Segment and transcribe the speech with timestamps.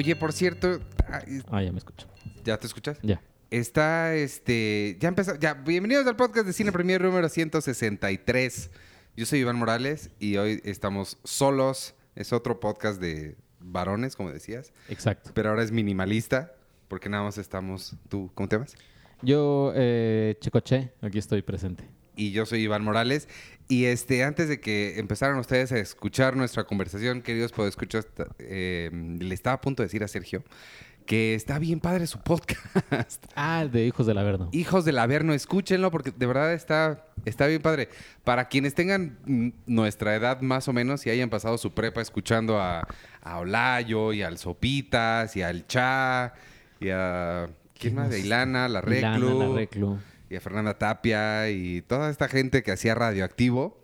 [0.00, 0.80] Oye, por cierto,
[1.50, 2.06] Ah, ya me escucho.
[2.42, 2.98] ¿ya te escuchas?
[3.02, 3.20] Ya.
[3.50, 8.70] Está, este, ya empezó, ya, bienvenidos al podcast de Cine Premier número 163.
[9.14, 11.94] Yo soy Iván Morales y hoy estamos solos.
[12.16, 15.32] Es otro podcast de varones, como decías, Exacto.
[15.34, 16.54] pero ahora es minimalista
[16.88, 18.76] porque nada más estamos, tú, ¿cómo te llamas?
[19.20, 21.84] Yo, eh, Checoche, aquí estoy presente.
[22.20, 23.28] Y yo soy Iván Morales.
[23.66, 28.06] Y este, antes de que empezaran ustedes a escuchar nuestra conversación, queridos podescuchas,
[28.38, 30.44] eh, le estaba a punto de decir a Sergio
[31.06, 32.60] que está bien padre su podcast.
[33.34, 34.50] Ah, el de Hijos del Averno.
[34.52, 37.88] Hijos del Averno, escúchenlo porque de verdad está, está bien padre.
[38.22, 42.86] Para quienes tengan nuestra edad más o menos y hayan pasado su prepa escuchando a,
[43.22, 46.34] a Olayo y al Sopitas y al Cha
[46.80, 47.48] y a...
[47.78, 48.10] ¿Quién más?
[48.10, 49.38] De Ilana, la Ilana, Reclu.
[49.38, 49.98] la Reclu.
[50.30, 53.76] Y a Fernanda Tapia y toda esta gente que hacía radioactivo,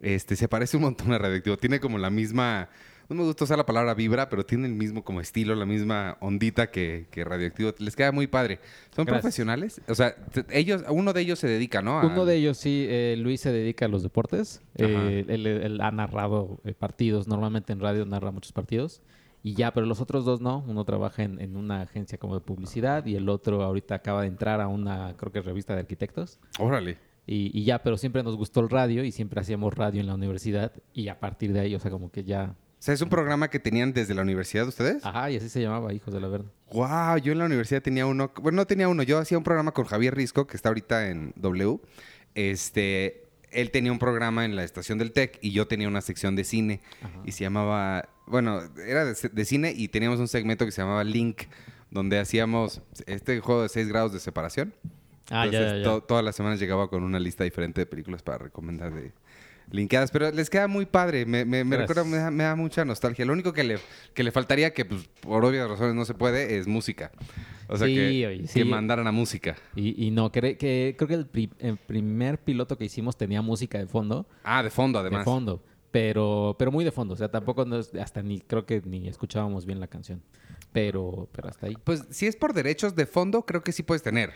[0.00, 1.56] este, se parece un montón a radioactivo.
[1.58, 2.68] Tiene como la misma,
[3.08, 6.16] no me gusta usar la palabra vibra, pero tiene el mismo como estilo, la misma
[6.20, 7.74] ondita que, que radioactivo.
[7.80, 8.60] Les queda muy padre.
[8.94, 9.20] ¿Son Gracias.
[9.22, 9.80] profesionales?
[9.88, 10.14] O sea,
[10.50, 11.98] ellos, uno de ellos se dedica, ¿no?
[12.00, 14.62] A- Uno de ellos sí, eh, Luis se dedica a los deportes.
[14.76, 19.02] Eh, él, él ha narrado eh, partidos, normalmente en radio narra muchos partidos.
[19.42, 20.64] Y ya, pero los otros dos no.
[20.66, 24.28] Uno trabaja en, en una agencia como de publicidad y el otro ahorita acaba de
[24.28, 26.38] entrar a una, creo que revista de arquitectos.
[26.58, 26.98] Órale.
[27.26, 30.14] Y, y ya, pero siempre nos gustó el radio y siempre hacíamos radio en la
[30.14, 30.72] universidad.
[30.92, 32.54] Y a partir de ahí, o sea, como que ya...
[32.54, 35.04] O sea, es un programa que tenían desde la universidad ustedes.
[35.04, 36.50] Ajá, y así se llamaba, Hijos del Averno.
[36.72, 39.72] Wow, yo en la universidad tenía uno, bueno, no tenía uno, yo hacía un programa
[39.72, 41.78] con Javier Risco, que está ahorita en W.
[42.34, 46.36] Este, él tenía un programa en la estación del TEC y yo tenía una sección
[46.36, 47.12] de cine Ajá.
[47.24, 51.04] y se llamaba, bueno, era de, de cine y teníamos un segmento que se llamaba
[51.04, 51.42] Link,
[51.90, 54.72] donde hacíamos este juego de 6 grados de separación.
[55.30, 55.84] Ah, ya, Entonces, ya, ya.
[55.84, 59.12] to- todas las semanas llegaba con una lista diferente de películas para recomendar de
[59.70, 62.84] linkeadas, pero les queda muy padre, me, me, me recuerda, me da, me da mucha
[62.84, 63.24] nostalgia.
[63.24, 63.78] Lo único que le,
[64.14, 67.12] que le faltaría, que pues, por obvias razones no se puede, es música.
[67.72, 68.64] O sea, Sí, que, oye, que sí.
[68.64, 69.56] mandaran a música.
[69.76, 73.42] Y, y no, cre- que, creo que el, pri- el primer piloto que hicimos tenía
[73.42, 74.26] música de fondo.
[74.42, 75.20] Ah, de fondo además.
[75.20, 75.62] De fondo.
[75.92, 77.14] Pero, pero muy de fondo.
[77.14, 80.22] O sea, tampoco nos- hasta ni creo que ni escuchábamos bien la canción.
[80.72, 81.76] Pero, pero hasta ahí.
[81.84, 84.32] Pues si es por derechos de fondo, creo que sí puedes tener,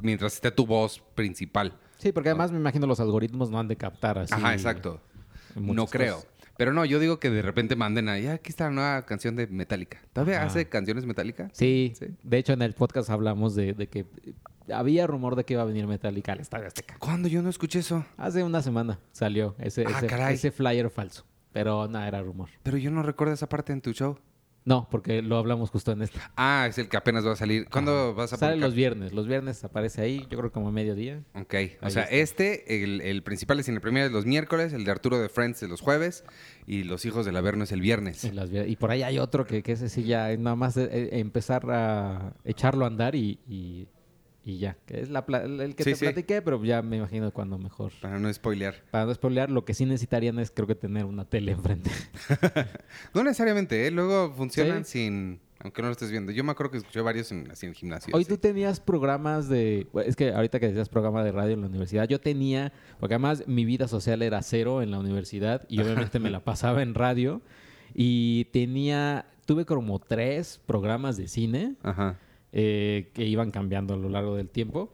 [0.00, 1.78] mientras esté tu voz principal.
[1.98, 4.32] Sí, porque además me imagino los algoritmos no han de captar así.
[4.34, 5.00] Ajá, exacto.
[5.54, 6.16] No creo.
[6.16, 6.30] cosas.
[6.60, 9.34] Pero no, yo digo que de repente manden ahí, "Ah, aquí está la nueva canción
[9.34, 10.02] de Metallica.
[10.12, 10.46] ¿Todavía Ajá.
[10.48, 11.48] hace canciones Metallica?
[11.54, 12.08] Sí, Sí.
[12.22, 14.04] de hecho en el podcast hablamos de, de que
[14.70, 16.96] había rumor de que iba a venir Metallica al Estadio Azteca.
[16.98, 18.04] ¿Cuándo yo no escuché eso?
[18.18, 21.24] Hace una semana salió ese, Ah, ese, ese flyer falso.
[21.52, 22.50] Pero nada, era rumor.
[22.62, 24.18] Pero yo no recuerdo esa parte en tu show.
[24.64, 26.18] No, porque lo hablamos justo en este.
[26.36, 27.66] Ah, es el que apenas va a salir.
[27.70, 28.68] ¿Cuándo vas a Sale publicar?
[28.68, 29.12] los viernes.
[29.14, 31.22] Los viernes aparece ahí, yo creo como a mediodía.
[31.34, 32.14] Ok, o sea, está.
[32.14, 35.62] este, el, el principal es Cine Premier es los miércoles, el de Arturo de Friends
[35.62, 36.24] es los jueves
[36.66, 38.22] y Los Hijos del Averno es el viernes.
[38.24, 40.56] En las vier- y por ahí hay otro que, que ese sí ya es nada
[40.56, 43.86] más eh, eh, empezar a echarlo a andar y, y,
[44.44, 44.76] y ya.
[44.86, 46.04] Que es la el que Sí, te sí.
[46.06, 47.92] platiqué, pero ya me imagino cuando mejor.
[48.00, 48.74] Para no spoilear.
[48.90, 51.90] Para no spoilear, lo que sí necesitarían es creo que tener una tele enfrente.
[53.14, 53.90] No necesariamente, ¿eh?
[53.90, 54.92] Luego funcionan Sí.
[54.92, 55.40] sin...
[55.62, 56.32] Aunque no lo estés viendo.
[56.32, 58.14] Yo me acuerdo que escuché varios en, así en gimnasio.
[58.14, 58.30] Hoy así.
[58.30, 59.86] tú tenías programas de...
[60.06, 62.72] Es que ahorita que decías programa de radio en la universidad, yo tenía...
[62.98, 66.80] Porque además mi vida social era cero en la universidad y obviamente me la pasaba
[66.82, 67.42] en radio.
[67.94, 69.26] Y tenía...
[69.44, 72.16] Tuve como tres programas de cine Ajá.
[72.52, 74.92] Eh, que iban cambiando a lo largo del tiempo.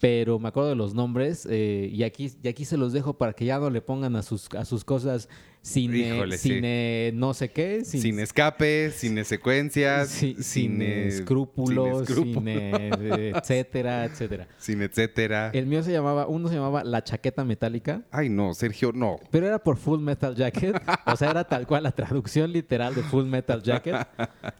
[0.00, 3.32] Pero me acuerdo de los nombres eh, y, aquí, y aquí se los dejo para
[3.32, 5.28] que ya no le pongan a sus, a sus cosas
[5.62, 6.50] cine, Híjole, sí.
[6.50, 7.84] cine no sé qué.
[7.84, 14.48] Sin, escape, sin secuencias, sin, sin, eh, escrúpulos, sin sin, escrúpulos, eh, etcétera, etcétera.
[14.58, 15.50] sin etcétera.
[15.52, 19.18] El mío se llamaba, uno se llamaba La Chaqueta Metálica, Ay, no, Sergio, no.
[19.30, 20.80] pero era por Full Metal Jacket.
[21.06, 23.96] O sea, era tal cual la traducción literal de Full Metal Jacket,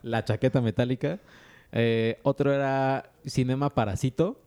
[0.03, 1.19] La Chaqueta Metálica.
[1.71, 4.41] Eh, otro era Cinema Parasito.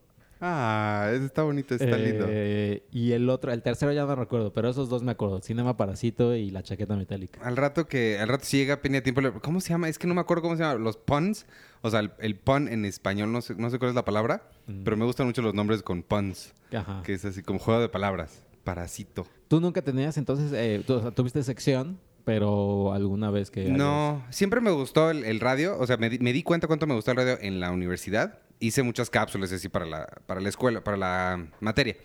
[0.45, 2.25] Ah, ese está bonito, está lindo.
[2.27, 5.39] Eh, y el otro, el tercero ya no recuerdo, pero esos dos me acuerdo.
[5.41, 7.39] Cinema Parasito y La Chaqueta Metálica.
[7.47, 9.87] Al rato que, al rato si llega Peña Tiempo, ¿cómo se llama?
[9.87, 10.75] Es que no me acuerdo cómo se llama.
[10.79, 11.45] Los puns,
[11.81, 14.43] o sea, el, el pun en español, no sé, no sé cuál es la palabra,
[14.67, 14.83] Mm.
[14.83, 17.01] pero me gustan mucho los nombres con puns, Ajá.
[17.05, 18.43] que es así como juego de palabras.
[18.65, 19.25] Parasito.
[19.49, 23.65] Tú nunca tenías entonces, eh, tú- o sea, tuviste sección, pero alguna vez que...
[23.65, 26.87] No, siempre me gustó el, el radio, o sea, me di, me di cuenta cuánto
[26.87, 28.39] me gustó el radio en la universidad.
[28.59, 31.97] Hice muchas cápsulas así para la, para la escuela, para la materia.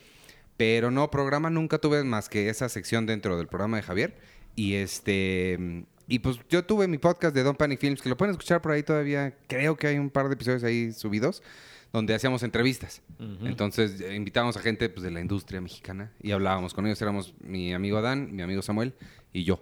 [0.58, 4.16] Pero no, programa nunca tuve más que esa sección dentro del programa de Javier.
[4.56, 5.86] Y este.
[6.08, 8.72] Y pues yo tuve mi podcast de Don Panic Films, que lo pueden escuchar por
[8.72, 9.36] ahí todavía.
[9.46, 11.44] Creo que hay un par de episodios ahí subidos,
[11.92, 13.02] donde hacíamos entrevistas.
[13.44, 17.00] Entonces eh, invitábamos a gente pues, de la industria mexicana y hablábamos con ellos.
[17.00, 18.94] Éramos mi amigo Dan, mi amigo Samuel
[19.32, 19.60] y yo.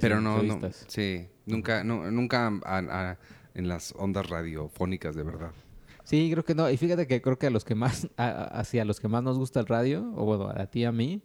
[0.00, 0.60] Pero no, no.
[0.88, 1.26] Sí.
[1.46, 3.18] Nunca, no, nunca a- a-
[3.54, 5.50] en las ondas radiofónicas, de verdad.
[6.04, 6.68] Sí, creo que no.
[6.70, 9.22] Y fíjate que creo que a los que más, a- a- hacia los que más
[9.22, 11.22] nos gusta el radio, o bueno, a ti a mí,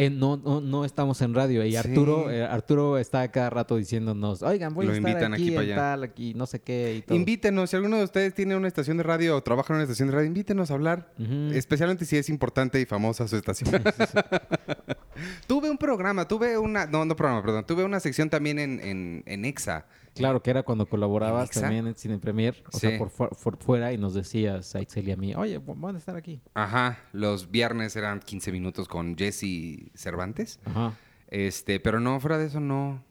[0.00, 1.62] eh, no, no, no estamos en radio.
[1.62, 1.76] Y Sí.
[1.76, 5.70] Arturo, eh, Arturo está cada rato diciéndonos, oigan, voy Lo a estar invitan aquí, aquí
[5.70, 7.14] en tal, aquí, no sé qué y todo.
[7.18, 10.08] Invítenos, si alguno de ustedes tiene una estación de radio o trabaja en una estación
[10.08, 11.12] de radio, invítenos a hablar.
[11.52, 13.70] Especialmente si es importante y famosa su estación.
[15.46, 16.86] tuve un programa, tuve una...
[16.86, 17.66] No, no programa, perdón.
[17.66, 19.84] Tuve una sección también en, en, en EXA.
[20.20, 22.86] Claro, que era cuando colaborabas también en Cine Premier, o Sí.
[22.88, 25.96] sea, por, fu- por fuera y nos decías a Itzel y a mí, oye, van
[25.96, 26.40] a estar aquí.
[26.54, 26.98] Ajá.
[27.12, 30.60] Los viernes eran 15 minutos con Jesse Cervantes.
[30.64, 30.94] Ajá.
[31.28, 33.02] Este, pero no, fuera de eso no.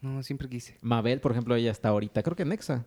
[0.00, 0.76] No, siempre quise.
[0.82, 2.84] Mabel, por ejemplo, ella está ahorita, creo que en Nexa.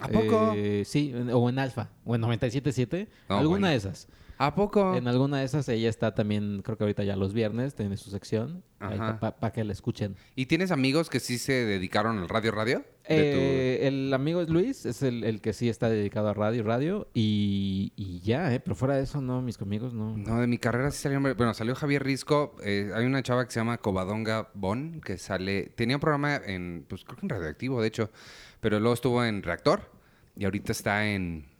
[0.00, 0.52] ¿A poco?
[0.56, 3.66] Eh, sí, o en Alfa, o en 97.7, No, alguna bueno.
[3.68, 4.08] de esas.
[4.38, 4.96] ¿A poco?
[4.96, 8.10] En alguna de esas ella está también, creo que ahorita ya los viernes, tiene su
[8.10, 10.16] sección, para que la escuchen.
[10.34, 12.84] ¿Y tienes amigos que sí se dedicaron al radio radio?
[13.06, 17.08] Eh, El amigo es Luis, es el, el que sí está dedicado a radio, radio,
[17.14, 18.60] y, y ya, ¿eh?
[18.60, 20.16] Pero fuera de eso, no, mis amigos no.
[20.16, 21.20] No, de mi carrera sí salió...
[21.20, 22.56] Bueno, salió Javier Risco.
[22.62, 25.66] eh, hay una chava que se llama Covadonga Bon, que sale...
[25.76, 26.86] Tenía un programa en...
[26.88, 28.10] Pues creo que en Radioactivo, de hecho.
[28.60, 29.92] Pero luego estuvo en Reactor.
[30.36, 31.53] Y ahorita está en...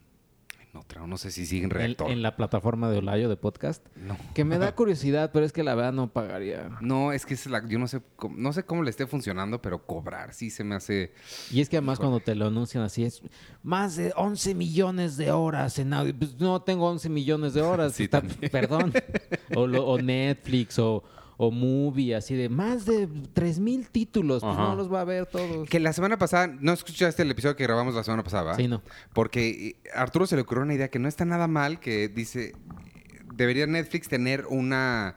[0.74, 2.10] Otra, no sé si sigue en En, Reactor.
[2.10, 3.84] en la plataforma de Olayo de podcast.
[3.96, 4.16] No.
[4.34, 6.68] Que me da curiosidad, pero es que la verdad no pagaría.
[6.80, 9.62] No, es que es la, yo no sé, cómo, no sé cómo le esté funcionando,
[9.62, 11.12] pero cobrar sí se me hace...
[11.52, 13.22] Y es que además cuando te lo anuncian así es
[13.62, 16.14] más de 11 millones de horas en audio.
[16.18, 17.92] Pues no tengo 11 millones de horas.
[17.94, 18.92] Sí, está- perdón.
[19.54, 21.04] O, lo- o Netflix o,
[21.36, 24.42] o Movie, así de más de 3 mil títulos.
[24.42, 24.62] Pues Ajá.
[24.68, 25.68] no los va a ver todos.
[25.68, 28.44] Que la semana pasada, ¿no escuchaste el episodio que grabamos la semana pasada?
[28.44, 28.54] ¿va?
[28.56, 28.82] Sí, no.
[29.12, 29.48] Porque
[29.84, 32.54] eh, a Arturo se le ocurrió una idea que no está nada mal, que dice,
[33.34, 35.16] debería Netflix tener una,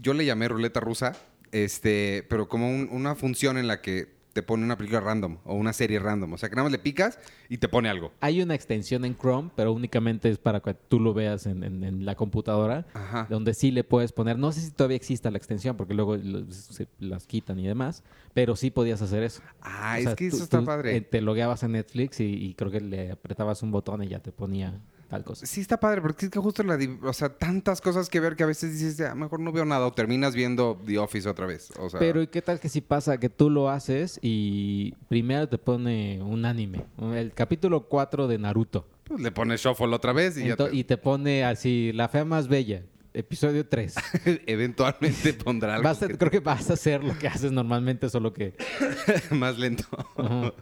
[0.00, 1.16] yo le llamé ruleta rusa,
[1.50, 5.54] este, pero como un- una función en la que te pone una película random o
[5.54, 6.32] una serie random.
[6.32, 7.18] O sea, que nada más le picas
[7.48, 8.12] y te pone algo.
[8.20, 11.84] Hay una extensión en Chrome, pero únicamente es para que tú lo veas en, en-
[11.84, 12.86] en la computadora.
[12.94, 13.26] Ajá.
[13.28, 16.16] Donde sí le puedes poner, no sé si todavía exista la extensión, porque luego
[16.50, 18.02] se las quitan y demás,
[18.34, 19.42] pero sí podías hacer eso.
[19.60, 20.96] Ah, O es que tú- eso está tú, padre.
[20.96, 24.20] eh, te logueabas en Netflix y, y creo que le apretabas un botón y ya
[24.20, 24.80] te ponía
[25.12, 25.44] tal cosa.
[25.44, 26.78] Sí, está padre, porque es que justo la...
[27.02, 29.86] O sea, tantas cosas que ver que a veces dices, "Ya, mejor no veo nada,
[29.86, 31.70] o terminas viendo The Office otra vez.
[31.78, 35.48] O sea, Pero ¿y qué tal que si pasa que tú lo haces y primero
[35.50, 36.86] te pone un anime?
[37.14, 38.88] El capítulo 4 de Naruto.
[39.04, 42.08] pues, le pones shuffle otra vez y ya Ento- te- y te pone así, la
[42.08, 42.82] fea más bella,
[43.14, 43.94] episodio 3.
[44.46, 48.08] eventualmente pondrá algo Vas a- que- creo que vas a hacer lo que haces normalmente,
[48.08, 48.54] solo que...
[49.30, 49.84] más lento.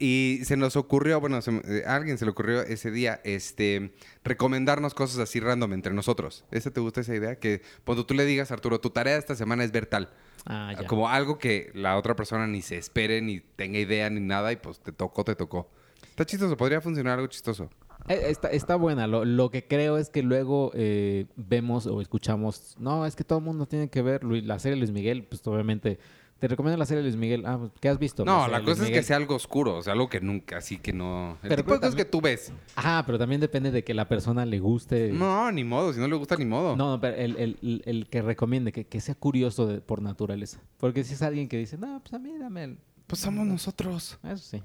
[0.00, 3.94] Y se nos ocurrió, bueno, se eh, a alguien se le ocurrió ese día, este,
[4.24, 6.44] recomendarnos cosas así random entre nosotros.
[6.50, 7.38] ¿Esa te gusta esa idea?
[7.38, 10.10] Que cuando tú le digas, Arturo, tu tarea esta semana es ver tal.
[10.44, 10.86] Ah, ya.
[10.88, 14.56] Como algo que la otra persona ni se espere, ni tenga idea, ni nada, y
[14.56, 15.70] pues te tocó, te tocó.
[16.10, 17.70] Está chistoso, podría funcionar algo chistoso.
[18.08, 19.06] Eh, Está, está buena.
[19.06, 23.38] Lo, lo que creo es que luego eh, vemos o escuchamos, no, es que todo
[23.38, 25.98] el mundo tiene que ver Luis- la serie Luis Miguel, pues obviamente.
[26.40, 27.44] Te recomiendo la serie Luis Miguel.
[27.46, 28.22] Ah, pues, ¿qué has visto?
[28.24, 30.76] No, la Luis cosa es que sea algo oscuro, o sea, algo que nunca, así
[30.76, 31.38] que no...
[31.42, 32.52] El Pero tipo de cosas que tú ves.
[32.74, 35.10] Ajá, pero también depende de que la persona le guste.
[35.12, 36.76] No, ni modo, si no le gusta, ni modo.
[36.76, 40.02] No, no, pero el, el- el- el que recomiende, que, que sea curioso de- por
[40.02, 40.60] naturaleza.
[40.76, 42.78] Porque si es alguien que dice, no, pues a mí dame el...
[43.06, 44.18] Pues somos nosotros.
[44.24, 44.62] Eso sí.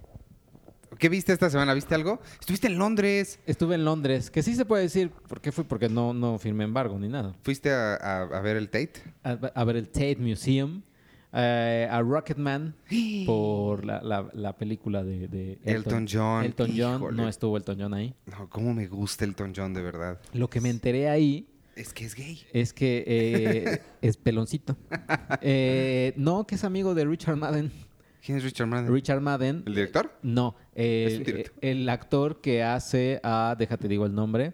[0.99, 1.73] ¿Qué viste esta semana?
[1.73, 2.19] ¿Viste algo?
[2.39, 3.39] Estuviste en Londres.
[3.45, 5.63] Estuve en Londres, que sí se puede decir, ¿por qué fue?
[5.63, 7.33] Porque no, no firmé embargo ni nada.
[7.41, 9.01] ¿Fuiste a, a- a ver el Tate?
[9.23, 10.81] a, a ver el Tate Museum,
[11.31, 12.75] eh, a Rocketman
[13.25, 16.43] por la, la- la película de, de Elton John.
[16.43, 17.15] Elton John, Híjole.
[17.17, 18.13] no estuvo Elton John ahí.
[18.25, 20.19] No, cómo me gusta Elton John, de verdad.
[20.33, 22.41] Lo que me enteré ahí Es que es gay.
[22.51, 24.75] es que eh, es peloncito.
[25.41, 27.71] Eh, no, que es amigo de Richard Madden.
[28.25, 28.93] ¿Quién es Richard Madden?
[28.93, 29.63] Richard Madden.
[29.65, 30.11] ¿El director?
[30.21, 31.55] No, Es un el, director.
[31.61, 34.53] el actor que hace a, déjate digo el nombre,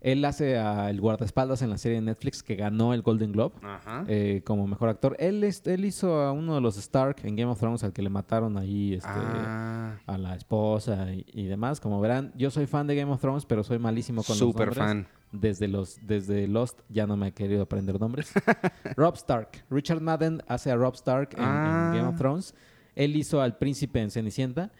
[0.00, 3.54] él hace a el guardaespaldas en la serie de Netflix que ganó el Golden Globe.
[3.62, 4.04] Ajá.
[4.06, 5.16] eh, como mejor actor.
[5.18, 8.02] Él, es- él hizo a uno de los Stark en Game of Thrones, al que
[8.02, 11.80] le mataron ahí este, ah, a la esposa y, y demás.
[11.80, 14.76] Como verán, yo soy fan de Game of Thrones, pero soy malísimo con Súper los
[14.76, 15.06] nombres.
[15.06, 15.08] fan.
[15.32, 18.30] Desde, los, desde Lost ya no me he querido aprender nombres.
[18.96, 19.64] Rob Stark.
[19.70, 21.92] Richard Madden hace a Rob Stark en, en Ah.
[21.94, 22.54] Game of Thrones.
[22.96, 24.70] Él hizo al príncipe en Cenicienta.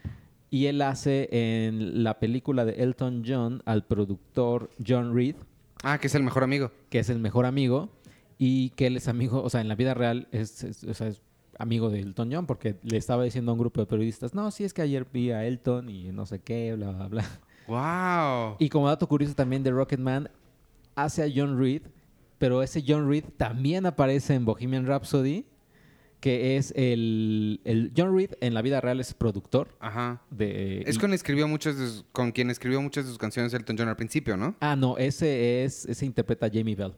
[0.51, 5.35] Y él hace en la película de Elton John al productor John Reed
[5.83, 6.71] ah, que es el mejor amigo.
[6.91, 7.89] que es el mejor amigo
[8.39, 11.09] y que él es amigo, o sea, en la vida real es, es- o sea,
[11.09, 11.23] es
[11.59, 14.63] amigo de Elton John porque le estaba diciendo a un grupo de periodistas, no, sí
[14.63, 17.25] es que ayer vi a Elton y no sé qué, bla, bla, bla.
[17.67, 18.57] ¡Wow!
[18.61, 20.29] Y como dato curioso también de Rocketman,
[20.95, 21.83] hace a John Reed,
[22.39, 25.45] pero ese John Reed también aparece en Bohemian Rhapsody,
[26.25, 30.23] que es el, el John Reed en la vida real es productor Ajá.
[30.31, 33.77] de Es con, escribió muchas de sus- con quien escribió muchas de sus canciones Elton
[33.79, 34.57] John al principio, ¿no?
[34.61, 36.95] Ah, no, ese es ese interpreta a Jamie Bell.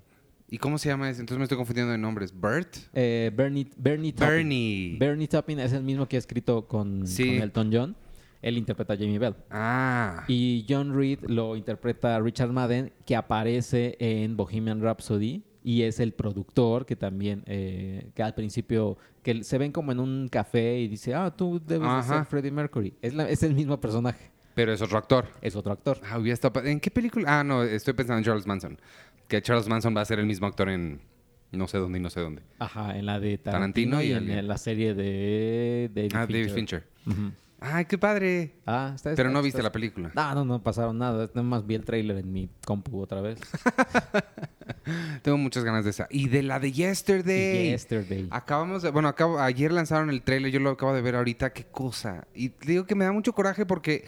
[0.48, 1.22] ¿Y cómo se llama ese?
[1.22, 2.32] Entonces me estoy confundiendo de nombres.
[2.40, 2.76] ¿Bert?
[2.94, 4.36] Eh, Bernie Bernie Taupin.
[4.36, 4.96] Bernie.
[4.96, 7.26] Bernie Taupin es el mismo que ha escrito con, Sí.
[7.26, 7.96] con Elton John.
[8.42, 9.34] Él interpreta a Jamie Bell.
[9.50, 10.22] Ah.
[10.28, 16.12] Y John Reed lo interpreta Richard Madden, que aparece en Bohemian Rhapsody y es el
[16.12, 20.86] productor que también, eh, que al principio, que se ven como en un café y
[20.86, 22.94] dice, ah, tú debes de ser Freddie Mercury.
[23.02, 25.26] Es, la- es el mismo personaje, Pero es otro actor.
[25.42, 25.98] es otro actor.
[26.08, 27.40] Ah, hubiera estado ¿En qué película?
[27.40, 28.78] Ah, no, estoy pensando en Charles Manson.
[29.26, 31.00] Que Charles Manson va a ser el mismo actor en
[31.50, 32.42] no sé dónde y no sé dónde.
[32.60, 36.46] Ajá, en la de Tarantino Tarantino, y y en, la serie de David ah, Fincher.
[36.46, 36.84] David Fincher.
[37.58, 38.52] Ay, qué padre.
[38.66, 40.12] Ah, está, Pero está- no viste la película.
[40.14, 41.26] No, no, no pasaron nada.
[41.34, 43.38] Nada más vi el tráiler en mi compu otra vez.
[45.22, 46.06] Tengo muchas ganas de esa.
[46.10, 47.70] Y de la de Yesterday.
[47.70, 48.28] Yesterday.
[48.30, 51.64] Acabamos de, bueno, acabo, ayer lanzaron el trailer, yo lo acabo de ver ahorita, qué
[51.64, 52.26] cosa.
[52.34, 54.04] Y te digo que me da mucho coraje porque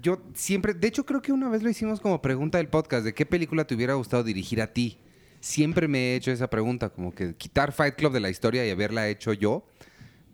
[0.00, 3.14] yo siempre, de hecho creo que una vez lo hicimos como pregunta del podcast, de
[3.14, 4.98] qué película te hubiera gustado dirigir a ti.
[5.40, 8.70] Siempre me he hecho esa pregunta, como que quitar Fight Club de la historia y
[8.70, 9.64] haberla hecho yo,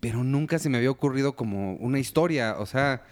[0.05, 3.05] pero nunca se me había ocurrido como una historia, o sea,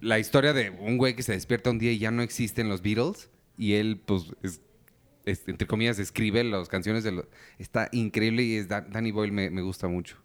[0.00, 2.82] la historia de un güey que se despierta un día y ya no existen los
[2.82, 4.60] Beatles y él, pues, es-
[5.24, 7.24] es- entre comillas, escribe las canciones de los...
[7.58, 10.16] Está increíble y es Da- Danny Boyle me, me gusta mucho.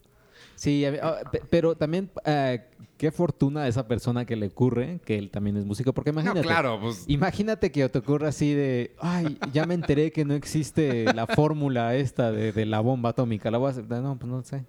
[0.55, 2.61] Sí, ah, pe- pero también eh,
[2.97, 5.93] qué fortuna a esa persona que le ocurre que él también es músico.
[5.93, 6.41] Porque imagínate.
[6.41, 7.05] no, claro, pues...
[7.07, 11.95] Imagínate que te ocurra así de, ay, ya me enteré que no existe la fórmula
[11.95, 13.49] esta de, de la bomba atómica.
[13.49, 13.85] La voy a hacer.
[13.89, 14.63] No, pues no sé.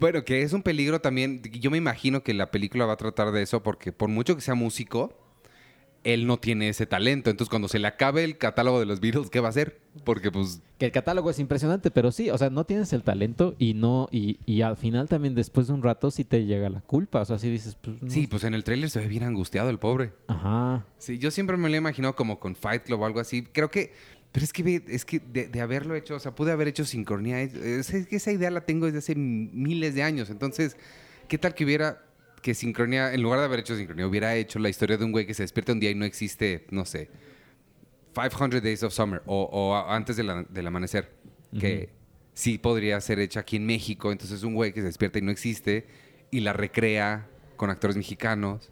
[0.00, 1.42] Bueno, que es un peligro también.
[1.42, 4.40] Yo me imagino que la película va a tratar de eso porque por mucho que
[4.40, 5.14] sea músico,
[6.04, 7.30] él no tiene ese talento.
[7.30, 9.80] Entonces, cuando se le acabe el catálogo de los Beatles, ¿qué va a hacer?
[10.04, 13.54] Porque, pues, Que el catálogo es impresionante, pero sí, o sea, no tienes el talento
[13.58, 16.80] y no, y, y al final también después de un rato sí te llega la
[16.80, 17.20] culpa.
[17.20, 18.02] O sea, sí dices, pues.
[18.02, 20.12] no sí, pues en el tráiler se ve bien angustiado el pobre.
[20.28, 20.86] Ajá.
[20.98, 23.42] Sí, yo siempre me lo he imaginado como con Fight Club o algo así.
[23.42, 23.92] Creo que,
[24.32, 27.40] pero es que, es que de, de haberlo hecho, o sea, pude haber hecho sincronía.
[27.42, 30.30] Es, es que esa idea la tengo desde hace miles de años.
[30.30, 30.76] Entonces,
[31.28, 32.04] ¿qué tal que hubiera
[32.42, 35.26] que sincronía, en lugar de haber hecho sincronía, hubiera hecho la historia de un güey
[35.26, 37.10] que se despierta un día y no existe, no sé,
[38.14, 41.10] 500 Days of Summer o, o antes de la- del amanecer,
[41.60, 41.90] que
[42.34, 44.10] sí podría ser hecha aquí en México.
[44.12, 45.86] Entonces, un güey que se despierta y no existe
[46.30, 48.70] y la recrea con actores mexicanos.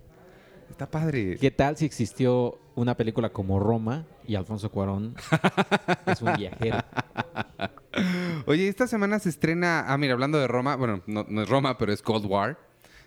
[0.70, 1.36] Está padre.
[1.38, 5.14] ¿Qué tal si existió una película como Roma y Alfonso Cuarón
[6.06, 6.78] es un viajero?
[8.46, 9.84] Oye, esta semana se estrena.
[9.92, 12.58] Ah, mira, hablando de Roma, bueno, no, no es Roma, pero es Cold War,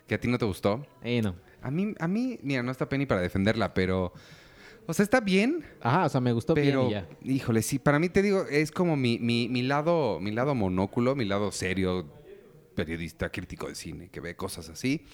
[0.07, 0.85] que a ti no te gustó.
[1.03, 1.35] Eh, no.
[1.61, 4.13] A mí, a mí, mira, no está Penny para defenderla, pero.
[4.87, 6.87] O sea, está bien, Ajá, o sea, me gustó pero.
[6.87, 7.33] bien y ya.
[7.33, 11.15] Híjole, sí, para mí te digo, es como mi, mi, mi lado, mi lado monóculo,
[11.15, 12.07] mi lado serio,
[12.75, 15.05] periodista, crítico de cine, que ve cosas así.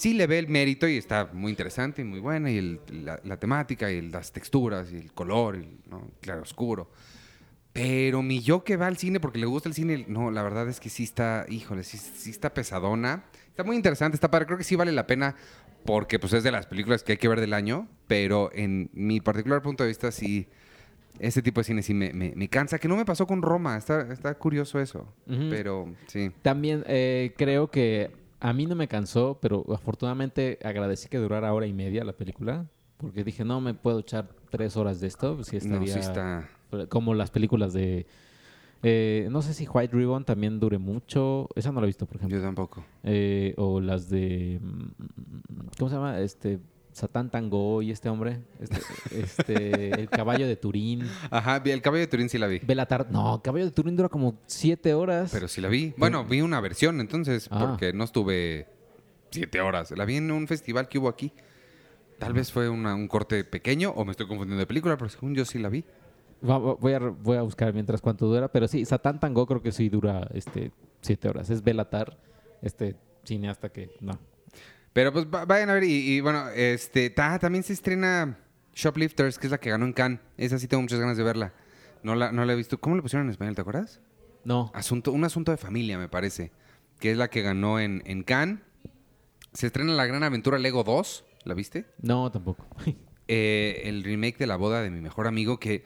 [0.00, 3.20] Sí le ve el mérito y está muy interesante y muy buena, y el- la,
[3.22, 6.10] la temática, y las texturas, y el color, y el ¿no?
[6.22, 6.90] claro oscuro.
[7.74, 10.68] Pero mi yo que va al cine porque le gusta el cine, no, la verdad
[10.70, 13.24] es que sí está, híjole, sí, sí está pesadona.
[13.48, 14.46] Está muy interesante, está padre.
[14.46, 15.36] Creo que sí vale la pena
[15.84, 19.20] porque pues es de las películas que hay que ver del año, pero en mi
[19.20, 20.48] particular punto de vista sí,
[21.18, 22.78] ese tipo de cine sí me, me- me cansa.
[22.78, 25.14] Que no me pasó con Roma, está, está curioso eso.
[25.26, 25.48] Ujú.
[25.50, 26.30] Pero sí.
[26.42, 31.66] También eh, creo que a mí no me cansó, pero afortunadamente agradecí que durara hora
[31.66, 32.66] y media la película.
[32.96, 35.36] Porque dije, no me puedo echar tres horas de esto.
[35.36, 36.48] pues Sí No, estaría sí está...
[36.88, 38.06] como las películas de...
[38.82, 41.48] eh, no sé si White Ribbon también dure mucho.
[41.54, 42.36] Esa no la he visto, por ejemplo.
[42.36, 42.84] Yo tampoco.
[43.02, 44.58] Eh, o las de...
[44.62, 46.18] mm, ¿Cómo se llama?
[46.20, 46.58] Este...
[47.00, 48.40] Satán Tango y este hombre.
[48.60, 48.80] Este,
[49.20, 51.02] este, el caballo de Turín.
[51.30, 52.58] Ajá, el caballo de Turín sí la vi.
[52.60, 53.10] Belatar.
[53.10, 55.30] No, caballo de Turín dura como siete horas.
[55.32, 55.94] Pero sí la vi.
[55.96, 57.66] Bueno, vi una versión entonces, Ah.
[57.68, 58.66] porque no estuve
[59.30, 59.90] siete horas.
[59.92, 61.32] La vi en un festival que hubo aquí.
[62.18, 65.34] Tal vez fue una- un corte pequeño o me estoy confundiendo de película, pero según
[65.34, 65.84] yo sí la vi.
[66.48, 69.46] Va- va- voy, a, re- voy a buscar mientras cuánto dura, pero sí, Satán Tango
[69.46, 71.48] creo que sí dura este siete horas.
[71.50, 72.18] Es Belatar,
[72.62, 74.18] este cineasta que no.
[74.92, 78.38] Pero pues va- vayan a ver y, y, bueno, este ta- también se estrena
[78.74, 80.20] Shoplifters, que es la que ganó en Cannes.
[80.36, 81.52] Esa sí tengo muchas ganas de verla.
[82.02, 82.80] No la, no la he visto.
[82.80, 83.54] ¿Cómo le pusieron en español?
[83.54, 84.00] ¿Te acuerdas?
[84.44, 84.70] No.
[84.74, 86.50] Asunto, un asunto de familia, me parece.
[86.98, 88.58] Que es la que ganó en, en Cannes.
[89.52, 91.24] Se estrena La Gran Aventura Lego 2.
[91.44, 91.86] ¿La viste?
[92.00, 92.66] No, tampoco.
[93.28, 95.84] eh, el remake de la boda de mi mejor amigo que,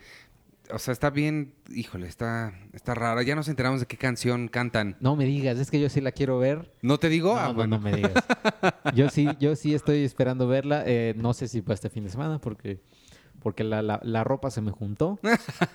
[0.73, 3.23] o sea, está bien, híjole, está, está rara.
[3.23, 4.97] Ya nos enteramos de qué canción cantan.
[5.01, 6.73] No me digas, es que yo sí la quiero ver.
[6.83, 7.35] ¿No te digo?
[7.35, 7.77] No, Ah, no, bueno.
[7.77, 8.13] no me digas.
[8.95, 10.85] Yo sí, yo sí estoy esperando verla.
[10.87, 12.81] Eh, no sé si para este fin de semana, porque
[13.43, 15.19] porque la, la, la ropa se me juntó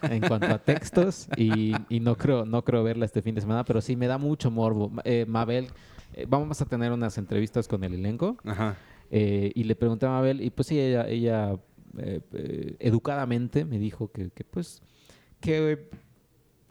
[0.01, 3.63] en cuanto a textos y, y no creo no creo verla este fin de semana,
[3.63, 4.91] pero sí me da mucho morbo.
[5.03, 5.67] Eh, Mabel,
[6.13, 8.75] eh, vamos a tener unas entrevistas con el elenco Ajá.
[9.11, 11.55] y le pregunté a Mabel y pues sí, ella, ella
[11.97, 14.81] eh, eh, educadamente me dijo que, que, pues
[15.39, 15.89] que,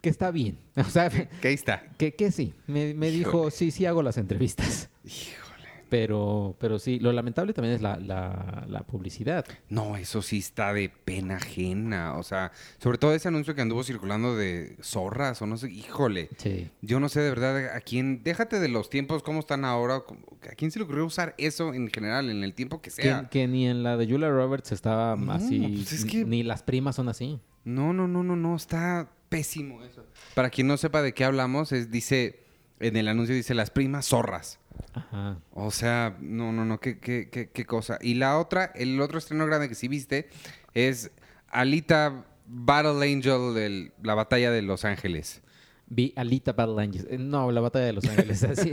[0.01, 0.57] que está bien.
[0.77, 1.83] O sea, Que ahí está.
[1.97, 2.53] que, que sí.
[2.67, 4.89] Me, me dijo, sí, sí hago las entrevistas.
[5.03, 5.48] Híjole.
[5.89, 9.45] Pero, pero sí, lo lamentable también es la, la, la publicidad.
[9.69, 12.13] No, eso sí está de pena ajena.
[12.17, 15.71] O sea, sobre todo ese anuncio que anduvo circulando de zorras o no sé.
[15.71, 16.29] Híjole.
[16.37, 16.69] Sí.
[16.81, 18.21] Yo no sé de verdad a quién.
[18.23, 20.03] Déjate de los tiempos, cómo están ahora.
[20.49, 23.27] ¿A quién se le ocurrió usar eso en general, en el tiempo que Que, sea?
[23.29, 26.61] que ni en la de Julia Roberts estaba No, así, pues es que- ni las
[26.63, 27.39] primas son así.
[27.63, 28.55] No, no, no, no, no.
[28.55, 30.05] Está pésimo eso.
[30.35, 32.47] Para quien no sepa de qué hablamos, es, dice.
[32.81, 34.57] En el anuncio dice las primas zorras.
[34.93, 35.39] Ajá.
[35.53, 37.97] O sea, no, no, no, qué, qué, qué, qué cosa.
[38.01, 40.29] Y la otra, el otro estreno grande que sí viste
[40.73, 41.11] es
[41.49, 45.41] Alita Battle Angel, de la batalla de Los Ángeles.
[45.87, 47.07] Vi Alita Battle Angels.
[47.09, 48.43] Eh, No, la batalla de Los Ángeles.
[48.43, 48.71] así.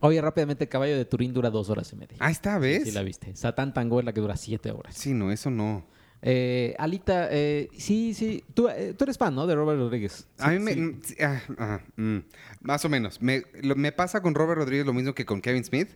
[0.00, 2.16] Oye, rápidamente, Caballo de Turín dura dos horas y media.
[2.20, 2.84] Ah, está, ¿ves?
[2.84, 3.34] Sí, la viste.
[3.36, 4.94] Satán Tango es la que dura siete horas.
[4.94, 5.84] Sí, no, eso no.
[6.22, 8.42] Eh, Alita, eh, sí, sí.
[8.54, 9.46] Tú, eh, tú eres fan, ¿no?
[9.46, 10.26] De Robert Rodríguez.
[10.38, 10.72] A mí me...
[10.74, 10.80] sí.
[10.80, 12.18] mm, sí, ah, ajá, mm,
[12.62, 13.20] más o menos.
[13.22, 15.88] Me, lo- me pasa con Robert Rodríguez lo mismo que con Kevin Smith.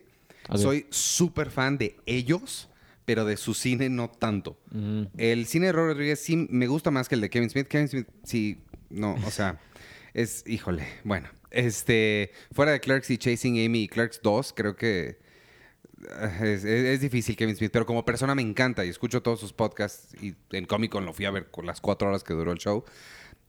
[0.55, 2.67] Soy súper fan de ellos,
[3.05, 4.57] pero de su cine no tanto.
[4.71, 5.03] Mm.
[5.17, 7.67] El cine de Robert Rodríguez sí me gusta más que el de Kevin Smith.
[7.67, 8.59] Kevin Smith, sí,
[8.89, 9.59] no, o sea,
[10.13, 11.29] es, híjole, bueno.
[11.51, 15.19] Este, fuera de Clerks y Chasing Amy y Clerks 2, creo que
[16.41, 19.53] es, es- es difícil Kevin Smith, pero como persona me encanta y escucho todos sus
[19.53, 22.57] podcasts y en Comic lo fui a ver con las cuatro horas que duró el
[22.57, 22.83] show.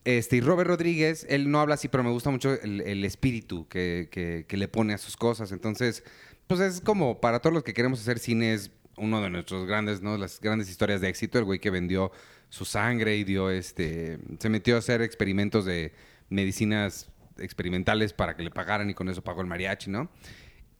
[0.05, 3.69] Este, y Robert Rodríguez, él no habla así, pero me gusta mucho el, el espíritu
[3.69, 5.53] que, que- que le pone a sus cosas.
[5.53, 6.03] Entonces,
[6.49, 10.03] pues es como para todos los que queremos hacer cine, es uno de nuestros grandes,
[10.03, 10.19] ¿no?
[10.19, 12.11] Las grandes historias de éxito, el güey que vendió
[12.51, 14.19] su sangre y dio este.
[14.41, 15.93] Se metió a hacer experimentos de
[16.29, 20.11] medicinas experimentales para que le pagaran y con eso pagó el mariachi, ¿no?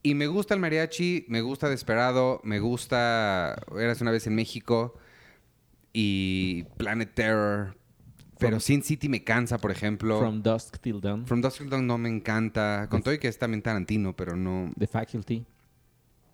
[0.03, 4.95] Y me gusta el mariachi, me gusta Desperado, me gusta Eras una vez en México
[5.93, 7.77] y Planet Terror.
[8.39, 10.19] Pero From- Sin City me cansa, por ejemplo.
[10.19, 11.27] From Dusk Till Dawn.
[11.27, 12.89] From Dusk Till Dawn no me encanta.
[12.91, 14.73] Con todo y que es también Tarantino, pero no.
[14.77, 15.45] The Faculty.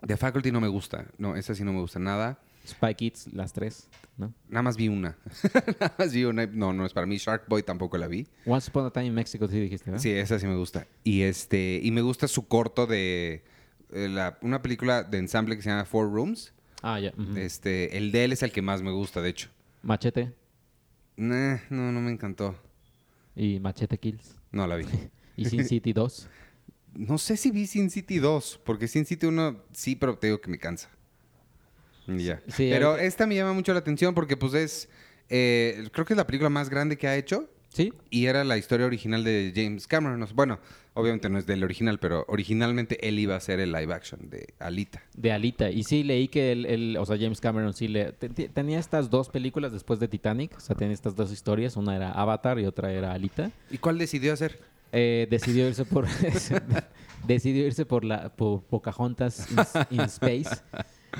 [0.07, 1.05] The Faculty no me gusta.
[1.17, 2.39] No, esa sí no me gusta nada.
[2.67, 4.33] Spy Kids, las tres, ¿no?
[4.47, 5.17] Nada más vi una.
[5.79, 6.45] Nada más vi una.
[6.47, 7.17] No, no es para mí.
[7.17, 8.27] Shark Boy tampoco la vi.
[8.45, 10.01] Once Upon a Time in Mexico, sí dijiste, ¿verdad?
[10.01, 10.87] Sí, esa sí me gusta.
[11.03, 13.43] Y este y me gusta su corto de
[13.91, 16.53] la- una película de ensamble que se llama Four Rooms.
[16.81, 17.11] Ah, ya.
[17.35, 19.49] Este, el de él es el que más me gusta, de hecho.
[19.81, 20.33] Machete
[21.17, 22.55] Nah, no, no me encantó.
[23.35, 24.35] y Machete Kills.
[24.51, 24.85] No la vi.
[25.35, 26.27] Y Sin City 2.
[26.95, 30.41] No sé si vi Sin City 2, porque Sin City 1 sí, pero te digo
[30.41, 30.89] que me cansa.
[32.07, 32.41] Y Ya.
[32.47, 34.89] Sí, pero ahorita- esta me llama mucho la atención porque pues es,
[35.29, 37.93] eh, creo que es la película más grande que ha hecho ¿Sí?
[38.09, 40.25] y era la historia original de James Cameron.
[40.33, 40.59] Bueno,
[40.95, 44.47] obviamente no es del original, pero originalmente él iba a ser el live action de
[44.59, 45.03] Alita.
[45.15, 45.69] De Alita.
[45.69, 48.11] Y sí, leí que el, el- o sea, James Cameron sí le...
[48.13, 50.57] te- te- tenía estas dos películas después de Titanic.
[50.57, 51.77] O sea, tenía estas dos historias.
[51.77, 53.51] Una era Avatar y otra era Alita.
[53.69, 54.59] ¿Y cuál decidió hacer?
[54.91, 56.07] Eh, decidió irse por...
[57.27, 60.61] decidió irse por la por Pocahontas in, in Space.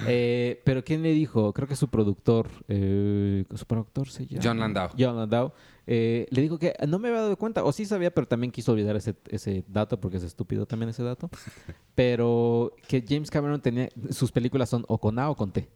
[0.07, 1.51] Eh, pero ¿quién le dijo?
[1.53, 4.41] Creo que su productor, eh, su productor se llama...
[4.43, 4.89] John Landau.
[4.97, 5.51] John Landau.
[5.91, 8.73] Eh, le dijo que no me había dado cuenta, o sí sabía, pero también quiso
[8.73, 11.31] olvidar ese, ese dato, porque es estúpido también ese dato.
[11.95, 15.67] pero que James Cameron tenía, sus películas son o con A o con T.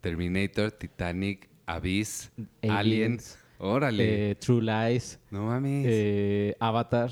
[0.00, 2.30] Terminator, Titanic, Abyss,
[2.62, 3.38] Aliens, Aliens.
[3.58, 4.30] Órale.
[4.30, 5.84] Eh, True Lies, no mames.
[5.88, 7.10] eh, Avatar,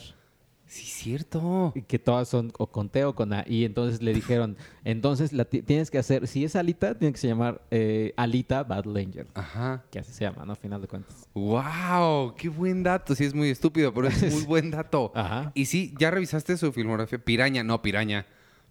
[0.67, 1.73] sí, cierto.
[1.75, 3.45] y que todas son o con T o con A.
[3.47, 7.19] Y entonces le dijeron, entonces la ti- tienes que hacer, si es Alita, tiene que
[7.19, 9.27] se llamar eh, Alita Battle Angel.
[9.35, 9.85] Ajá.
[9.91, 10.53] Que así se llama, ¿no?
[10.53, 11.29] A final de cuentas.
[11.35, 12.35] ¡Wow!
[12.37, 13.15] ¡Qué buen dato!
[13.15, 15.13] Sí, es muy estúpido, pero es muy buen dato.
[15.15, 15.53] Ajá.
[15.55, 17.19] Y sí, ¿ya revisaste su filmografía?
[17.19, 18.27] Piraña, no, Piraña.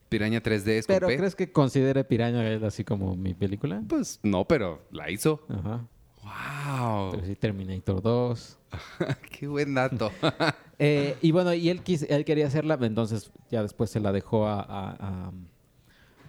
[0.10, 1.18] Piraña 3D es con Pero P.
[1.18, 3.82] ¿crees que considere Piraña así como mi película?
[3.88, 5.44] Pues no, pero la hizo.
[5.50, 5.88] Ajá.
[6.26, 7.12] ¡Wow!
[7.12, 8.58] Pero sí, Terminator 2.
[9.32, 10.12] ¡Qué buen dato!
[10.78, 14.46] Eh, y bueno, y él, quis- él quería hacerla, entonces ya después se la dejó
[14.46, 15.32] a, a, a-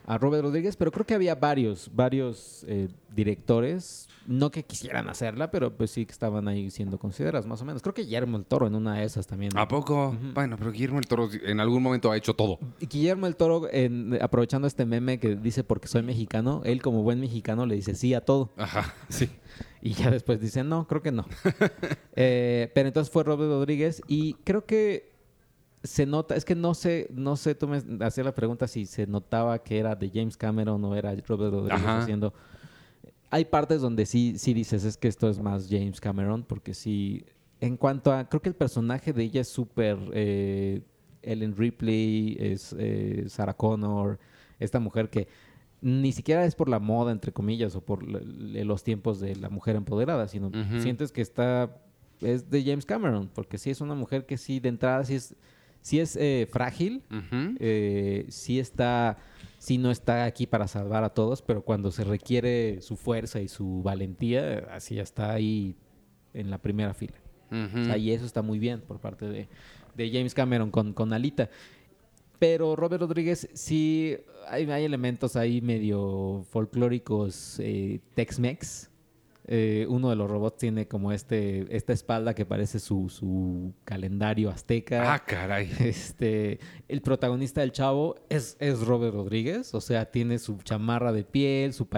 [0.07, 5.51] a Robert Rodríguez, pero creo que había varios, varios eh, directores, no que quisieran hacerla,
[5.51, 7.83] pero pues sí que estaban ahí siendo considerados, más o menos.
[7.83, 9.57] Creo que Guillermo el Toro en una de esas también.
[9.57, 10.17] ¿A poco?
[10.35, 12.59] Bueno, pero Guillermo el Toro en algún momento ha hecho todo.
[12.81, 17.03] Y Guillermo el Toro, en- aprovechando este meme que dice porque soy mexicano, él como
[17.03, 18.53] buen mexicano le dice sí a todo.
[18.57, 19.29] Ajá, sí.
[19.83, 21.27] Y ya después dice, no, creo que no.
[22.19, 25.13] Eh, pero entonces fue Robert Rodríguez y creo que
[25.87, 29.07] se nota, es que no sé, no sé, tú me hacías la pregunta si se
[29.07, 32.03] notaba que era de James Cameron o era Robert Rodríguez Ajá.
[32.03, 32.35] haciendo.
[33.31, 37.25] hay partes donde sí, sí dices, es que esto es más James Cameron, porque sí,
[37.61, 39.99] en cuanto a, creo que el personaje de ella es súper...
[40.13, 40.83] Eh,
[41.27, 44.19] Ellen Ripley, es eh, Sarah Connor,
[44.59, 45.29] esta mujer que
[45.83, 49.77] ni siquiera es por la moda, entre comillas, o por los tiempos de la mujer
[49.77, 51.77] empoderada, sino sientes que está,
[52.21, 55.37] es de James Cameron, porque sí es una mujer que sí, de entrada, sí es,
[55.87, 57.05] sí es eh, frágil,
[57.61, 59.19] eh, sí está,
[59.59, 63.47] sí no está aquí para salvar a todos, pero cuando se requiere su fuerza y
[63.47, 65.77] su valentía, así ya está ahí
[66.35, 67.15] en la primera fila.
[67.97, 69.49] y eso está muy bien por parte de,
[69.95, 71.51] de James Cameron con, con Alita.
[72.41, 74.17] Pero Robert Rodríguez sí
[74.49, 78.91] hay, hay elementos ahí medio folclóricos eh, Tex-Mex
[79.49, 84.51] eh, uno de los robots tiene como este, esta espalda que parece su, su, calendario
[84.51, 85.15] azteca.
[85.15, 85.71] Ah, caray.
[85.87, 91.23] Este, el protagonista del chavo es, es Robert Rodríguez, o sea, tiene su chamarra de
[91.25, 91.89] piel, su,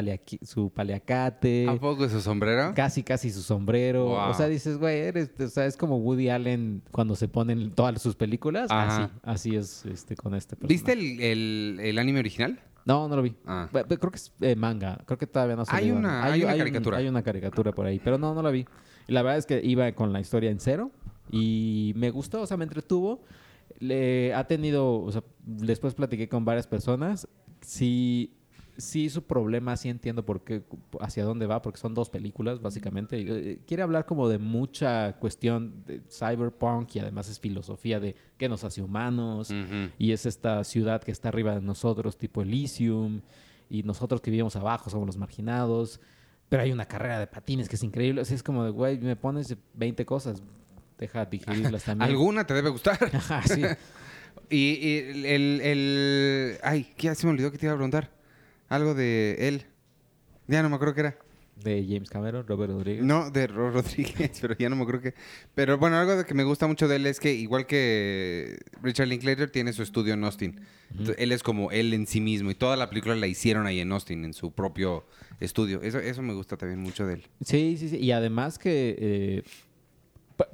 [0.43, 1.67] su paliacate.
[1.69, 2.73] ¿A poco es su sombrero?
[2.75, 4.11] Casi, casi su sombrero.
[4.11, 8.01] O sea, dices, güey, eres, o sea, es como Woody Allen cuando se ponen todas
[8.03, 8.69] sus películas.
[8.71, 10.75] Así, así es este, con este personaje.
[10.75, 12.61] ¿Viste el, el, el anime original?
[12.89, 13.37] No, no lo vi.
[13.45, 13.69] Ah.
[13.71, 14.99] Creo que es eh, manga.
[15.05, 16.97] Creo que todavía no se Hay una, hay, una caricatura.
[16.97, 18.65] hay una caricatura por ahí, pero no, no la vi.
[19.09, 20.91] La verdad es que iba con la historia en cero
[21.31, 23.21] y me gustó, o sea, me entretuvo.
[23.79, 27.29] Le ha tenido, o sea, después platiqué con varias personas.
[27.61, 28.38] Sí,
[28.79, 30.63] sí su problema, sí entiendo por qué,
[31.01, 33.21] hacia dónde va, porque son dos películas, básicamente.
[33.21, 38.49] Eh, quiere hablar como de mucha cuestión de cyberpunk y además es filosofía de qué
[38.49, 39.53] nos hace humanos.
[39.99, 43.21] Y es esta ciudad que está arriba de nosotros, tipo Elysium,
[43.69, 46.01] y nosotros que vivimos abajo somos los marginados.
[46.49, 48.23] Pero hay una carrera de patines que es increíble.
[48.23, 50.43] Así es como de, güey, me pones 20 cosas.
[50.97, 52.11] Deja digerirlas también.
[52.11, 52.99] Alguna te debe gustar.
[53.45, 53.63] sí.
[54.51, 57.15] y, el, el, Ay, ¿qué?
[57.15, 58.18] Se me olvidó que te iba a preguntar.
[58.69, 59.65] Algo de él.
[60.47, 61.19] Ya no me acuerdo qué era.
[61.63, 63.03] De James Cameron, Robert Rodríguez.
[63.05, 65.15] No, de Robert Rodríguez, pero ya no me acuerdo qué.
[65.55, 69.09] Pero bueno, algo de que me gusta mucho de él es que, igual que Richard
[69.09, 70.61] Linklater, tiene su estudio en Austin.
[71.17, 72.51] él es como él en sí mismo.
[72.51, 75.05] Y toda la película la hicieron ahí en Austin, en su propio
[75.41, 75.83] estudio.
[75.83, 77.27] Eso, eso me gusta también mucho de él.
[77.45, 77.97] Sí, sí, sí.
[77.97, 79.43] Y además que, eh,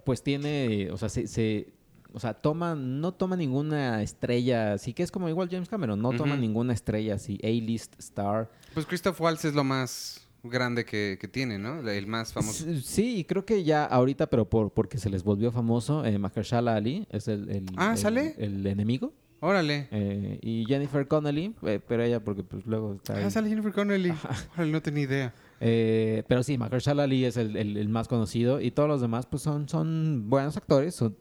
[0.04, 1.68] pues tiene, o sea, se,
[2.14, 6.12] o sea, toma, no toma ninguna estrella, así que es como igual James Cameron, no
[6.12, 8.48] toma ninguna estrella así, A-list star.
[8.72, 11.88] Pues Christoph Waltz es lo más grande que, tiene, ¿no?
[11.88, 12.64] El más famoso.
[12.82, 16.76] Sí, y creo que ya ahorita, pero por, porque se les volvió famoso, eh, Mahershala
[16.76, 18.36] Ali es el, el, ah, ¿sale?
[18.38, 19.12] el, enemigo.
[19.40, 19.88] Órale.
[19.90, 24.12] Eh, y Jennifer Connelly, eh, pero ella porque pues luego está Ah, sale Jennifer Connelly.
[24.54, 25.34] Órale, no tenía idea.
[25.60, 29.42] Eh, pero sí, Mahershala Ali es el, el, más conocido y todos los demás pues
[29.42, 31.16] son, son buenos actores, son,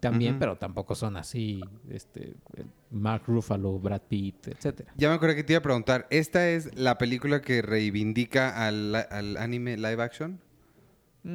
[0.00, 2.34] también, pero tampoco son así, este,
[2.90, 4.92] Mark Ruffalo, Brad Pitt, etcétera.
[4.96, 8.94] Ya me acuerdo que te iba a preguntar, ¿esta es la película que reivindica al,
[9.38, 10.40] anime live action?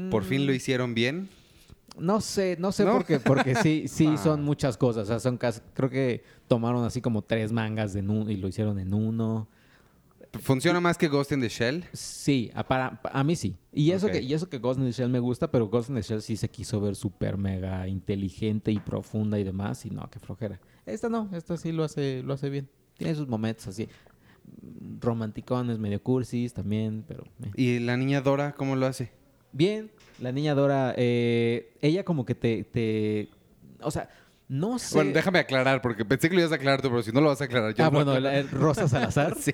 [0.09, 0.55] ¿Por fin lo mm.
[0.55, 1.29] hicieron bien?
[1.97, 4.17] No sé, no sé por qué, porque sí, sí ah.
[4.17, 5.03] son muchas cosas.
[5.03, 8.93] O sea, son creo que tomaron así como tres mangas de y lo hicieron en
[8.93, 9.47] uno.
[10.39, 11.85] ¿Funciona más que Ghost in the Shell?
[11.93, 13.55] Sí, a, para, a mí sí.
[13.71, 15.95] Y eso, que, y eso que Ghost in the Shell me gusta, pero Ghost in
[15.95, 19.85] the Shell sí se quiso ver súper mega inteligente y profunda y demás.
[19.85, 20.59] Y no, qué flojera.
[20.85, 22.67] Esta no, esta sí lo hace, lo hace bien.
[22.97, 23.87] Tiene sus momentos así.
[24.99, 27.23] Romanticones, medio cursis también, pero...
[27.43, 27.51] Eh.
[27.55, 29.11] ¿Y la niña Dora cómo lo hace?
[29.51, 33.29] Bien, la niña Dora, eh, ella como que te, te...
[33.81, 34.09] O sea,
[34.47, 34.95] no sé.
[34.95, 37.29] Bueno, déjame aclarar, porque pensé que lo ibas a aclarar tú, pero si no lo
[37.29, 37.83] vas a aclarar yo.
[37.83, 38.13] Ah, bueno,
[38.51, 39.35] Rosa Salazar.
[39.39, 39.53] sí,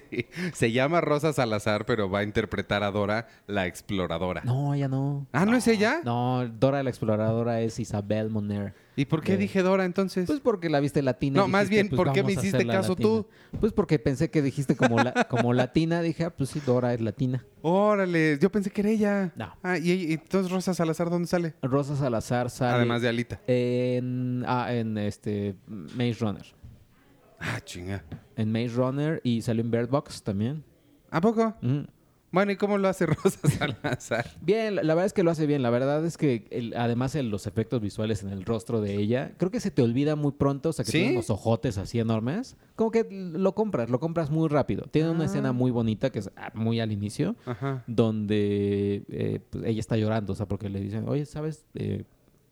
[0.53, 4.41] se llama Rosa Salazar, pero va a interpretar a Dora la exploradora.
[4.43, 5.27] No, ella no.
[5.31, 6.01] Ah, ¿no, es ella?
[6.03, 8.73] No, Dora la exploradora es Isabel Moner.
[8.99, 10.27] ¿Y por qué dije Dora entonces?
[10.27, 11.39] Pues porque la viste latina.
[11.39, 13.27] No, más bien, pues, ¿por qué me hiciste caso tú?
[13.57, 14.97] Pues porque pensé que dijiste como,
[15.29, 16.01] como latina.
[16.01, 17.45] Dije, ah, pues sí, Dora es latina.
[17.61, 19.31] Órale, yo pensé que era ella.
[19.37, 19.55] No.
[19.63, 21.53] Ah, ¿y, entonces Rosa Salazar dónde sale?
[21.61, 22.73] Rosa Salazar sale...
[22.73, 23.39] Además de Alita.
[23.47, 26.45] En, ah, en este, Maze Runner.
[27.39, 28.03] Ah, chinga.
[28.35, 30.61] En Maze Runner y salió en Bird Box también.
[31.09, 31.55] ¿A poco?
[32.31, 34.31] Bueno, ¿y cómo lo hace Rosa Salazar?
[34.41, 35.61] bien, la, verdad es que lo hace bien.
[35.61, 39.59] La verdad es que además los efectos visuales en el rostro de ella, creo que
[39.59, 42.55] se te olvida muy pronto, o sea, que tiene unos ojotes así enormes.
[42.75, 44.85] Como que lo compras, lo compras muy rápido.
[44.91, 45.53] Tiene una escena ah.
[45.53, 47.35] muy bonita que es ah, muy al inicio,
[47.87, 52.03] donde eh, pues, ella está llorando, o sea, porque le dicen, oye, ¿sabes eh,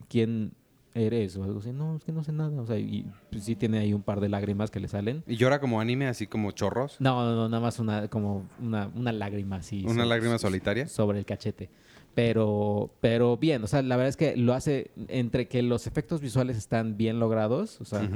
[0.09, 0.53] quién
[0.97, 1.71] eres o algo así.
[1.71, 2.59] No, es que no sé nada.
[2.61, 5.23] O sea, y pues, sí tiene ahí un par de lágrimas que le salen.
[5.27, 6.97] ¿Y llora como anime, así como chorros?
[6.99, 9.85] No, no, no nada más una, como una, una lágrima así.
[9.87, 10.87] ¿Una lágrima solitaria?
[10.87, 11.69] Sobre el cachete.
[12.13, 16.19] Pero, pero bien, o sea, la verdad es que lo hace entre que los efectos
[16.19, 18.09] visuales están bien logrados, o sea,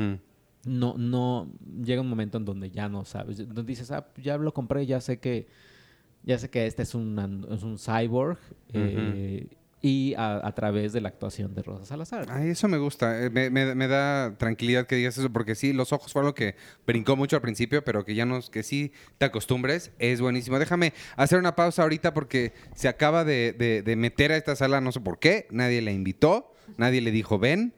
[0.66, 1.52] no, no,
[1.84, 5.02] llega un momento en donde ya no sabes, donde dices, ah, ya lo compré, ya
[5.02, 5.48] sé que
[6.24, 8.40] Ya sé que este es un, es un cyborg.
[8.74, 9.48] eh,
[9.84, 12.28] y a, a través de la actuación de Rosa Salazar.
[12.30, 13.24] Ay, eso me gusta.
[13.26, 16.36] Eh, Me, me- me da tranquilidad que digas eso, porque sí, los ojos fue algo
[16.36, 20.60] que brincó mucho al principio, pero que ya no, que sí te acostumbres, es buenísimo.
[20.60, 24.82] Déjame hacer una pausa ahorita porque se acaba de, de- de meter a esta sala,
[24.82, 27.74] no sé por qué, nadie la invitó, nadie le dijo ven,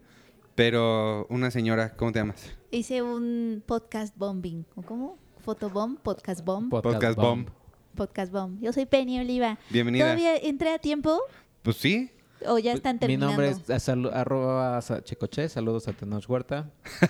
[0.56, 2.52] pero una señora, ¿cómo te llamas?
[2.72, 4.66] Hice un podcast bombing.
[4.76, 5.18] ¿O cómo?
[5.40, 6.70] Photobomb, podcast bomb.
[6.70, 7.48] Podcast Bomb.
[7.96, 8.60] podcast bomb.
[8.62, 9.58] Yo soy Penny Oliva.
[9.70, 10.06] Bienvenida.
[10.06, 11.22] ¿Todavía entré a tiempo
[11.64, 12.12] Pues sí.
[12.46, 13.28] o ya están Mi terminando?
[13.28, 15.48] nombre es a salu- arroba sa- checoche.
[15.48, 16.70] Saludos a Tenoch Huerta.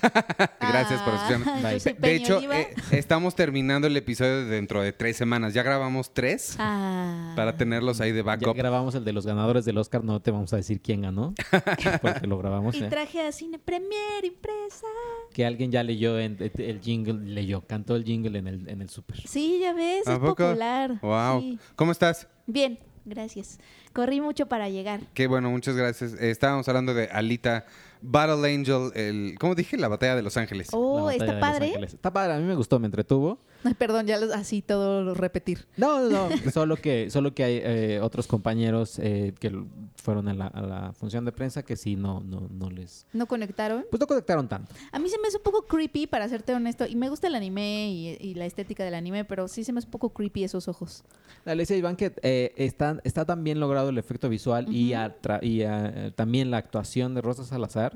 [0.61, 1.47] Gracias por escucharnos.
[1.47, 1.93] Ah, Bye.
[1.97, 5.55] De hecho, eh, estamos terminando el episodio dentro de tres semanas.
[5.55, 7.33] Ya grabamos tres Ah.
[7.35, 8.55] para tenerlos ahí de Ya backup.
[8.55, 10.03] grabamos el de los ganadores del Oscar.
[10.03, 11.33] No te vamos a decir quién ganó.
[12.03, 12.75] Porque lo grabamos.
[12.75, 12.87] Y ¿eh?
[12.89, 14.85] traje a Cine Premier impresa.
[15.33, 17.13] Que alguien ya leyó en- el jingle.
[17.33, 19.19] Leyó, cantó el jingle en el, en el súper.
[19.27, 20.35] Sí, ya ves, ¿A es poco?
[20.45, 20.99] popular.
[21.01, 21.41] Wow.
[21.41, 21.59] Sí.
[21.75, 22.27] ¿Cómo estás?
[22.45, 23.57] Bien, gracias.
[23.93, 25.01] Corrí mucho para llegar.
[25.13, 26.13] Qué bueno, muchas gracias.
[26.13, 27.65] Eh, estábamos hablando de Alita
[28.05, 29.77] Battle Angel, el, ¿cómo dije?
[29.77, 30.67] La batalla de Los Ángeles.
[30.71, 31.67] La Oh, de está Los padre.
[31.67, 31.93] Ángeles.
[31.93, 33.39] Está padre, a mí me gustó, me entretuvo.
[33.63, 35.65] Ay, perdón, ya los- así todo lo repetir.
[35.77, 36.51] No, no, no.
[36.51, 39.63] solo que, solo que hay eh, otros compañeros eh, que l-
[39.95, 43.07] fueron a la, a la función de prensa que sí no, no, no les.
[43.13, 43.85] ¿No conectaron?
[43.89, 44.73] Pues no conectaron tanto.
[44.91, 46.85] A mí se me hace un poco creepy, para serte honesto.
[46.85, 49.77] Y me gusta el anime y, y la estética del anime, pero sí se me
[49.79, 51.05] hace un poco creepy esos ojos.
[51.45, 55.01] La Alicia Iván que eh, está, está tan bien logrado el efecto visual y, Ujú.
[55.03, 57.92] atra- y eh, también la actuación de Rosa Salazar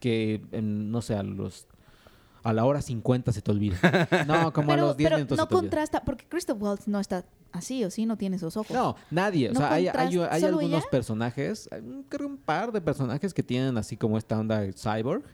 [0.00, 1.66] que, en, no sé, a los.
[2.44, 3.76] A la hora 50 se te olvida.
[4.26, 5.70] No, como a los 10 pero minutos no se te olvida.
[5.70, 8.06] contrasta, porque Christoph Waltz no está así, ¿o sí?
[8.06, 8.70] No tiene esos ojos.
[8.70, 9.50] No, nadie.
[9.50, 10.90] O ¿No sea, hay, hay, algunos ella?
[10.90, 11.68] personajes,
[12.08, 15.24] creo un par de personajes que tienen así como esta onda cyborg,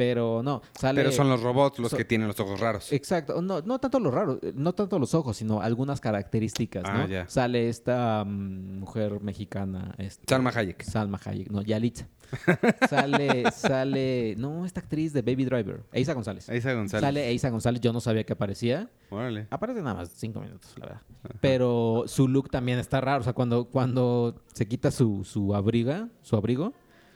[0.00, 1.02] pero no, sale...
[1.02, 2.90] Pero son los robots los so- que tienen los ojos raros.
[2.90, 6.98] Exacto, no, no tanto los raros, eh, no tanto los ojos, sino algunas características, Ah,
[7.00, 7.06] ¿no?
[7.06, 7.28] ya.
[7.28, 10.82] Sale esta mm, mujer mexicana, este, Salma Hayek.
[10.84, 12.08] Salma Hayek, no, Yalitza.
[12.88, 16.48] sale, sale, no, esta actriz de Baby Driver, Eiza González.
[16.48, 17.02] Eiza González.
[17.04, 18.88] Sale Eiza González, yo no sabía que aparecía.
[19.10, 19.48] Órale.
[19.50, 21.02] Aparece nada más cinco minutos, la verdad.
[21.42, 23.20] Pero su look también está raro.
[23.20, 26.72] O sea, cuando, cuando se quita su, su abriga, su abrigo,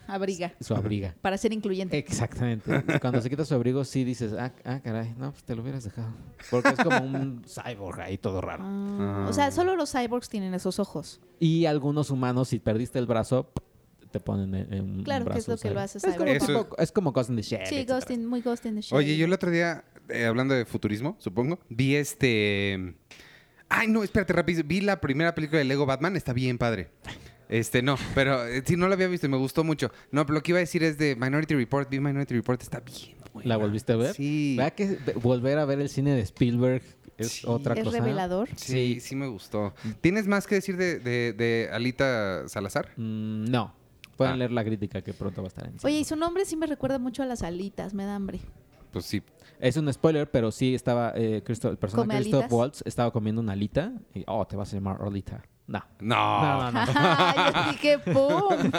[0.06, 1.14] Abriga, su abriga.
[1.22, 1.96] para ser incluyente.
[1.98, 2.82] Exactamente.
[3.00, 5.84] Cuando se quita su abrigo, sí dices, ah, ah, caray, no, pues te lo hubieras
[5.84, 6.12] dejado.
[6.50, 8.64] Porque es como un cyborg ahí todo raro.
[8.66, 9.26] Ah, Ah.
[9.28, 11.20] O sea, solo los cyborgs tienen esos ojos.
[11.40, 13.50] Y algunos humanos, si perdiste el brazo,
[14.10, 15.84] te ponen en, en un Claro, que es lo que lo cyborg.
[15.84, 16.36] hace Es como, cyborg.
[16.36, 17.66] Eso- tipo- es como Ghost in the Shell.
[17.66, 17.84] Sí.
[17.84, 18.96] Ghost in- muy Ghost in the Shell.
[18.98, 22.94] Oye, yo el otro día, eh, hablando de futurismo, supongo, vi este...
[23.68, 24.62] Ay, no, espérate, rápido.
[24.64, 26.90] Vi la primera película de Lego Batman, está bien padre.
[27.48, 29.90] Este, no, pero eh, sí, no la había visto y me gustó mucho.
[30.10, 31.88] No, pero lo que iba a decir es de Minority Report.
[31.90, 33.48] Vi Minority Report, está bien buena.
[33.48, 34.14] ¿La volviste a ver?
[34.14, 34.54] Sí.
[34.56, 36.82] Vea que ve- volver a ver el cine de Spielberg
[37.18, 37.46] es Sí.
[37.46, 37.98] otra Es cosa.
[37.98, 38.48] revelador.
[38.56, 39.74] Sí, sí me gustó.
[40.00, 42.88] ¿Tienes más que decir de, de- de Alita Salazar?
[42.96, 43.74] Mm, no.
[44.16, 44.36] Pueden Ah.
[44.36, 46.66] leer la crítica que pronto va a estar en Oye, y su nombre sí me
[46.66, 48.40] recuerda mucho a las alitas, me da hambre.
[48.92, 49.22] Pues sí.
[49.60, 52.52] Es un spoiler, pero sí estaba eh, Christo- el personaje ¿Come de Christoph?
[52.52, 55.42] Waltz estaba comiendo una alita y oh, te vas a llamar Olita.
[55.66, 55.82] No.
[56.00, 56.42] No.
[56.42, 56.92] No, no, no.
[57.64, 58.70] Yo dije, ¡pum!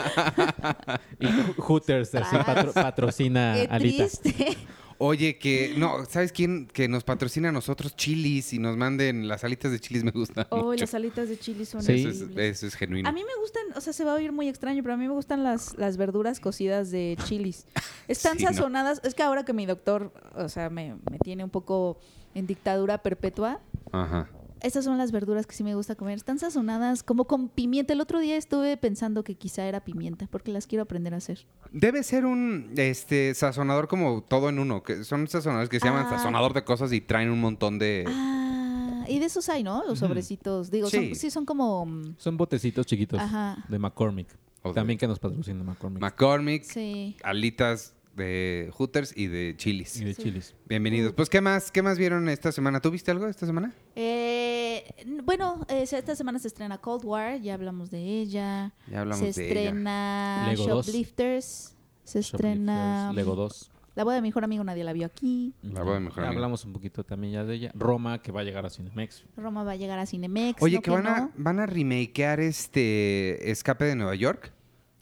[1.20, 1.26] Y
[1.60, 4.04] Hooters así patro- patrocina ¡Qué alita.
[4.04, 4.56] triste!
[4.98, 6.66] Oye, que no, ¿sabes quién?
[6.68, 10.46] Que nos patrocina a nosotros chilis y nos manden las alitas de chilis me gustan
[10.48, 10.80] Oh, mucho.
[10.84, 11.92] las alitas de chili son Sí.
[11.96, 12.56] Eso es, increíbles.
[12.56, 13.06] eso es genuino.
[13.06, 15.06] A mí me gustan, o sea, se va a oír muy extraño, pero a mí
[15.06, 17.66] me gustan las, las verduras cocidas de chilis.
[18.08, 18.52] Están Sí, ¿no?
[18.52, 21.98] sazonadas, es que ahora que mi doctor, o sea, me, me tiene un poco
[22.34, 23.60] en dictadura perpetua,
[23.92, 24.30] Ajá.
[24.60, 26.16] Esas son las verduras que sí me gusta comer.
[26.16, 27.92] Están sazonadas como con pimienta.
[27.92, 31.46] El otro día estuve pensando que quizá era pimienta, porque las quiero aprender a hacer.
[31.72, 36.06] Debe ser un este sazonador como todo en uno, que son sazonadores que se llaman
[36.06, 36.10] Ah.
[36.16, 39.84] sazonador de cosas y traen un montón de Ah, y de esos hay, ¿no?
[39.86, 40.70] Los sobrecitos.
[40.70, 40.96] Digo, Sí.
[41.08, 41.86] son, sí son como...
[41.86, 43.64] mm, Son botecitos chiquitos Ajá.
[43.68, 44.28] de McCormick.
[44.74, 46.00] También que nos patrocina McCormick.
[46.02, 47.16] McCormick, Sí.
[47.22, 50.00] alitas de Hooters y de chilis.
[50.00, 50.22] y de Sí.
[50.22, 50.54] chilis.
[50.66, 51.12] Bienvenidos.
[51.12, 51.70] Pues ¿qué más?
[51.70, 52.80] ¿Qué más vieron esta semana?
[52.80, 53.74] ¿Tú viste algo esta semana?
[53.94, 54.84] Eh,
[55.22, 58.72] bueno, eh, esta semana se estrena Cold War, ya hablamos de ella.
[58.90, 59.60] Ya hablamos se de ella.
[59.62, 60.86] estrena Lego dos.
[60.86, 61.74] Shoplifters.
[62.04, 63.08] Se estrena...
[63.08, 63.70] Shoplifters, Lego 2.
[63.96, 65.54] La boda de mi mejor amigo nadie la vio aquí.
[65.62, 66.38] La boda de mejor Ya amigo.
[66.38, 67.70] Hablamos un poquito también ya de ella.
[67.74, 69.24] Roma, que va a llegar a Cinemex.
[69.36, 70.62] Roma va a llegar a Cinemex.
[70.62, 74.52] Oye, ¿no que van a, van a remakear este Escape de Nueva York.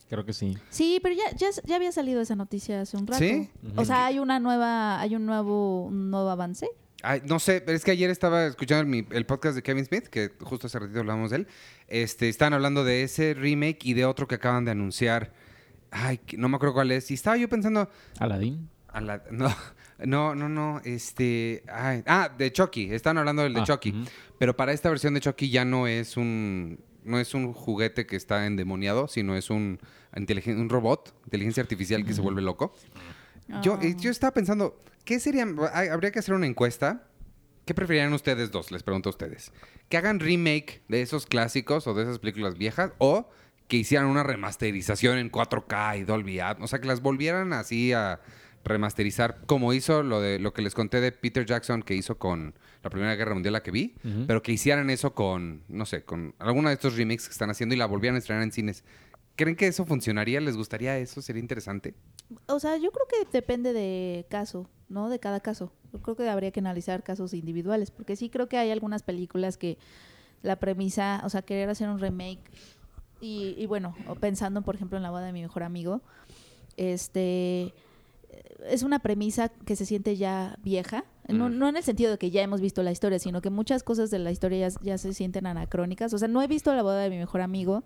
[0.09, 0.57] Creo que sí.
[0.71, 3.19] Sí, pero ya, ya, ya había salido esa noticia hace un rato.
[3.19, 3.51] ¿Sí?
[3.77, 6.69] O sea, hay una nueva, hay un nuevo, un nuevo avance.
[7.03, 9.85] Ay, no sé, pero es que ayer estaba escuchando el, mi- el podcast de Kevin
[9.85, 11.47] Smith, que justo hace ratito hablamos de él.
[11.89, 15.33] Este, están hablando de ese remake y de otro que acaban de anunciar.
[15.91, 17.11] Ay, no me acuerdo cuál es.
[17.11, 17.89] Y estaba yo pensando,
[18.19, 18.69] Aladdin.
[18.89, 19.49] a la- no,
[20.05, 20.81] No, no, no.
[20.85, 21.63] Este.
[21.73, 22.93] ay, ah, de Chucky.
[22.93, 23.95] Están hablando del de Ah, Chucky.
[24.39, 26.81] Pero para esta versión de Chucky ya no es un.
[27.05, 29.79] No es un juguete que está endemoniado, sino es un,
[30.17, 32.75] un robot, inteligencia artificial que se vuelve loco.
[33.63, 34.01] Yo, eh, Ah.
[34.01, 35.47] yo estaba pensando, ¿qué sería?
[35.93, 37.07] Habría que hacer una encuesta.
[37.67, 38.71] ¿Qué preferirían ustedes dos?
[38.71, 39.53] Les pregunto a ustedes.
[39.89, 42.93] ¿Que hagan remake de esos clásicos o de esas películas viejas?
[42.99, 43.29] ¿O
[43.69, 46.67] que hicieran una remasterización en 4K y Dolby Atmos?
[46.67, 48.21] O sea, que las volvieran así a
[48.65, 52.55] remasterizar, como hizo lo de lo que les conté de Peter Jackson que hizo con
[52.85, 53.95] la Primera Guerra Mundial, la que vi,
[54.27, 57.75] pero que hicieran eso con, no sé, con alguna de estos remakes que están haciendo
[57.75, 58.85] y la volvieran a estrenar en cines.
[59.37, 60.41] ¿Creen que eso funcionaría?
[60.41, 61.23] ¿Les gustaría eso?
[61.23, 61.95] ¿Sería interesante?
[62.47, 65.09] O sea, yo creo que depende de caso, ¿no?
[65.09, 65.73] De cada caso.
[65.93, 69.57] Yo creo que habría que analizar casos individuales, porque sí creo que hay algunas películas
[69.57, 69.79] que
[70.43, 72.43] la premisa, o sea, querer hacer un remake
[73.21, 76.03] y, y bueno, o pensando por ejemplo en la boda de mi mejor amigo,
[76.77, 77.73] este
[78.69, 81.59] es una premisa que se siente ya vieja, no, Mm.
[81.59, 84.11] no en el sentido de que ya hemos visto la historia, sino que muchas cosas
[84.11, 86.13] de la historia ya, ya se sienten anacrónicas.
[86.15, 87.83] O sea, no he visto la boda de mi mejor amigo,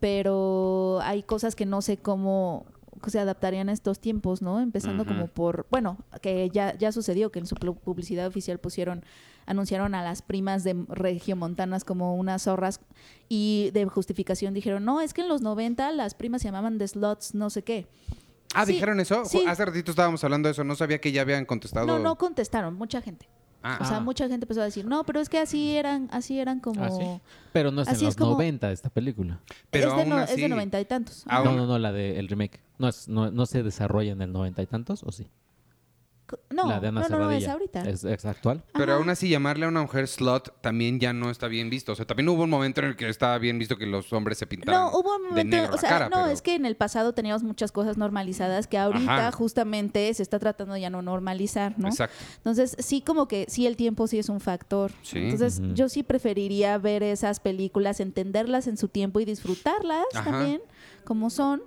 [0.00, 2.66] pero hay cosas que no sé cómo
[3.06, 4.60] se adaptarían a estos tiempos, ¿no?
[4.60, 9.04] Empezando como por, bueno, que ya, ya sucedió que en su pu- publicidad oficial pusieron,
[9.46, 12.80] anunciaron a las primas de regiomontanas como unas zorras
[13.28, 16.86] y de justificación dijeron, no, es que en los 90 las primas se llamaban The
[16.88, 17.86] Slots, no sé qué.
[18.54, 19.24] Ah, Sí, ¿dijeron eso?
[19.24, 19.44] sí.
[19.46, 20.64] Hace ratito estábamos hablando de eso.
[20.64, 21.86] No sabía que ya habían contestado.
[21.86, 23.28] No, no contestaron, mucha gente.
[23.64, 24.00] Ah, O sea, Ah.
[24.00, 26.82] mucha gente empezó a decir, no, pero es que así eran, así eran como...
[26.84, 27.20] Ah, sí.
[27.52, 29.38] Pero no es Así en es los como- 90 esta película.
[29.70, 31.24] Pero es, de aún no- así- es de noventa y tantos.
[31.26, 32.60] No, no, no, la de el remake.
[32.78, 35.28] No, es, no, no se desarrolla en el 90 y tantos, ¿o sí?
[36.50, 37.82] No, la de Ana no, no, no, es ahorita.
[37.88, 38.62] ¿Es, es actual?
[38.72, 38.94] Pero Ajá.
[39.00, 41.92] aún así llamarle a una mujer slot también ya no está bien visto.
[41.92, 44.38] O sea, también hubo un momento en el que estaba bien visto que los hombres
[44.38, 46.08] se pintaran No, hubo un de momento, negro o la sea, cara.
[46.08, 49.32] no, pero- es que en el pasado teníamos muchas cosas normalizadas que ahorita Ajá.
[49.32, 51.88] justamente se está tratando de ya no normalizar, ¿no?
[51.88, 52.16] Exacto.
[52.38, 54.92] Entonces, sí, como que sí, el tiempo sí es un factor.
[55.02, 55.18] Sí.
[55.18, 60.30] Entonces, yo sí preferiría ver esas películas, entenderlas en su tiempo y disfrutarlas Ajá.
[60.30, 60.60] también,
[61.04, 61.62] como son.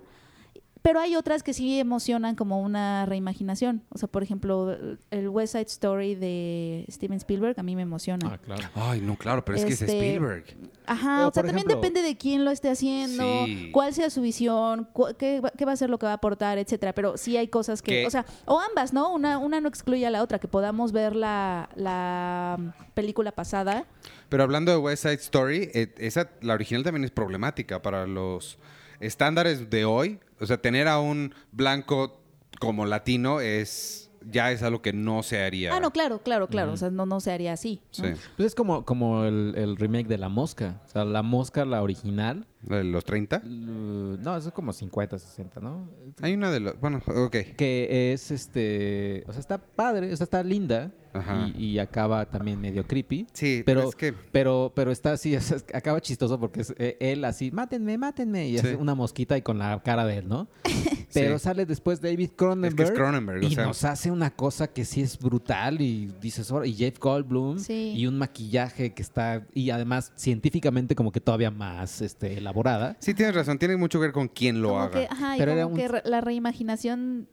[0.86, 3.82] Pero hay otras que sí emocionan como una reimaginación.
[3.88, 4.76] O sea, por ejemplo,
[5.10, 8.30] el West Side Story de Steven Spielberg a mí me emociona.
[8.32, 8.62] Ah, claro.
[8.76, 10.44] Ay, no, claro, pero es que es Este, Spielberg.
[10.86, 13.70] Ajá, Pero, o sea, también ejemplo- depende de quién lo esté haciendo, Sí.
[13.72, 16.16] cuál sea su visión, cu- qué, va- qué va a ser lo que va a
[16.16, 16.92] aportar, etcétera.
[16.92, 19.12] Pero sí hay cosas que, o sea, o ambas, ¿no?
[19.12, 23.86] Una, una no excluye a la otra, que podamos ver la, la película pasada.
[24.28, 28.56] Pero hablando de West Side Story, eh, esa, la original también es problemática para los
[29.00, 30.20] estándares de hoy.
[30.40, 32.20] O sea, tener a un blanco
[32.60, 35.74] como latino es ya es algo que no se haría.
[35.74, 36.72] Ah, no, claro, claro, claro.
[36.72, 37.80] O sea, no, no se haría así.
[37.98, 38.04] ¿no?
[38.08, 38.14] Sí.
[38.36, 40.80] Pues es como, como el, el remake de La Mosca.
[40.84, 42.46] O sea, La Mosca, la original.
[42.66, 43.42] ¿De los 30?
[43.44, 45.88] l- No, eso es como 50, 60, ¿no?
[46.20, 46.80] Hay una de los...
[46.80, 47.36] Bueno, ok.
[47.56, 49.24] Que es este.
[49.26, 50.92] O sea, está padre, o sea, está linda.
[51.12, 51.50] Ajá.
[51.56, 53.26] Y, y acaba también medio creepy.
[53.32, 54.12] Sí, pero, Pero, es que...
[54.32, 57.96] pero, pero está así, o sea, es- acaba chistoso porque es eh, él así, mátenme,
[57.96, 58.66] mátenme, y Sí.
[58.66, 60.48] hace una mosquita y con la cara de él, ¿no?
[61.14, 61.44] Pero Sí.
[61.44, 62.72] sale después David Cronenberg.
[62.74, 65.80] Es que es Cronenberg, o y sea- nos hace una cosa que sí es brutal
[65.80, 67.94] y dices, y Jeff Goldblum Sí.
[67.96, 72.96] y un maquillaje que está y además científicamente como que todavía más este elaborada.
[73.00, 73.58] Sí, tienes razón.
[73.58, 74.90] Tiene mucho que ver con quién lo Como haga.
[75.00, 77.28] que, ajá, y Pero era como un- que re- la reimaginación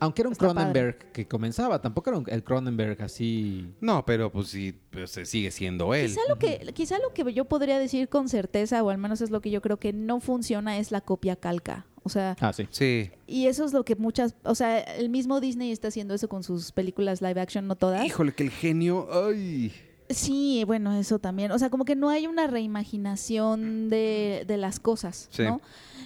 [0.00, 0.52] Aunque era un padre.
[0.54, 3.72] Cronenberg que comenzaba, tampoco era un- el Cronenberg así.
[3.80, 6.08] No, pero pues sí, pues, se sigue siendo él.
[6.08, 9.30] Quizá lo, que, quizá lo que yo podría decir con certeza, o al menos es
[9.30, 11.86] lo que yo creo que no funciona, es la copia calca.
[12.04, 12.66] O sea, Ah, sí.
[12.70, 13.10] Sí.
[13.28, 16.42] y eso es lo que muchas, o sea, el mismo Disney está haciendo eso con
[16.42, 18.04] sus películas live action, no todas.
[18.04, 19.06] Híjole, que el genio...
[19.12, 19.72] Ay...
[20.08, 21.52] Sí, bueno, eso también.
[21.52, 25.42] O sea, como que no hay una reimaginación de, de las cosas, Sí.
[25.44, 25.60] ¿no?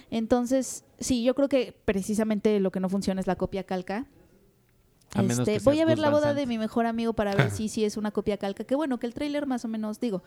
[0.09, 4.05] Entonces, sí, yo creo que precisamente lo que no funciona es la copia calca.
[5.13, 7.83] A Este, voy a ver la boda de mi mejor amigo para ver si sí
[7.83, 8.63] es una copia calca.
[8.63, 10.23] Que bueno, que el tráiler más o menos, digo.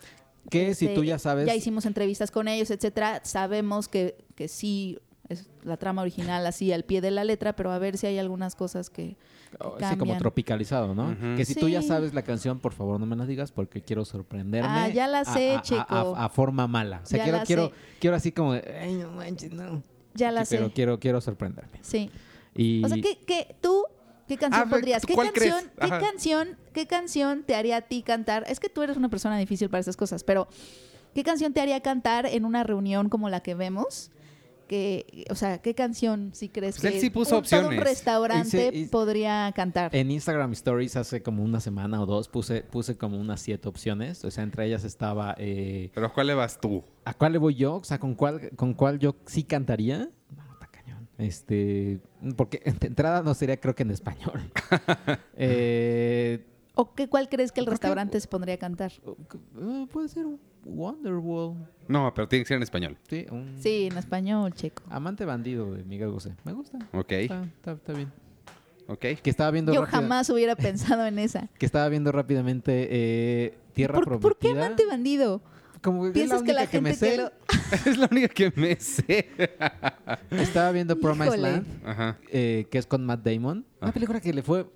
[0.50, 1.46] Que si este, tú ya sabes.
[1.46, 3.20] Ya hicimos entrevistas con ellos, etcétera.
[3.24, 7.70] Sabemos que, que sí es la trama original así al pie de la letra, pero
[7.70, 9.16] a ver si hay algunas cosas que...
[9.59, 11.16] Oh, que sí, como tropicalizado, ¿no?
[11.36, 11.88] Que si tú ya Sí.
[11.88, 14.68] sabes la canción, por favor no me la digas porque quiero sorprenderme.
[14.70, 16.16] Ah, ya la a- sé, a, a- Checo.
[16.16, 17.01] A, a forma mala.
[17.03, 17.72] O sea, Ya quiero, la quiero, sé.
[18.01, 19.82] quiero así como, de, ay, no manches, no.
[20.14, 20.72] Ya la Sí, Pero sé.
[20.72, 21.78] quiero, quiero sorprenderme.
[21.82, 22.11] Sí.
[22.55, 23.84] Y O sea, ¿qué, qué, tú,
[24.28, 25.05] qué canción Ah, pero, podrías?
[25.05, 25.53] ¿Qué ¿cuál crees?
[25.53, 28.44] canción, qué canción, qué canción te haría a ti cantar?
[28.48, 30.48] Es que tú eres una persona difícil para esas cosas, pero
[31.14, 34.11] ¿qué canción te haría cantar en una reunión como la que vemos?
[34.70, 37.76] Que, o sea, ¿qué canción si crees Pues él que sí puso un, todo un
[37.78, 39.92] restaurante Y se- y- podría cantar?
[39.96, 44.24] en Instagram Stories hace como una semana o dos puse, puse como unas siete opciones.
[44.24, 45.34] O sea, entre ellas estaba...
[45.38, 46.84] eh, Pero ¿a cuál le vas tú?
[47.04, 47.74] ¿A cuál le voy yo?
[47.78, 50.08] O sea, ¿con cuál, con cuál yo sí cantaría?
[50.36, 51.08] No, está cañón.
[51.18, 51.98] Este,
[52.36, 54.52] porque de entrada no sería creo que en español.
[55.36, 57.76] eh, ¿O qué, cuál crees que el ¿Por qué?
[57.82, 58.92] restaurante se pondría a cantar?
[58.92, 61.56] eh, puede ser un Wonderwall.
[61.88, 62.96] No, pero tiene que ser en español.
[63.08, 64.82] Sí, un Sí, en español, checo.
[64.90, 66.34] Amante bandido de Miguel Bosé.
[66.44, 66.78] Me gusta.
[66.92, 68.12] Ok, Está, está- está bien.
[68.88, 68.98] ok.
[69.22, 71.48] Que estaba viendo Yo rápida- jamás hubiera pensado en esa.
[71.58, 74.28] que estaba viendo rápidamente eh, Tierra ¿Por, Prometida.
[74.28, 75.40] por qué amante bandido?
[75.83, 77.16] Como es ¿Piensas que la única me gente que sé.
[77.16, 77.33] lo...
[77.91, 79.28] es la única que me sé.
[80.31, 81.39] Estaba viendo Promised.
[81.39, 82.18] Land, Ajá.
[82.31, 83.64] eh, que es con Matt Damon.
[83.81, 84.66] Una película que le fue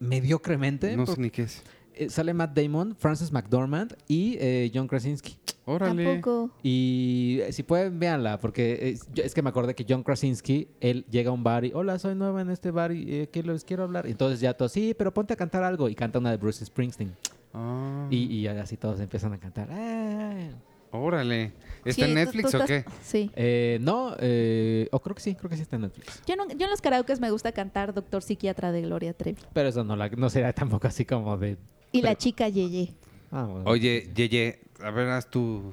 [0.00, 0.96] mediocremente.
[0.96, 1.62] No sé ni qué es.
[1.94, 5.38] eh, sale Matt Damon, Frances McDormand y eh, John Krasinski.
[5.64, 6.04] Órale.
[6.04, 6.50] Tampoco.
[6.62, 10.68] Y eh, si pueden, véanla, porque es, yo- es que me acordé que John Krasinski,
[10.80, 13.42] él llega a un bar y, hola, soy nueva en este bar y eh, que
[13.42, 14.06] les quiero hablar.
[14.06, 15.88] Y entonces ya todos, sí, pero ponte a cantar algo.
[15.88, 17.16] Y canta una de Bruce Springsteen.
[17.58, 19.68] Ah, Y, y así todos empiezan a cantar.
[19.72, 20.50] "Eh".
[20.92, 21.52] Órale.
[21.84, 22.90] ¿Está Sí, en Netflix tú o estás- qué?
[23.02, 23.30] Sí.
[23.34, 26.22] Eh, no, eh, o creo que sí, creo que sí está en Netflix.
[26.26, 29.40] Yo, no- yo en los karaokes me gusta cantar Doctor Psiquiatra de Gloria Trevi.
[29.52, 31.56] Pero eso no, la, no será tampoco así como de...
[31.92, 32.94] Y la chica Yeye.
[33.30, 33.70] Ah, bueno.
[33.70, 35.72] Oye, Yeye, a ver, haz tu...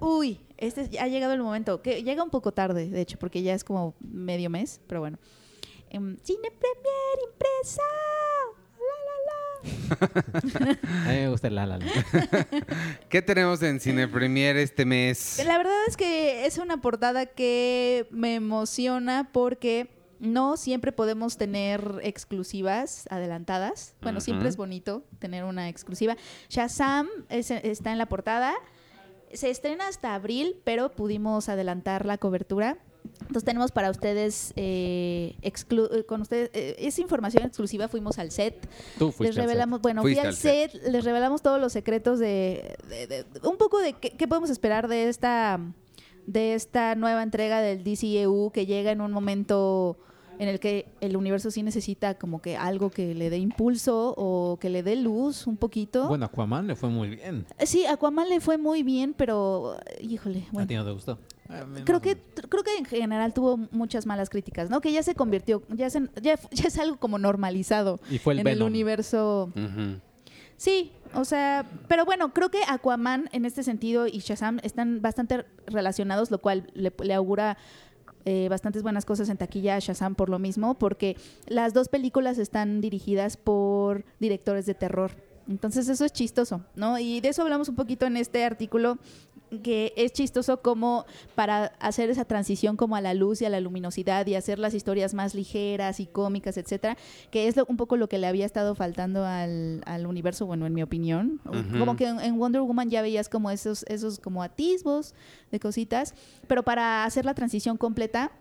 [0.00, 1.82] Uy, este es- ha llegado el momento.
[1.82, 5.18] Que llega un poco tarde, de hecho, porque ya es como medio mes, pero bueno.
[5.90, 7.82] Em, Cine Premier Impresa.
[9.90, 11.90] A mí me gusta el La La Land.
[13.08, 15.40] ¿Qué tenemos en Cine Premier este mes?
[15.44, 22.00] La verdad es que es una portada que me emociona porque no siempre podemos tener
[22.02, 23.94] exclusivas adelantadas.
[24.00, 26.16] Bueno, siempre es bonito tener una exclusiva.
[26.48, 28.54] Shazam es- está en la portada.
[29.32, 32.78] Se estrena hasta abril, pero pudimos adelantar la cobertura.
[33.22, 37.88] Entonces tenemos para ustedes, eh, eh, con ustedes, eh, es información exclusiva.
[37.88, 39.42] Fuimos al set, Tú fuiste les al set.
[39.44, 40.70] revelamos, bueno, fui al al set.
[40.72, 44.50] set, les revelamos todos los secretos de, de- de- un poco de qué, qué podemos
[44.50, 45.60] esperar de esta
[46.26, 49.96] de esta nueva entrega del DCEU que llega en un momento
[50.40, 54.58] en el que el universo sí necesita como que algo que le dé impulso o
[54.60, 56.08] que le dé luz un poquito.
[56.08, 57.46] Bueno, Aquaman le fue muy bien.
[57.64, 60.66] Sí, Aquaman le fue muy bien, pero híjole, ¿A bueno.
[60.66, 61.18] ti no te gustó?
[61.48, 62.16] A mí Creo que
[62.48, 64.80] creo que en general tuvo muchas malas críticas, ¿no?
[64.80, 68.40] Que ya se convirtió, ya, se- ya, ya es algo como normalizado Y fue el
[68.40, 69.52] en el universo.
[70.56, 75.44] Sí, o sea, pero bueno, creo que Aquaman en este sentido y Shazam están bastante
[75.66, 77.58] relacionados, lo cual le, le augura
[78.24, 81.16] eh, bastantes buenas cosas en taquilla a Shazam por lo mismo, porque
[81.46, 85.10] las dos películas están dirigidas por directores de terror.
[85.46, 86.98] Entonces eso es chistoso, ¿no?
[86.98, 88.98] Y de eso hablamos un poquito en este artículo
[89.60, 91.04] que es chistoso como
[91.34, 94.74] para hacer esa transición como a la luz y a la luminosidad y hacer las
[94.74, 96.96] historias más ligeras y cómicas, etcétera,
[97.30, 100.66] que es lo- un poco lo que le había estado faltando al, al universo, bueno,
[100.66, 101.40] en mi opinión.
[101.78, 105.14] Como que en, en Wonder Woman ya veías como esos, esos como atisbos
[105.50, 106.14] de cositas,
[106.48, 108.32] pero para hacer la transición completa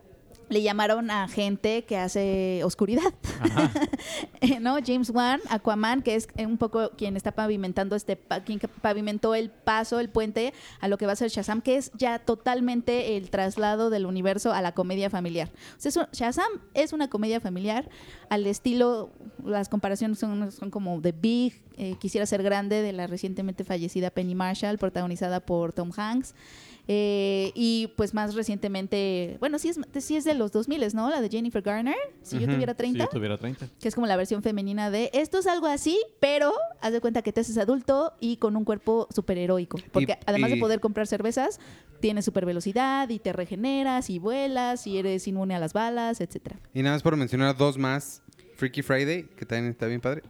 [0.50, 3.14] le llamaron a gente que hace oscuridad.
[4.62, 4.78] ¿no?
[4.86, 10.00] James Wan, Aquaman, que es un poco quien está pavimentando este, quien pavimentó el paso,
[10.00, 13.90] el puente a lo que va a ser Shazam, que es ya totalmente el traslado
[13.90, 15.50] del universo a la comedia familiar.
[15.78, 17.90] O sea, eso- Shazam es una comedia familiar
[18.30, 19.12] al estilo,
[19.44, 24.10] las comparaciones son, son como The Big, eh, Quisiera ser grande, de la recientemente fallecida
[24.10, 26.34] Penny Marshall, protagonizada por Tom Hanks.
[26.88, 31.10] Eh, y pues más recientemente, bueno, sí es, sí es de los 2000, ¿no?
[31.10, 33.68] La de Jennifer Garner, si yo tuviera 30 Si yo tuviera 30.
[33.80, 37.22] que es como la versión femenina de esto es algo así, pero haz de cuenta
[37.22, 39.80] que te haces adulto y con un cuerpo superheroico.
[39.92, 41.60] Porque Y- además y- de poder comprar cervezas,
[42.02, 46.60] tienes super velocidad y te regeneras y vuelas y eres inmune a las balas, etcétera.
[46.74, 48.22] Y nada más por mencionar dos más.
[48.58, 50.22] Freaky Friday, que también está bien padre.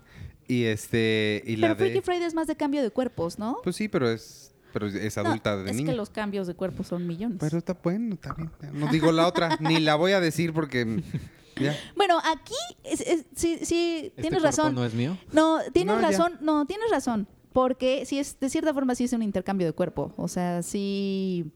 [0.47, 1.43] Y este...
[1.45, 2.01] Y la Pero Freaky de...
[2.01, 3.57] Friday es más de cambio de cuerpos, ¿no?
[3.63, 4.54] Pues sí, pero es...
[4.75, 5.91] Pero es No, adulta de es niña.
[5.91, 7.37] que los cambios de cuerpo son millones.
[7.39, 8.51] Pero está bueno, está bien.
[8.73, 11.01] No digo la otra, ni la voy a decir porque...
[11.57, 11.73] Ya.
[11.95, 12.53] Bueno, aquí
[12.83, 14.75] es- es- sí, sí, ¿Este tienes razón.
[14.75, 15.17] no es mío?
[15.31, 16.07] No, tienes No, ya.
[16.09, 17.29] razón, no, tienes razón.
[17.53, 20.13] Porque sí es, de cierta forma sí es un intercambio de cuerpo.
[20.17, 21.49] O sea, sí.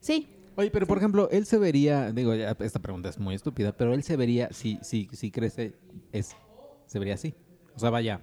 [0.00, 0.30] Sí.
[0.56, 3.92] Oye, pero por ejemplo, él se vería, digo, ya, esta pregunta es muy estúpida, pero
[3.92, 5.74] él se vería, si, si, si crece,
[6.10, 6.34] es,
[6.86, 7.34] se vería así.
[7.76, 8.22] O sea, vaya,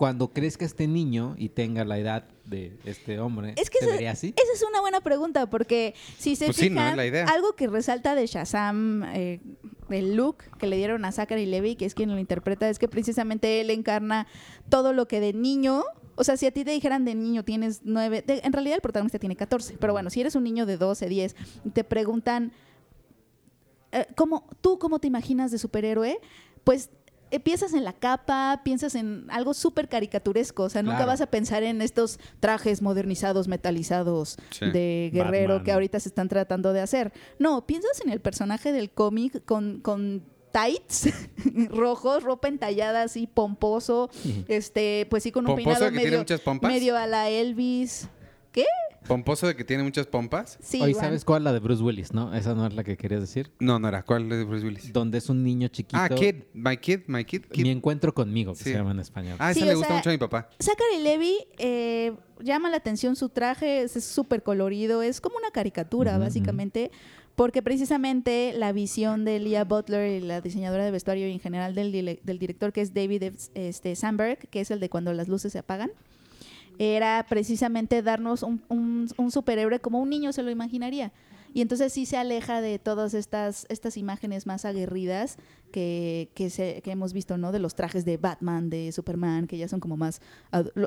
[0.00, 4.12] cuando crezca este niño y tenga la edad de este hombre, Es que ¿se vería
[4.12, 4.28] así?
[4.34, 6.76] Esa es una buena pregunta, porque si se Pues sí, ¿no?
[6.80, 7.26] fijan, Es la idea.
[7.26, 9.40] algo que resalta de Shazam, eh,
[9.90, 12.88] el look que le dieron a Zachary Levy, que es quien lo interpreta, es que
[12.88, 14.26] precisamente él encarna
[14.70, 15.84] todo lo que de niño,
[16.14, 18.80] o sea, si a ti te dijeran de niño tienes nueve, de- en realidad el
[18.80, 21.36] protagonista tiene 14, pero bueno, si eres un niño de 12, 10,
[21.66, 22.52] y te preguntan,
[23.92, 26.18] eh, ¿cómo, ¿tú cómo te imaginas de superhéroe?
[26.64, 26.88] Pues
[27.38, 31.12] piensas en la capa, piensas en algo súper caricaturesco, o sea, nunca Claro.
[31.12, 34.68] vas a pensar en estos trajes modernizados, metalizados Sí.
[34.72, 35.64] de guerrero Batman.
[35.64, 37.12] que ahorita se están tratando de hacer.
[37.38, 41.10] No, piensas en el personaje del cómic con, con tights
[41.70, 44.10] rojos, ropa entallada así, pomposo,
[44.48, 48.08] este, pues sí, con un ¿Pomposo peinado de que tiene medio, medio a la Elvis.
[48.50, 48.64] ¿Qué?
[49.06, 50.58] ¿Pomposo de que tiene muchas pompas?
[50.62, 50.94] Sí, Iván.
[50.94, 51.42] ¿sabes cuál?
[51.44, 52.34] La de Bruce Willis, ¿no?
[52.34, 53.50] Esa no es la que querías decir.
[53.58, 54.02] No, no era.
[54.04, 54.92] ¿Cuál es de Bruce Willis?
[54.92, 55.96] Donde es un niño chiquito.
[56.00, 56.36] Ah, Kid.
[56.52, 57.00] My Kid.
[57.06, 57.46] My Kid.
[57.46, 57.62] Kid.
[57.62, 58.64] Mi encuentro conmigo, que Sí.
[58.70, 59.36] se llama en español.
[59.40, 60.48] Ah, esa Sí, le gusta sea, mucho a mi papá.
[60.60, 66.18] Zachary Levy eh, llama la atención su traje, es súper colorido, es como una caricatura,
[66.18, 66.90] básicamente,
[67.36, 71.74] porque precisamente la visión de Leah Butler y la diseñadora de vestuario y en general
[71.74, 71.90] del
[72.38, 75.90] director, que es David este, Sandberg, que es el de cuando las luces se apagan,
[76.82, 81.12] era precisamente darnos un, un- un superhéroe como un niño se lo imaginaría.
[81.52, 85.36] Y entonces sí se aleja de todas estas, estas imágenes más aguerridas
[85.72, 87.50] que, que, se- que hemos visto, ¿no?
[87.50, 90.22] De los trajes de Batman, de Superman, que ya son como más...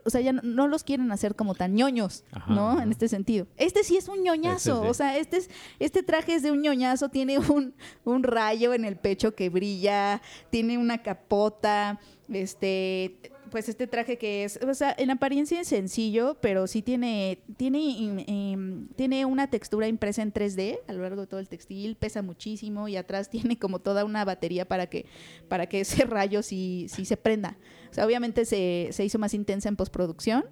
[0.05, 2.69] O sea, ya no, no los quieren hacer como tan ñoños, Ajá, ¿no?
[2.71, 2.83] ajá.
[2.83, 3.45] En este sentido.
[3.57, 4.71] Este sí es un ñoñazo.
[4.75, 4.89] Este sí.
[4.89, 7.73] O sea, este, es, este traje es de un ñoñazo, tiene un,
[8.05, 13.19] un rayo en el pecho que brilla, tiene una capota, este
[13.53, 17.77] pues este traje que es, o sea, en apariencia es sencillo, pero sí tiene, tiene,
[17.77, 22.23] im- tiene una textura impresa en 3D a lo largo de todo el textil, pesa
[22.23, 25.05] muchísimo y atrás tiene como toda una batería para que,
[25.49, 27.57] para que ese rayo sí, sí se prenda.
[27.91, 30.45] O sea, obviamente se, se hizo más intensa en postproducción,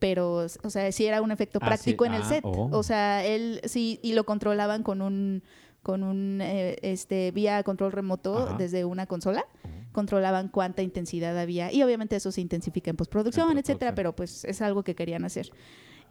[0.00, 2.08] pero, o sea, sí era un efecto Ah, práctico sí.
[2.08, 2.44] en el Ah, set.
[2.44, 2.68] oh.
[2.72, 5.44] O sea, él sí, y lo controlaban con un,
[5.82, 8.56] con un, eh, este, vía control remoto Ajá.
[8.58, 9.44] desde una consola
[9.92, 13.94] controlaban cuánta intensidad había y obviamente eso se intensifica en postproducción, En etcétera, postproducción.
[13.96, 15.50] pero pues es algo que querían hacer.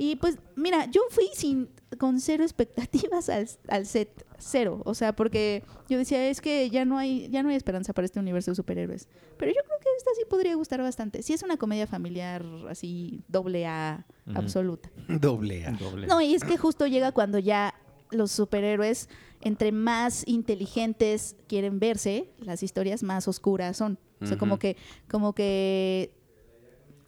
[0.02, 5.14] Y pues mira, yo fui sin con cero expectativas al, al set, cero, o sea,
[5.14, 8.52] porque yo decía, es que ya no hay ya no hay esperanza para este universo
[8.52, 9.08] de superhéroes.
[9.38, 11.22] Pero yo creo que esta sí podría gustar bastante.
[11.22, 14.38] Sí es una comedia familiar así doble A Ujú.
[14.40, 14.90] absoluta.
[15.10, 15.72] Doble A.
[15.72, 16.08] Doble.
[16.08, 17.74] No, y es que justo llega cuando ya
[18.12, 19.10] los superhéroes,
[19.42, 23.98] entre más inteligentes quieren verse, las historias más oscuras son.
[24.22, 24.76] O sea, como que,
[25.10, 26.12] como que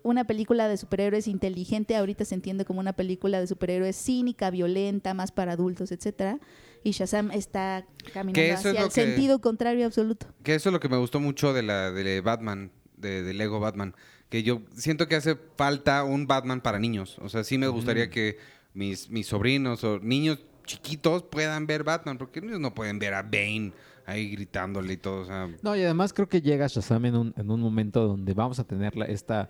[0.04, 5.14] una película de superhéroes inteligente ahorita se entiende como una película de superhéroes cínica, violenta,
[5.14, 6.40] más para adultos, etcétera.
[6.84, 10.26] Y Shazam está caminando es hacia el que- sentido contrario absoluto.
[10.44, 13.60] Que eso es lo que me gustó mucho de la de Batman, de, de Lego
[13.60, 13.94] Batman.
[14.30, 17.18] Que yo siento que hace falta un Batman para niños.
[17.20, 18.38] O sea, sí me gustaría que
[18.74, 20.40] mis, mis sobrinos o niños
[20.72, 22.18] chiquitos puedan ver Batman.
[22.18, 23.72] Porque ellos no pueden ver a Bane
[24.06, 25.22] ahí gritándole y todo.
[25.22, 28.34] O sea, No, y además creo que llega Shazam en un, en un momento donde
[28.34, 29.50] vamos a tener la- esta...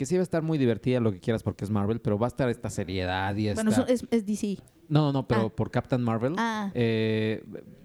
[0.00, 2.26] Que sí va a estar muy divertida, lo que quieras, porque es Marvel, pero va
[2.26, 3.62] a estar esta seriedad y esta...
[3.62, 4.56] Bueno, es, es DC.
[4.88, 5.48] No, no, no, pero Ah.
[5.54, 6.70] por Captain Marvel Ah.
[6.72, 7.44] eh,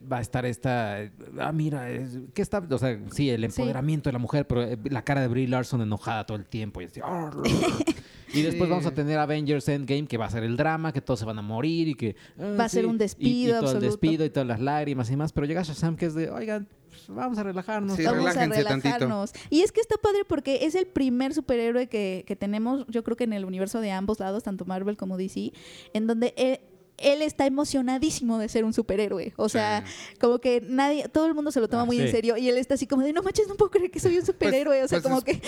[0.09, 1.11] va a estar esta...
[1.38, 2.59] Ah, mira, es- ¿qué está?
[2.70, 5.82] O sea, sí, el empoderamiento de la mujer, pero eh, la cara de Brie Larson
[5.82, 6.80] enojada todo el tiempo.
[6.82, 7.32] Y, así, "Ah,
[8.34, 8.70] y después Sí.
[8.70, 11.38] vamos a tener Avengers Endgame, que va a ser el drama, que todos se van
[11.38, 12.16] a morir y que...
[12.39, 13.86] ah, Va a ser un y- despido Y, todo absoluto.
[13.86, 15.34] el despido y todas las lágrimas y más.
[15.34, 16.70] Pero llega Shazam que es de, oigan,
[17.06, 17.95] pues, vamos a relajarnos.
[17.97, 18.64] Sí, Vamos a tantito.
[18.70, 19.32] relajarnos.
[19.49, 23.16] Y es que está padre porque es el primer superhéroe que, que tenemos, yo creo
[23.18, 25.51] que en el universo de ambos lados, tanto Marvel como DC,
[25.93, 26.60] en donde él,
[26.97, 29.34] él está emocionadísimo de ser un superhéroe.
[29.38, 29.84] O sea,
[30.20, 32.58] como que nadie, todo el mundo se lo toma Ah, muy en serio y él
[32.58, 34.84] está así como de, no manches, no puedo creer que soy un superhéroe.
[34.84, 35.41] o sea, pues como es- que,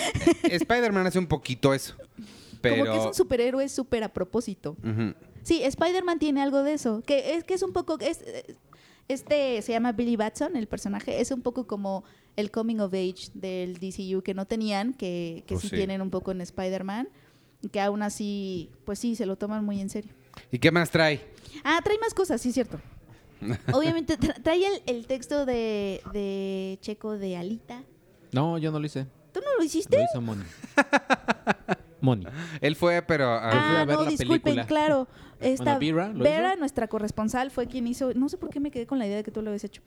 [0.56, 1.94] Spider-Man hace un poquito eso.
[2.60, 2.76] Pero...
[2.84, 4.76] como que es un superhéroe súper a propósito.
[5.42, 8.20] Sí, Spider-Man tiene algo de eso, que es que es un poco es,
[9.08, 12.04] este se llama Billy Batson, el personaje, es un poco como
[12.36, 15.76] el coming of age del DCU que no tenían, que, que Oh, sí, sí.
[15.76, 17.08] tienen un poco en Spider-Man,
[17.62, 20.12] y que aún así, pues sí, se lo toman muy en serio.
[20.52, 21.20] ¿Y qué más trae?
[21.64, 22.78] Ah, trae más cosas, sí, cierto.
[23.72, 27.82] Obviamente tra- trae el, el texto de, de Checo de Alita.
[28.32, 29.06] No, yo no lo hice.
[29.32, 29.96] ¿Tú no lo hiciste?
[29.96, 30.44] Lo hizo Moni.
[32.00, 32.26] Moni.
[32.60, 33.26] Él fue, pero...
[33.26, 34.66] Ah, a Ah, ver no, la disculpen, película.
[34.66, 35.08] claro.
[35.40, 38.12] Esta, Bueno, Vera, nuestra corresponsal, fue quien hizo.
[38.14, 39.82] No sé por qué me quedé con la idea de que tú lo habías hecho.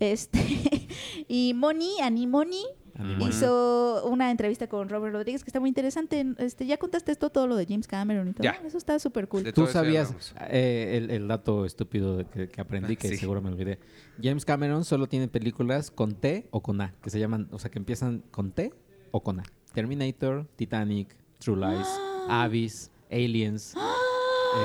[0.00, 0.38] Este,
[1.28, 2.62] y Moni, Ani Moni,
[2.98, 3.28] Animal.
[3.28, 6.24] hizo una entrevista con Robert Rodríguez que está muy interesante.
[6.38, 8.42] Este, ya contaste esto, todo lo de James Cameron y todo.
[8.44, 8.52] Ya.
[8.64, 9.52] Eso está súper cool.
[9.52, 10.14] Tú sabías
[10.48, 13.16] eh, el, el dato estúpido que, que aprendí, Ah, que sí.
[13.18, 13.78] seguro me olvidé.
[14.22, 17.70] James Cameron solo tiene películas con T o con A, que se llaman, o sea,
[17.70, 18.72] que empiezan con T
[19.10, 19.42] o con A.
[19.74, 21.86] Terminator, Titanic, True Lies,
[22.28, 23.74] Abyss, Aliens,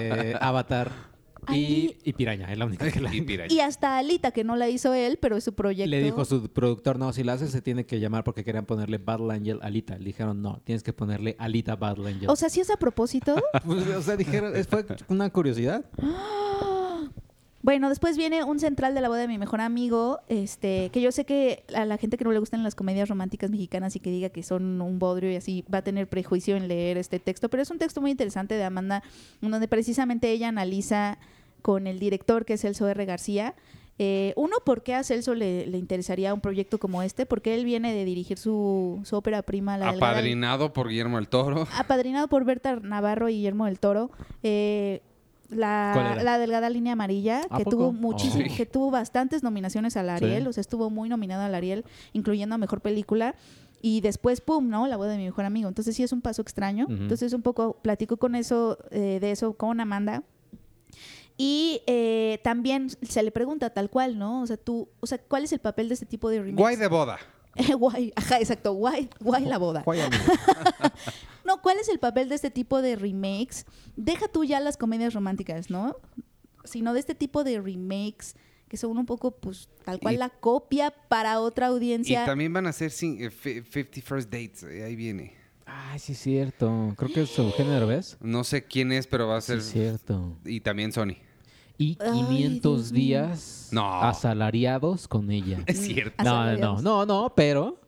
[0.00, 0.90] eh, Avatar
[1.52, 3.52] y, y Piraña, es la única que la Y piraña.
[3.52, 5.90] Y hasta Alita, que no la hizo él, pero es su proyecto.
[5.90, 8.96] Le dijo su productor, no, si la haces se tiene que llamar porque querían ponerle
[8.98, 9.98] Battle Angel Alita.
[9.98, 12.30] Le dijeron, no, tienes que ponerle Alita Battle Angel.
[12.30, 13.34] O sea, si es a propósito.
[13.64, 15.84] Pues, o sea, dijeron, es- fue una curiosidad.
[17.64, 21.10] Bueno, después viene un central de la boda de mi mejor amigo, este, que yo
[21.10, 24.10] sé que a la gente que no le gustan las comedias románticas mexicanas y que
[24.10, 27.48] diga que son un bodrio y así va a tener prejuicio en leer este texto,
[27.48, 29.02] pero es un texto muy interesante de Amanda,
[29.40, 31.16] donde precisamente ella analiza
[31.62, 33.02] con el director, que es Celso R.
[33.06, 33.54] García,
[33.98, 37.24] eh, uno, ¿por qué a Celso le, le, interesaría un proyecto como este?
[37.24, 39.78] Porque él viene de dirigir su, su ópera prima.
[39.78, 41.66] La Apadrinado por Guillermo del Toro.
[41.78, 44.10] Apadrinado por Berta Navarro y Guillermo del Toro.
[44.42, 45.00] Eh,
[45.54, 50.52] la, la, delgada línea amarilla, que tuvo muchísimo, que tuvo bastantes nominaciones al Ariel, o
[50.52, 53.34] sea, estuvo muy nominado al Ariel, incluyendo a Mejor Película.
[53.80, 54.86] Y después, pum, ¿no?
[54.86, 55.68] La boda de mi mejor amigo.
[55.68, 56.86] Entonces sí es un paso extraño.
[56.88, 60.22] Entonces un poco platico con eso, eh, de eso con Amanda.
[61.36, 64.40] Y eh, también se le pregunta tal cual, ¿no?
[64.40, 66.56] O sea, tú, o sea, ¿cuál es el papel de este tipo de remakes?
[66.56, 67.18] Guay de boda.
[67.78, 69.84] guay, ajá, exacto, guay, guay la boda.
[71.44, 73.66] no, ¿cuál es el papel de este tipo de remakes?
[73.96, 75.96] Deja tú ya las comedias románticas, ¿no?
[76.64, 78.34] Sino de este tipo de remakes
[78.68, 82.22] que son un poco, pues, tal cual la copia para otra audiencia.
[82.22, 83.62] Y también van a ser 50 eh,
[84.02, 85.34] First Dates, eh, ahí viene.
[85.66, 86.94] Ah, sí es cierto.
[86.96, 88.16] Creo que es género, ¿ves?
[88.20, 89.62] No sé quién es, pero va a ser...
[89.62, 90.36] Sí es cierto.
[90.44, 91.16] Y también Sony.
[91.76, 95.62] Y 500 días asalariados con ella.
[95.66, 96.22] Es cierto.
[96.22, 97.80] No, no, no, no, pero...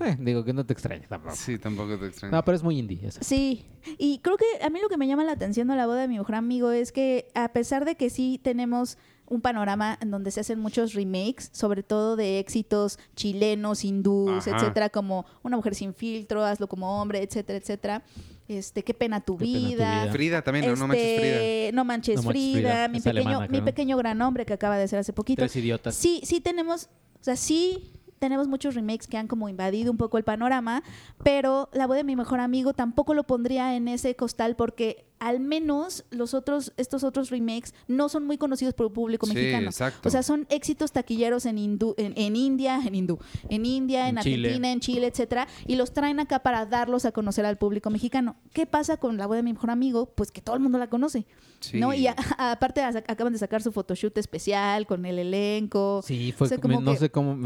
[0.00, 1.36] Eh, digo que no te extraña tampoco.
[1.36, 2.34] Sí, tampoco te extraña.
[2.34, 3.22] No, pero es muy indie esa.
[3.22, 3.66] Sí,
[3.98, 6.08] y creo que a mí lo que me llama la atención de la boda de
[6.08, 8.96] mi mejor amigo es que a pesar de que sí tenemos
[9.26, 14.90] un panorama en donde se hacen muchos remakes, sobre todo de éxitos chilenos, hindús, etcétera,
[14.90, 18.02] como Una mujer sin filtro, Hazlo como hombre, etcétera, etcétera.
[18.46, 20.08] Este, qué pena tu, vida.
[20.12, 21.42] Frida también, no, manches Frida.
[21.42, 25.12] Este, no manches, Frida, mi pequeño, mi pequeño gran hombre que acaba de ser hace
[25.12, 25.40] poquito.
[25.40, 25.94] Tres idiotas.
[25.94, 26.90] Sí, sí tenemos,
[27.20, 30.82] o sea, sí tenemos muchos remakes que han como invadido un poco el panorama,
[31.22, 35.40] pero La voz de mi mejor amigo tampoco lo pondría en ese costal porque al
[35.40, 39.70] menos los otros, estos otros remakes no son muy conocidos por el público mexicano.
[40.04, 44.80] O sea, son éxitos taquilleros en, en, India, en hindú, en India, en, Argentina, en
[44.80, 48.36] Chile, etcétera, y los traen acá para darlos a conocer al público mexicano.
[48.52, 50.06] ¿Qué pasa con la voz de mi mejor amigo?
[50.06, 51.26] Pues que todo el mundo la conoce.
[51.72, 51.94] ¿no?
[51.94, 56.02] Y aparte acaban de sacar su photoshoot especial con el elenco.
[56.04, 57.38] Sí, fue no sé cómo,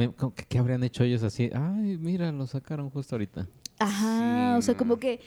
[0.48, 1.50] qué habrían hecho ellos así.
[1.54, 3.46] Ay, mira, lo sacaron justo ahorita.
[3.78, 5.20] Ajá, o sea, como que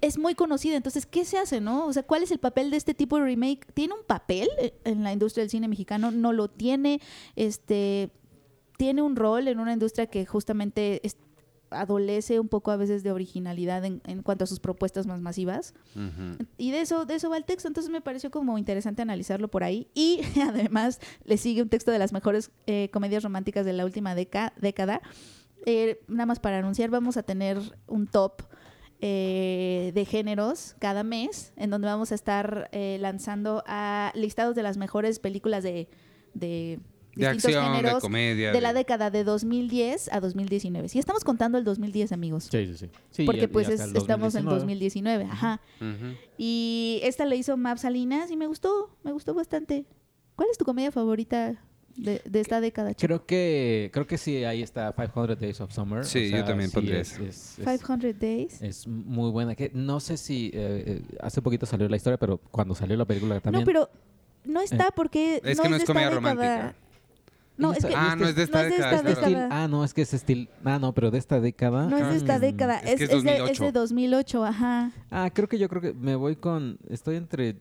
[0.00, 0.76] es muy conocida.
[0.76, 1.86] Entonces, ¿qué se hace, no?
[1.86, 3.66] O sea, ¿cuál es el papel de este tipo de remake?
[3.72, 4.48] ¿Tiene un papel
[4.84, 6.10] en la industria del cine mexicano?
[6.10, 7.00] ¿No lo tiene?
[7.36, 8.10] Este,
[8.76, 11.00] ¿Tiene un rol en una industria que justamente
[11.70, 15.74] adolece un poco a veces de originalidad en, cuanto a sus propuestas más masivas.
[16.58, 17.68] Y de eso, de eso va el texto.
[17.68, 19.88] Entonces me pareció como interesante analizarlo por ahí.
[19.94, 24.14] Y además le sigue un texto de las mejores eh, comedias románticas de la última
[24.14, 25.00] década.
[25.66, 28.42] Eh, nada más para anunciar, vamos a tener un top
[29.00, 34.76] eh, de géneros cada mes, en donde vamos a estar lanzando a listados de las
[34.76, 35.88] mejores películas de
[37.14, 38.52] de acción, géneros de comedia.
[38.52, 40.88] De, la década de 2010 a 2019.
[40.88, 42.48] Si estamos contando el 2010, amigos.
[42.50, 43.24] Sí, sí, sí.
[43.24, 45.60] Porque pues estamos en 2019, ajá.
[46.38, 49.84] Y esta le hizo Map Salinas y me gustó, me gustó bastante.
[50.36, 51.62] ¿Cuál es tu comedia favorita
[52.00, 52.94] de, esta década?
[52.94, 56.04] Creo que creo que sí, ahí está 500 Days of Summer.
[56.04, 57.20] Sí, yo también pondría eso.
[57.56, 58.62] 500 Days.
[58.62, 59.54] Es muy buena.
[59.54, 63.04] Que no sé si eh, eh, hace poquito salió la historia, pero cuando salió la
[63.04, 63.62] película también.
[63.62, 63.90] No, pero
[64.44, 66.74] no está eh, porque es que no es comedia romántica.
[67.56, 69.48] No, es que ah, no es de esta, década.
[69.50, 70.48] Ah, no, es que es estilo.
[70.64, 71.86] Ah, no, pero de esta década.
[71.86, 74.92] No es de esta década, es, es, es, de, es, de, 2008, ajá.
[75.10, 76.78] Ah, creo que yo creo que me voy con.
[76.88, 77.56] Estoy entre.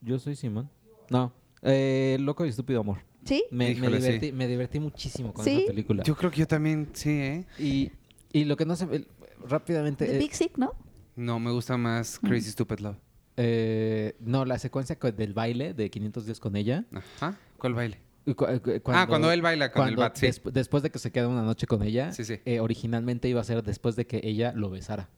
[0.00, 0.70] Yo soy Simón.
[1.10, 3.09] No, eh, Loco y Estúpido Amor.
[3.24, 3.44] ¿Sí?
[3.50, 6.02] Me, me, divertí, me divertí muchísimo con esa película.
[6.04, 7.44] Yo creo que yo también, sí, ¿eh?
[7.58, 7.92] Y,
[8.32, 9.06] y lo que no sé.
[9.48, 10.06] Rápidamente.
[10.06, 10.74] The eh, Big Sick, ¿no?
[11.16, 12.96] No, me gusta más Crazy Stupid Love.
[13.36, 16.84] Eh, no, la secuencia del baile de 500 días con ella.
[16.92, 17.38] Ajá.
[17.58, 17.98] ¿Cuál baile?
[18.26, 20.28] Eh, ah, cuando él baila con el bat, sí.
[20.52, 22.10] después de que se queda una noche con ella,
[22.44, 25.08] eh, originalmente iba a ser después de que ella lo besara.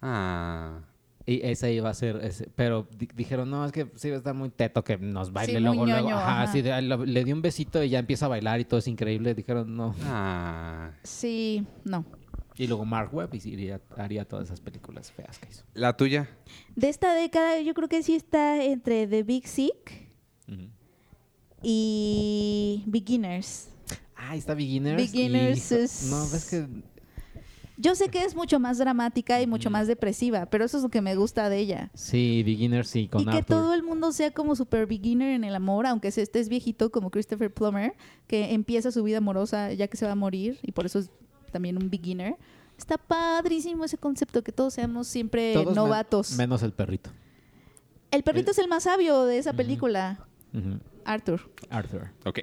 [0.00, 0.80] Ah.
[1.24, 4.34] Y esa iba a ser, ese, pero dijeron, no, es que sí va a estar
[4.34, 6.10] muy teto que nos baile luego, luego.
[6.10, 9.34] Ajá, Sí, le dio un besito y ya empieza a bailar y todo es increíble.
[9.34, 9.94] Dijeron, no.
[10.04, 10.90] Ah.
[11.04, 12.04] Sí, no.
[12.56, 15.64] Y luego Mark Webb iría, haría todas esas películas feas que hizo.
[15.74, 16.28] ¿La tuya?
[16.76, 20.10] De esta década yo creo que sí está entre The Big Sick
[21.62, 23.68] y Beginners.
[24.16, 24.96] Ah, está Beginners.
[24.96, 26.10] Beginners es...
[26.10, 26.66] No, ves que...
[27.82, 30.88] Yo sé que es mucho más dramática y mucho más depresiva, pero eso es lo
[30.88, 31.90] que me gusta de ella.
[31.94, 35.52] Sí, Beginners sí, con Y que todo el mundo sea como super beginner en el
[35.56, 37.94] amor, aunque estés viejito como Christopher Plummer,
[38.28, 41.10] que empieza su vida amorosa ya que se va a morir y por eso es
[41.50, 42.36] también un beginner.
[42.78, 46.36] Está padrísimo ese concepto, que todos seamos siempre novatos.
[46.36, 47.10] menos el perrito.
[48.12, 50.24] El perrito es el más sabio de esa película.
[51.04, 51.50] Arthur.
[51.68, 52.10] Arthur.
[52.24, 52.38] Ok.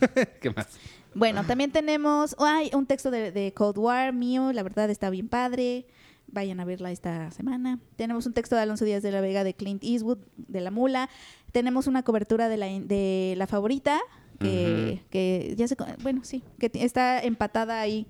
[0.42, 0.66] ¿Qué más?
[1.14, 5.10] Bueno, también tenemos oh, hay un texto de, de Cold War mío, la verdad está
[5.10, 5.86] bien padre.
[6.28, 7.78] Vayan a verla esta semana.
[7.96, 11.10] Tenemos un texto de Alonso Díaz de la Vega de Clint Eastwood, de La Mula.
[11.52, 14.00] Tenemos una cobertura de la, de la favorita,
[14.40, 15.76] que, que ya se...
[16.02, 18.06] Bueno, sí, que está empatada ahí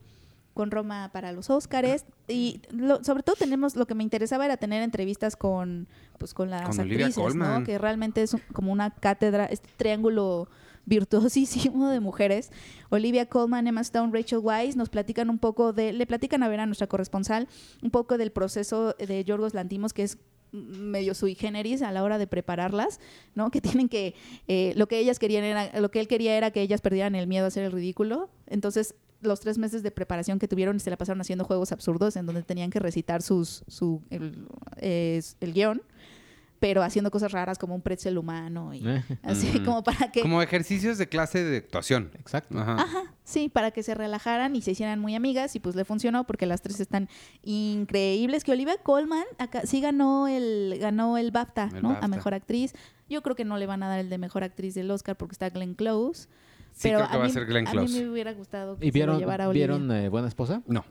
[0.55, 2.05] con Roma para los Óscares.
[2.29, 5.89] Y lo- sobre todo tenemos, lo que me interesaba era tener entrevistas con,
[6.19, 7.35] pues, con las Con actrices.
[7.35, 7.65] ¿no?
[7.65, 10.49] Que realmente es un- como una cátedra, este triángulo
[10.87, 12.51] virtuosísimo de mujeres.
[12.91, 16.61] Olivia Colman, Emma Stone, Rachel Weisz nos platican un poco de, le platican a ver
[16.61, 17.49] a nuestra corresponsal,
[17.83, 20.18] un poco del proceso de Yorgos Lantimos, que es
[20.53, 23.01] medio sui generis a la hora de prepararlas,
[23.35, 23.51] ¿no?
[23.51, 24.14] Que tienen que,
[24.49, 27.26] eh, lo que ellas querían era, lo que él quería era que ellas perdieran el
[27.26, 28.30] miedo a hacer el ridículo.
[28.47, 32.26] Entonces, los tres meses de preparación que tuvieron se la pasaron haciendo juegos absurdos en
[32.26, 35.83] donde tenían que recitar sus, su, el, eh, el guion,
[36.63, 39.65] pero haciendo cosas raras como un pretzel humano y Eh, así Ujú.
[39.65, 42.13] como para que Como ejercicios de clase de actuación.
[42.15, 42.57] Exacto.
[42.57, 42.75] Ajá.
[42.75, 46.23] Ajá, sí, para que se relajaran y se hicieran muy amigas y pues le funcionó
[46.25, 47.09] porque las tres están
[47.43, 48.45] increíbles.
[48.45, 51.89] Que Olivia Colman acá, sí ganó el ganó el BAFTA, El ¿no?
[51.91, 52.05] BAFTA.
[52.07, 52.75] A mejor actriz.
[53.09, 55.33] Yo creo que no le van a dar el de mejor actriz del Oscar porque
[55.33, 56.29] está Glenn Close.
[56.73, 58.01] Sí, pero creo que va a mí- ser Glenn A mí Close.
[58.05, 59.67] me hubiera gustado que ¿Y se lo vieron, llevara Olivia.
[59.67, 60.63] ¿vieron eh, Buena Esposa?
[60.67, 60.85] No.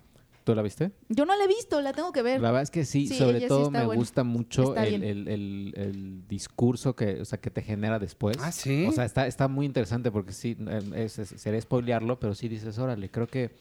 [0.44, 0.92] ¿Tú la viste?
[1.08, 2.42] Yo no la he visto, la tengo que ver.
[2.42, 4.00] La verdad es que sí, Sí, sobre sí todo me buena.
[4.00, 8.38] gusta mucho el, el- el- el discurso que, o sea, que te genera después.
[8.40, 8.86] Ah, ¿sí?
[8.88, 12.48] O sea, está, está muy interesante porque sí, eh, es, es- sería spoilearlo, pero sí
[12.48, 13.52] dices, órale, creo que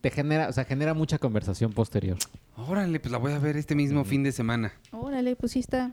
[0.00, 2.18] te genera, o sea, genera mucha conversación posterior.
[2.56, 4.72] Órale, pues la voy a ver este mismo fin de semana.
[4.90, 5.92] Órale, pues sí está,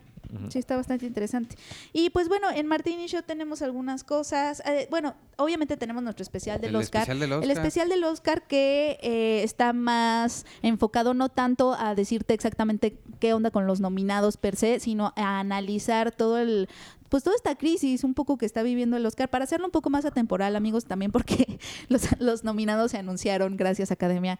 [0.50, 1.56] sí está bastante interesante.
[1.94, 4.62] Y pues bueno, en Martín y Show tenemos algunas cosas.
[4.66, 7.02] Eh, bueno, obviamente tenemos nuestro especial del El Oscar.
[7.04, 7.52] especial del El Oscar.
[7.58, 13.52] especial del Oscar que eh, está más enfocado no tanto a decirte exactamente qué onda
[13.52, 16.68] con los nominados per se, sino a analizar todo el
[17.10, 19.90] pues toda esta crisis un poco que está viviendo el Oscar para hacerlo un poco
[19.90, 24.40] más atemporal, amigos, también porque los, los nominados se anunciaron gracias Academia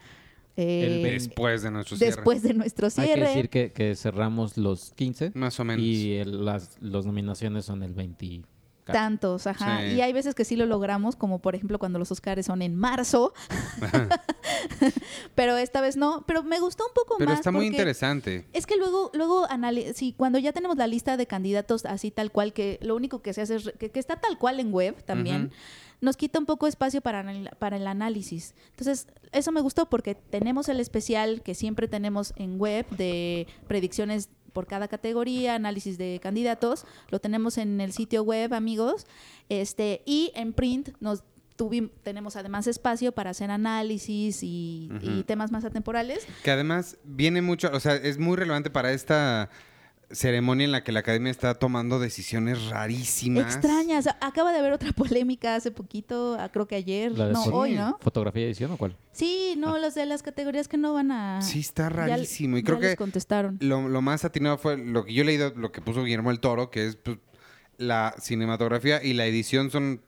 [0.58, 2.16] eh, El Después de nuestro cierre.
[2.16, 3.14] después de nuestro Hay cierre.
[3.22, 5.84] que decir que, que cerramos los 15 Más o menos.
[5.86, 8.42] y el- las los nominaciones son el 20.
[8.92, 9.80] Tantos, ajá.
[9.80, 9.96] Sí.
[9.96, 12.76] Y hay veces que sí lo logramos, como por ejemplo cuando los Oscars son en
[12.76, 13.34] marzo.
[15.36, 16.24] pero esta vez no.
[16.28, 17.40] Pero me gustó un poco Pero más.
[17.40, 18.48] está muy interesante.
[18.54, 19.48] Es que luego, luego
[19.94, 23.34] sí, cuando ya tenemos la lista de candidatos así tal cual, que lo único que
[23.34, 25.52] se hace es que, que está tal cual en web también.
[26.02, 27.26] Nos quita un poco espacio para,
[27.60, 28.56] para el análisis.
[28.70, 34.30] Entonces, eso me gustó porque tenemos el especial que siempre tenemos en web de predicciones
[34.52, 36.86] por cada categoría, análisis de candidatos.
[37.10, 39.06] Lo tenemos en el sitio web, amigos.
[39.50, 41.24] Este, y en print nos
[41.58, 46.26] tuvim- tenemos además espacio para hacer análisis y, y temas más atemporales.
[46.44, 49.50] Que además viene mucho, o sea, es muy relevante para esta
[50.12, 53.44] ceremonia en la que la academia está tomando decisiones rarísimas.
[53.56, 54.08] Extrañas.
[54.22, 57.12] Acaba de haber otra polémica hace poquito, ah, creo que ayer.
[57.18, 57.98] La de No, hoy, ¿no?
[58.02, 58.96] ¿Fotografía y edición o cuál?
[59.12, 61.42] Sí, no, los de las categorías que no van a...
[61.42, 62.58] Sí, está ya- rarísimo.
[62.58, 63.58] y ya creo les que contestaron.
[63.62, 66.40] lo, lo más atinado fue lo que yo he leído, lo que puso Guillermo el
[66.40, 67.18] Toro, que es pues,
[67.78, 70.02] la cinematografía y la edición son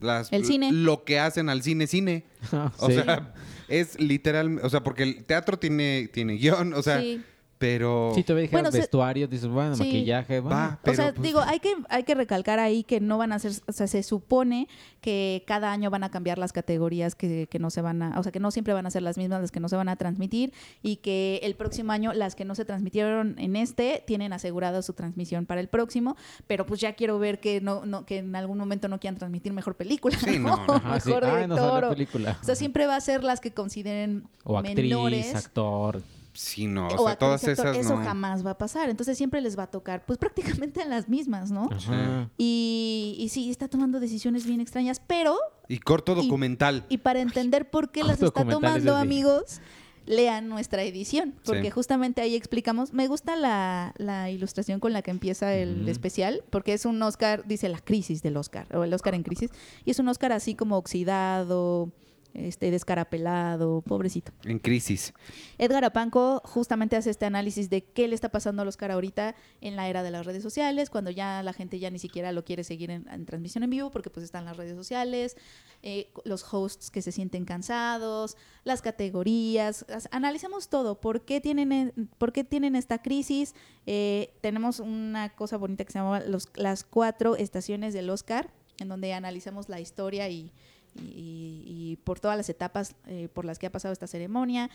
[0.00, 0.72] las El cine.
[0.72, 2.24] lo que hacen al cine cine.
[2.78, 2.94] O Sí.
[2.94, 3.34] sea,
[3.68, 7.22] es literal, o sea, porque el teatro tiene, tiene guion, o sea, sí.
[7.58, 9.84] Pero Si todavía dijeras Bueno, se- vestuario, dices, bueno, Sí.
[9.84, 10.56] maquillaje, bueno.
[10.56, 13.32] va, o pero sea, pues, digo, hay que, hay que recalcar ahí que no van
[13.32, 14.68] a ser, o sea, se supone
[15.00, 18.22] que cada año van a cambiar las categorías que, que no se van a, o
[18.22, 19.96] sea, que no siempre van a ser las mismas las que no se van a
[19.96, 20.52] transmitir
[20.82, 24.92] y que el próximo año las que no se transmitieron en este tienen asegurada su
[24.92, 28.58] transmisión para el próximo, pero pues ya quiero ver que no, no que en algún
[28.58, 30.56] momento no quieran transmitir mejor película, Sí, ¿no?
[30.56, 30.74] no, no.
[30.74, 31.08] Ajá, sí.
[31.08, 32.38] mejor Ay, no salió director o- película.
[32.42, 35.34] O sea, siempre va a ser las que consideren O actriz, menores.
[35.34, 36.02] actor.
[36.36, 38.04] Sí, no, o, o sea, todas esas eso no.
[38.04, 38.88] jamás va a pasar.
[38.90, 41.68] Entonces siempre les va a tocar, pues prácticamente a las mismas, ¿no?
[41.72, 42.30] Ajá.
[42.38, 45.36] Y, y sí, está tomando decisiones bien extrañas, pero,
[45.68, 46.84] Y corto documental.
[46.88, 49.60] y para entender por qué las está tomando, amigos,
[50.06, 51.70] lean nuestra edición, porque Sí.
[51.70, 56.74] justamente ahí explicamos, me gusta la, la ilustración con la que empieza el especial, porque
[56.74, 59.50] es un Oscar, dice la crisis del Oscar, o el Oscar en crisis,
[59.84, 61.90] y es un Oscar así como oxidado,
[62.36, 64.32] este descarapelado, pobrecito.
[64.44, 65.12] En crisis.
[65.58, 69.76] Edgar Apanco justamente hace este análisis de qué le está pasando al Oscar ahorita en
[69.76, 72.64] la era de las redes sociales, cuando ya la gente ya ni siquiera lo quiere
[72.64, 75.36] seguir en, en transmisión en vivo porque pues están las redes sociales,
[75.82, 81.72] eh, los hosts que se sienten cansados, las categorías, as- analizamos todo, por qué tienen,
[81.72, 83.54] e- por qué tienen esta crisis.
[83.86, 88.88] Eh, tenemos una cosa bonita que se llama los, las cuatro estaciones del Oscar, en
[88.88, 90.52] donde analizamos la historia y,
[91.00, 94.70] y- y por todas las etapas eh, por las que ha pasado esta ceremonia.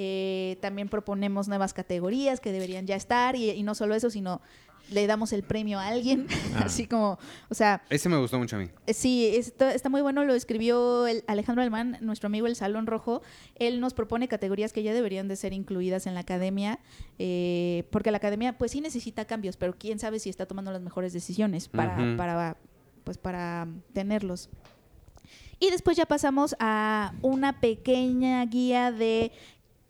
[0.00, 4.40] Eh, también proponemos nuevas categorías que deberían ya estar y, y no solo eso, sino
[4.90, 6.62] le damos el premio a alguien, Ah.
[6.66, 7.18] así como,
[7.50, 8.70] o sea, Ese me gustó mucho a mí.
[8.86, 12.86] eh, Sí, está, está muy bueno, lo escribió el Alejandro Alemán, nuestro amigo el Salón
[12.86, 13.22] Rojo.
[13.56, 16.78] Él nos propone categorías que ya deberían de ser incluidas en la academia,
[17.18, 20.80] eh, porque la academia pues sí necesita cambios, pero quién sabe si está tomando las
[20.80, 22.16] mejores decisiones para, Ujú.
[22.16, 22.56] para,
[23.02, 24.48] pues, para tenerlos.
[25.60, 29.32] Y después ya pasamos a una pequeña guía de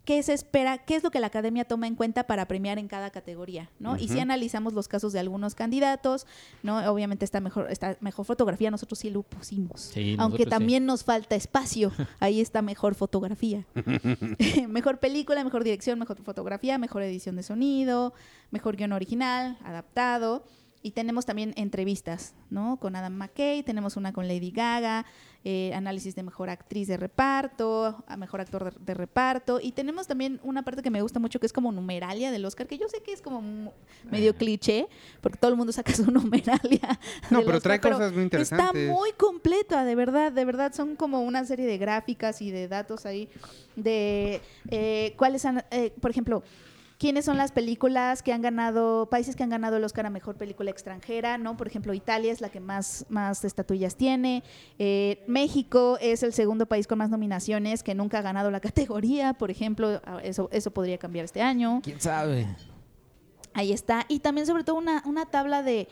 [0.08, 2.88] qué se espera, qué es lo que la academia toma en cuenta para premiar en
[2.88, 3.98] cada categoría, ¿no?
[3.98, 6.26] Y si analizamos los casos de algunos candidatos,
[6.62, 6.78] ¿no?
[6.90, 9.82] Obviamente está mejor, está mejor fotografía, nosotros sí lo pusimos.
[9.82, 10.48] Sí, Aunque sí.
[10.48, 13.66] también nos falta espacio, ahí está mejor fotografía.
[14.68, 18.14] mejor película, mejor dirección, mejor fotografía, mejor edición de sonido,
[18.50, 20.42] mejor guion original, adaptado.
[20.80, 22.78] Y tenemos también entrevistas, ¿no?
[22.78, 25.04] Con Adam McKay, tenemos una con Lady Gaga,
[25.44, 29.58] eh, análisis de mejor actriz de reparto, a mejor actor de, de reparto.
[29.60, 32.68] Y tenemos también una parte que me gusta mucho, que es como numeralia del Oscar,
[32.68, 33.72] que yo sé que es como
[34.08, 34.86] medio cliché,
[35.20, 37.00] porque todo el mundo saca su numeralia.
[37.30, 38.88] No, pero Oscar, trae cosas muy Está interesantes.
[38.88, 40.72] muy completa, de verdad, de verdad.
[40.72, 43.28] Son como una serie de gráficas y de datos ahí
[43.74, 46.42] de eh, cuáles han, eh, por ejemplo,
[46.98, 50.36] quiénes son las películas que han ganado, países que han ganado el Oscar a Mejor
[50.36, 51.56] Película Extranjera, ¿no?
[51.56, 54.42] Por ejemplo, Italia es la que más, más estatuillas tiene.
[54.78, 59.34] Eh, México es el segundo país con más nominaciones que nunca ha ganado la categoría,
[59.34, 60.02] por ejemplo.
[60.22, 61.80] Eso, eso podría cambiar este año.
[61.82, 62.48] ¿Quién sabe?
[63.54, 64.04] Ahí está.
[64.08, 65.88] Y también sobre todo una, una tabla de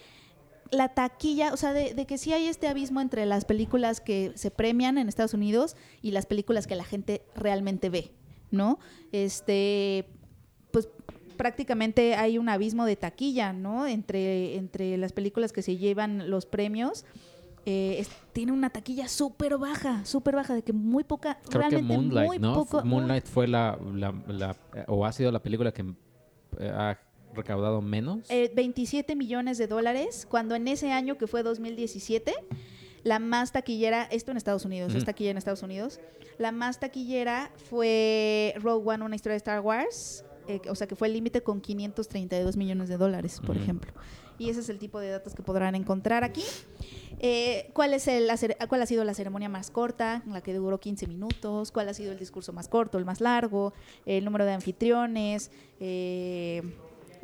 [0.72, 4.32] la taquilla, o sea, de, de que sí hay este abismo entre las películas que
[4.34, 8.10] se premian en Estados Unidos y las películas que la gente realmente ve,
[8.50, 8.80] ¿no?
[9.12, 10.06] Este,
[10.70, 10.88] pues
[11.36, 13.86] prácticamente hay un abismo de taquilla, ¿no?
[13.86, 17.04] Entre, entre las películas que se llevan los premios.
[17.68, 21.58] Eh, es- tiene una taquilla súper baja, súper baja, de que muy poca, Creo que
[21.58, 22.54] realmente Moonlight, muy ¿no?
[22.54, 22.84] poco.
[22.84, 24.56] Moonlight fue la, la- la-
[24.86, 25.82] o ha sido la película que
[26.60, 26.98] eh, ha
[27.34, 28.30] recaudado menos.
[28.30, 32.32] eh, 27 millones de dólares, cuando en ese año que fue 2017,
[33.02, 34.98] la más taquillera, esto en Estados Unidos, Ujú.
[34.98, 36.00] es taquilla en Estados Unidos,
[36.38, 40.96] la más taquillera fue Rogue One, una historia de Star Wars, eh, o sea que
[40.96, 43.92] fue el límite con 532 millones de dólares, por ejemplo.
[44.38, 46.44] Y ese es el tipo de datos que podrán encontrar aquí.
[47.18, 48.36] Eh, ¿cuál, es el, la
[48.68, 51.72] ¿Cuál ha sido la ceremonia más corta, en la que duró 15 minutos?
[51.72, 53.72] ¿Cuál ha sido el discurso más corto, el más largo?
[54.04, 56.62] El número de anfitriones, eh,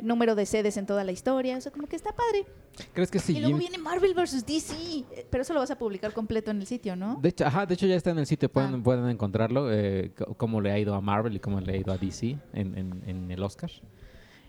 [0.03, 1.57] número de sedes en toda la historia.
[1.57, 2.45] O sea, como que está padre.
[2.93, 4.45] ¿Crees que si y luego viene Marvel vs.
[4.45, 4.73] DC.
[5.11, 7.19] eh, Pero eso lo vas a publicar completo en el sitio, ¿no?
[7.21, 8.83] De hecho, ajá, de hecho ya está en el sitio, pueden, Ah.
[8.83, 11.97] pueden encontrarlo, eh, cómo le ha ido a Marvel y cómo le ha ido a
[11.97, 13.71] DC en, en- en el Oscar.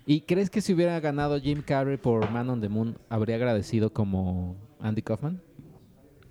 [0.06, 3.90] ¿Y crees que si hubiera ganado Jim Carrey por Man on the Moon, habría agradecido
[3.92, 5.40] como Andy Kaufman?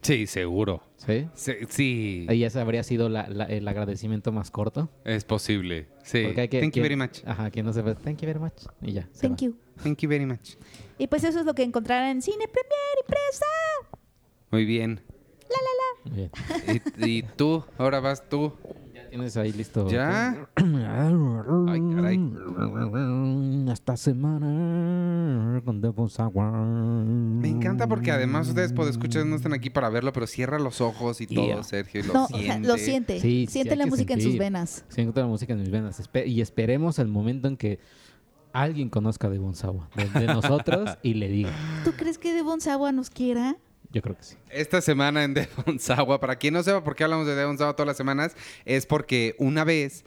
[0.04, 0.84] Sí, seguro.
[0.98, 1.28] ¿Sí?
[1.34, 4.90] Sí, sí, Y ese habría sido la- la- el agradecimiento más corto.
[5.06, 5.88] es posible.
[6.04, 6.20] Sí.
[6.38, 7.20] Hay que- Thank you very much.
[7.26, 8.54] Ajá, quien no sepa, thank you very much.
[8.82, 9.10] Y ya.
[9.12, 9.46] se Thank va.
[9.48, 9.56] you.
[9.82, 10.56] Thank you very much.
[10.98, 13.46] Y pues eso es lo que encontrarán en Cine Premier y Presa.
[14.52, 15.02] Muy bien.
[16.06, 16.32] Muy bien.
[17.00, 17.64] ¿Y, y tú?
[17.78, 18.54] Ahora vas tú.
[19.14, 19.88] Tienes ahí listo.
[19.92, 20.48] ¿Ya?
[20.56, 22.32] Ay, caray.
[23.72, 26.50] Esta semana con Devon's Agua.
[26.52, 30.82] Me encanta porque además ustedes por escuchar no están aquí para verlo, pero cierra los
[30.82, 31.62] ojos y todo, Yeah.
[31.62, 32.02] Sergio.
[32.02, 32.68] y Lo no, o sea, siente.
[32.68, 33.20] lo siente.
[33.20, 34.84] Sí, siente la música en sus venas.
[34.90, 36.00] Siento la música en mis venas.
[36.02, 37.78] Espe- y esperemos el momento en que
[38.52, 41.52] alguien conozca de Bonsawa, de, de nosotros, y le diga.
[41.86, 43.58] ¿Tú crees que Devon Sawa nos quiera?
[43.94, 44.36] Yo creo que sí.
[44.50, 47.74] Esta semana en Devon Sawa, para quien no sepa por qué hablamos de Devon Sawa
[47.76, 48.36] todas las semanas,
[48.66, 50.04] es porque una vez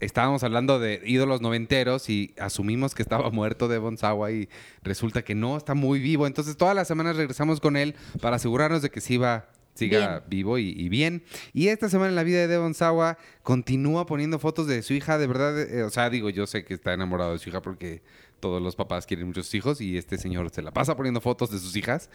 [0.00, 4.50] estábamos hablando de ídolos noventeros y asumimos que estaba muerto Devon Sawa y
[4.82, 6.26] resulta que no, está muy vivo.
[6.26, 9.46] Entonces todas las semanas regresamos con él para asegurarnos de que sí va
[9.76, 11.22] siga vivo y, y bien.
[11.52, 15.18] Y esta semana en la vida de Devon Sawa continúa poniendo fotos de su hija,
[15.18, 18.02] de verdad, eh, o sea, digo, yo sé que está enamorado de su hija porque
[18.40, 21.58] todos los papás quieren muchos hijos y este señor se la pasa poniendo fotos de
[21.58, 22.10] sus hijas,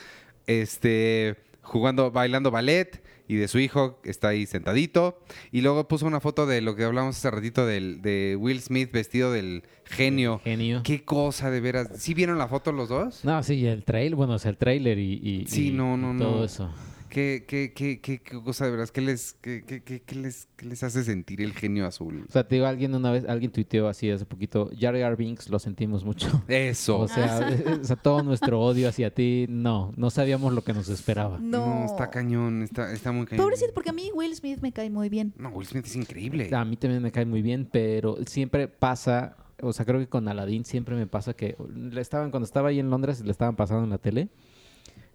[0.59, 5.19] este, jugando, bailando ballet y de su hijo que está ahí sentadito.
[5.51, 8.91] Y luego puso una foto de lo que hablamos hace ratito del, de Will Smith
[8.91, 10.41] vestido del genio.
[10.43, 10.81] Genio.
[10.83, 11.89] Qué cosa, de veras.
[11.95, 13.23] ¿Sí vieron la foto los dos?
[13.23, 16.13] No, sí, el trailer, bueno, o sea, el trailer y, y- Sí, y- no, no,
[16.13, 16.43] y todo no.
[16.43, 16.73] eso.
[17.11, 18.89] ¿Qué, qué, qué, qué, qué cosa de veras?
[18.89, 22.23] ¿Qué les, qué, qué, qué- qué les, qué les hace sentir el genio azul?
[22.29, 25.49] O sea, te digo, alguien una vez, alguien tuiteó así hace poquito, Jar Jar Binks
[25.49, 26.27] lo sentimos mucho.
[26.47, 26.99] Eso.
[26.99, 30.71] O sea, eh, o sea, todo nuestro odio hacia ti, no, no sabíamos lo que
[30.73, 31.37] nos esperaba.
[31.37, 31.81] no.
[31.81, 31.85] No.
[31.85, 33.43] está cañón, está, está muy cañón.
[33.45, 35.33] Pobrecito, porque a mí Will Smith me cae muy bien.
[35.37, 36.49] No, Will Smith es increíble.
[36.55, 40.29] A mí también me cae muy bien, pero siempre pasa, o sea, creo que con
[40.29, 43.83] Aladdin siempre me pasa que le estaban, cuando estaba ahí en Londres, le estaban pasando
[43.83, 44.29] en la tele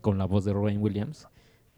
[0.03, 1.27] con la voz de Robin Williams.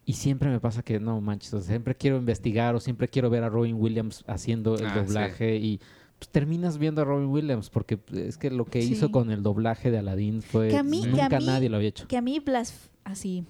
[0.08, 3.28] Y siempre me pasa que no manches, o sea, siempre quiero investigar o siempre quiero
[3.28, 5.80] ver a Robin Williams haciendo el Ah, doblaje y
[6.18, 8.92] pues, terminas viendo a Robin Williams porque es que lo que Sí.
[8.94, 11.68] hizo con el doblaje de Aladdin fue Que a mí- que nunca a mí- nadie
[11.68, 12.08] lo había hecho.
[12.08, 13.44] Que a mí, blas así,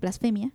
[0.00, 0.52] blasfemia,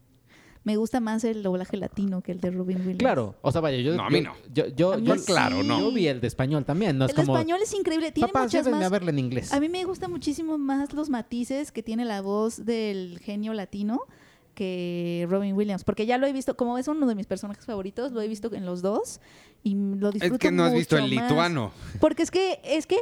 [0.63, 2.99] me gusta más el doblaje latino que el de Robin Williams.
[2.99, 4.33] Claro, o sea, vaya, yo No, a mí yo- no.
[4.53, 5.25] Yo, yo, A mí yo- sí.
[5.25, 5.79] Claro, no.
[5.79, 8.53] Yo vi el de español también, no es el como español es increíble, tiene papás,
[8.53, 8.83] muchas más...
[8.83, 9.51] a verla en inglés.
[9.51, 14.01] A mí me gusta muchísimo más los matices que tiene la voz del genio latino
[14.59, 18.11] que Robin Williams, porque ya lo he visto, como es uno de mis personajes favoritos,
[18.11, 19.21] lo he visto en los dos
[19.63, 21.29] y lo disfruto Es que no has visto el más.
[21.29, 21.71] lituano.
[22.01, 22.97] Porque es que, es que,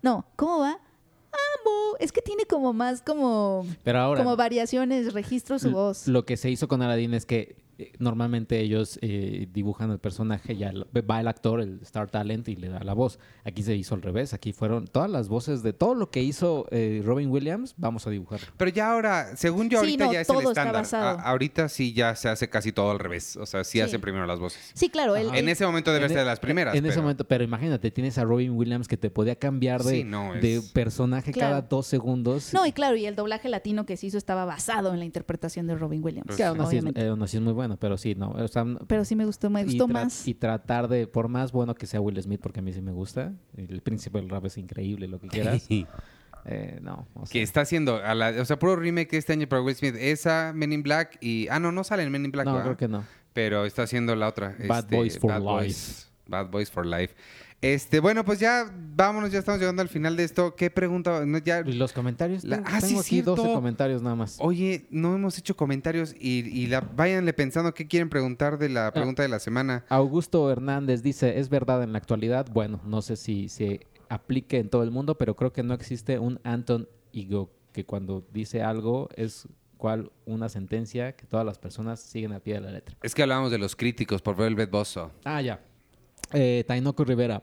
[0.00, 0.70] no, ¿cómo va?
[0.70, 6.08] Amo, es que tiene como más como, Pero ahora como variaciones, registro su voz.
[6.08, 7.56] Lo que se hizo con Aladdin es que
[7.98, 10.72] normalmente ellos eh, dibujan el personaje, ya
[11.08, 13.18] va el actor, el Star Talent y le da la voz.
[13.44, 16.66] Aquí se hizo al revés, aquí fueron todas las voces de todo lo que hizo
[16.70, 18.46] eh, Robin Williams, vamos a dibujarlo.
[18.56, 20.84] Pero ya ahora, según yo, Sí, ahorita no, ya es el estándar.
[20.92, 23.36] A- ahorita sí ya se hace casi todo al revés.
[23.36, 23.80] O sea, sí, Sí.
[23.80, 24.70] hace primero las voces.
[24.74, 25.16] Sí, claro.
[25.16, 26.74] En ese momento debe ser de las primeras.
[26.74, 29.90] En ese pero- momento, pero imagínate, tienes a Robin Williams que te podía cambiar de,
[29.92, 31.50] Sí, no, es- de personaje Claro.
[31.56, 32.52] cada dos segundos.
[32.54, 35.66] No, y claro, y el doblaje latino que se hizo estaba basado en la interpretación
[35.66, 36.26] de Robin Williams.
[36.26, 38.30] Pues así, es, eh, aún así es muy bueno, pero sí, no.
[38.30, 40.26] o sea, Pero sí me gustó, me gustó más.
[40.26, 42.92] Y tratar de, por más bueno que sea Will Smith, porque a mí sí me
[42.92, 45.66] gusta, el príncipe del rap es increíble, lo que quieras.
[46.44, 49.48] eh, no, o sea, que está haciendo, a la- o sea, puro remake este año
[49.48, 49.96] para Will Smith.
[49.98, 51.48] Esa, Men in Black y...
[51.48, 52.64] Ah, no, no sale en Men in Black, no, ¿verdad?
[52.64, 53.04] creo que no.
[53.32, 54.56] Pero está haciendo la otra.
[54.68, 55.50] Bad este, Boys for Bad Life.
[55.52, 56.10] Boys.
[56.26, 57.14] Bad Boys for Life.
[57.62, 60.54] Este, bueno, pues ya vámonos, ya estamos llegando al final de esto.
[60.54, 61.24] ¿Qué pregunta?
[61.26, 62.44] No, ya, ¿Y los comentarios?
[62.44, 63.54] La- Tengo- ah, sí, Tengo aquí 12 cierto.
[63.54, 64.36] comentarios nada más.
[64.40, 68.70] Oye, no hemos hecho comentarios y, y la, váyanle pensando qué quieren preguntar de Ah.
[68.70, 69.84] la pregunta de la semana.
[69.88, 72.46] Augusto Hernández dice, ¿es verdad en la actualidad?
[72.52, 76.18] Bueno, no sé si se aplique en todo el mundo, pero creo que no existe
[76.18, 81.98] un Anton Ego que cuando dice algo es cual una sentencia que todas las personas
[82.00, 82.96] siguen a pie de la letra.
[83.02, 85.10] Es que hablábamos de los críticos por Velvet Bosso.
[85.24, 85.60] Ah, ya.
[86.32, 87.42] Eh, Tainoco Rivera.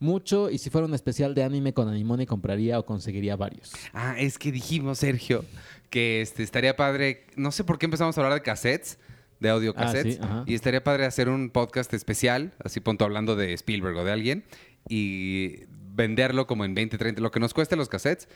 [0.00, 3.72] Mucho, y si fuera un especial de anime con Animoni, compraría o conseguiría varios.
[3.92, 5.44] Ah, es que dijimos, Sergio,
[5.90, 7.26] que este, estaría padre.
[7.36, 8.98] No sé por qué empezamos a hablar de cassettes,
[9.40, 10.16] de audio Ah, cassettes.
[10.16, 14.12] sí, y estaría padre hacer un podcast especial, así punto hablando de Spielberg o de
[14.12, 14.44] alguien,
[14.88, 18.28] y venderlo como en 20, 30, lo que nos cueste los cassettes,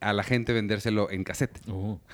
[0.00, 1.60] a la gente vendérselo en cassette.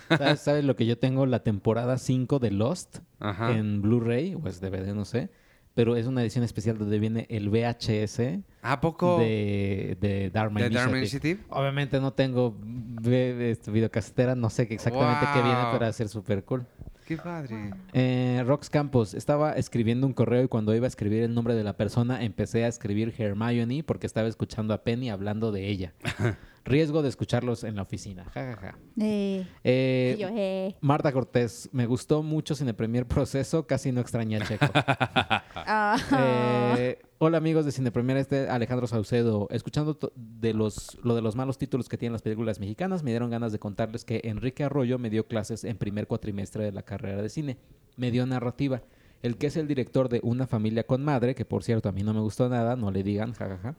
[0.08, 1.24] ¿Sabes, sabes lo que yo tengo?
[1.26, 3.52] La temporada 5 de Lost Ajá.
[3.56, 5.28] en Blu-ray, o es DVD, no sé.
[5.76, 9.18] Pero es una edición especial donde viene el VHS ¿A poco?
[9.18, 11.42] de, de Dharma ¿De Dharma Initiative.
[11.50, 12.56] Obviamente no tengo
[13.04, 15.72] este, videocasetera, no sé exactamente qué viene, Wow.
[15.72, 16.66] pero va a ser súper cool.
[17.06, 17.72] Qué padre.
[17.92, 21.62] Eh, Rox Campos, estaba escribiendo un correo y cuando iba a escribir el nombre de
[21.62, 25.92] la persona empecé a escribir Hermione porque estaba escuchando a Penny hablando de ella.
[26.66, 28.24] Riesgo de escucharlos en la oficina.
[28.34, 28.78] Ja, ja, ja.
[29.00, 30.74] Eh, Eh, yo, eh.
[30.80, 34.66] Marta Cortés, me gustó mucho sin el primer proceso, casi no extrañé a Checo.
[36.78, 39.48] Eh, hola amigos de Cine Premier, este Alejandro Saucedo.
[39.50, 43.10] Escuchando to- de los, lo de los malos títulos que tienen las películas mexicanas, me
[43.10, 46.82] dieron ganas de contarles que Enrique Arroyo me dio clases en primer cuatrimestre de la
[46.82, 47.56] carrera de cine.
[47.96, 48.82] Me dio narrativa.
[49.22, 52.02] El que es el director de Una familia con madre, que por cierto a mí
[52.02, 53.74] no me gustó nada, no le digan, jajaja.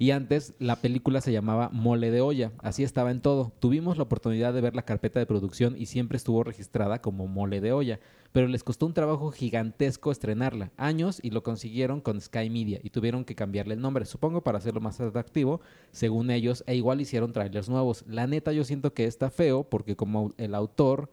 [0.00, 3.52] Y antes la película se llamaba Mole de olla, así estaba en todo.
[3.58, 7.60] Tuvimos la oportunidad de ver la carpeta de producción y siempre estuvo registrada como Mole
[7.60, 7.98] de olla,
[8.30, 12.90] pero les costó un trabajo gigantesco estrenarla, años y lo consiguieron con Sky Media y
[12.90, 17.32] tuvieron que cambiarle el nombre, supongo para hacerlo más atractivo, según ellos, e igual hicieron
[17.32, 18.04] trailers nuevos.
[18.06, 21.10] La neta yo siento que está feo porque como el autor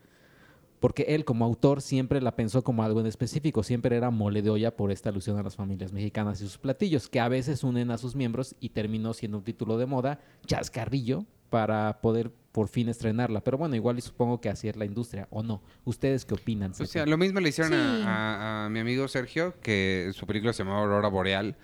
[0.86, 4.51] porque él como autor siempre la pensó como algo en específico, siempre era mole de
[4.51, 7.89] olla por esta alusión a las familias mexicanas y sus platillos, que a veces unen
[7.89, 12.88] a sus miembros y terminó siendo un título de moda, chascarrillo, para poder por fin
[12.88, 13.41] estrenarla.
[13.43, 15.63] Pero bueno, igual y supongo que así es la industria, ¿o no?
[15.86, 16.73] ¿Ustedes qué opinan?
[16.79, 18.03] O sea, lo mismo le hicieron a- Sí.
[18.05, 21.55] a, a mi amigo Sergio, que su película se llamaba Aurora Boreal.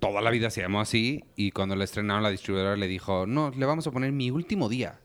[0.00, 3.50] Toda la vida se llamó así y cuando la estrenaron la distribuidora le dijo, no,
[3.50, 5.00] le vamos a poner mi último día.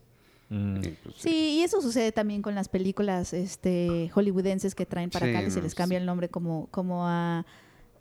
[0.49, 0.77] Mm.
[0.83, 5.25] Y, pues, Sí, y eso sucede también con las películas este, hollywoodenses que traen para
[5.27, 7.45] Sí, acá, que se no, les cambia el nombre como, como a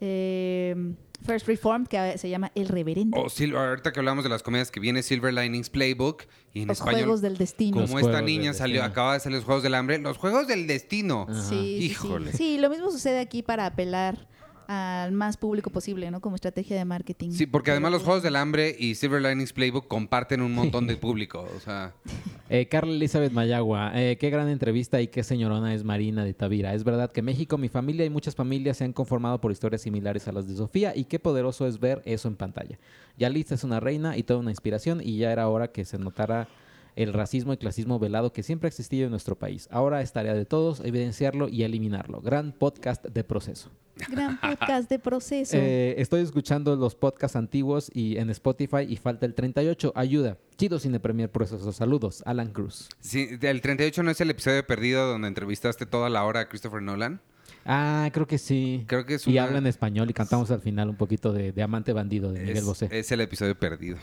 [0.01, 0.95] eh,
[1.27, 3.19] First Reformed, que se llama El Reverendo.
[3.21, 6.23] O Sil- ahorita que hablamos de las comedias que viene Silver Linings Playbook
[6.55, 7.83] y en Los español, Juegos del Destino.
[7.83, 10.67] como Los esta niña salió, acaba de salir los Juegos del Hambre, los Juegos del
[10.69, 11.27] Destino.
[11.31, 11.85] Sí, sí, sí.
[11.87, 12.33] Híjole.
[12.33, 14.28] Sí, lo mismo sucede aquí para apelar
[14.69, 16.21] al más público posible, ¿no?
[16.21, 17.31] Como estrategia de marketing.
[17.33, 20.97] Sí, porque además los Juegos del Hambre y Silver Linings Playbook comparten un montón de
[20.97, 21.49] público.
[21.57, 21.95] O sea,
[22.51, 26.73] Eh, Carla Elizabeth Mayagua, eh, qué gran entrevista y qué señorona es Marina de Tavira.
[26.73, 30.27] Es verdad que México, mi familia y muchas familias se han conformado por historias similares
[30.29, 32.79] a las de Sofía y qué poderoso es ver eso en pantalla.
[33.19, 36.49] Yalitza es una reina y toda una inspiración y ya era hora que se notara
[36.97, 39.69] el racismo y clasismo velado que siempre ha existido en nuestro país.
[39.71, 42.21] Ahora es tarea de todos evidenciarlo y eliminarlo.
[42.21, 43.71] Gran podcast de proceso.
[44.09, 45.57] Gran podcast de proceso.
[45.61, 49.93] Eh, estoy escuchando los podcasts antiguos y en Spotify y falta el 38.
[49.95, 50.39] Ayuda.
[50.57, 51.73] Chido Cine Premier Proceso.
[51.73, 52.23] Saludos.
[52.27, 52.89] Alan Cruz.
[53.01, 56.81] Sí, el 38 no es el episodio perdido donde entrevistaste toda la hora a Christopher
[56.83, 57.21] Nolan.
[57.65, 58.85] Ah, creo que sí.
[58.87, 61.63] Creo que es Y habla en español y cantamos al final un poquito de, de
[61.63, 62.89] Amante Bandido de Miguel es, Bosé.
[62.91, 63.99] es el episodio perdido.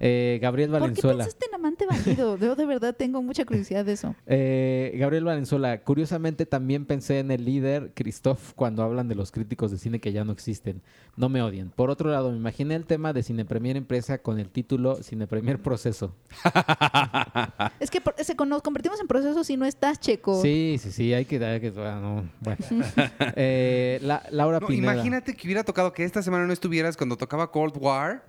[0.00, 1.24] Eh, Gabriel ¿Por qué Valenzuela.
[1.24, 2.36] pensaste en amante bandido?
[2.40, 4.14] Yo de verdad tengo mucha curiosidad de eso.
[4.26, 9.70] Eh, Gabriel Valenzuela, curiosamente también pensé en el líder Christoph cuando hablan de los críticos
[9.70, 10.80] de cine que ya no existen.
[11.16, 11.70] No me odien.
[11.70, 15.26] Por otro lado, me imaginé el tema de Cine Premier Empresa con el título Cine
[15.26, 16.14] Premier Proceso.
[17.80, 20.40] Es que por- se con- nos convertimos en proceso si no estás, Checo.
[20.42, 21.44] Sí, sí, sí, hay que...
[21.44, 22.58] Hay que ah, no, bueno.
[23.36, 24.92] Eh, la- Laura No, Pineda.
[24.94, 28.24] imagínate que hubiera tocado que esta semana no estuvieras cuando tocaba Cold War.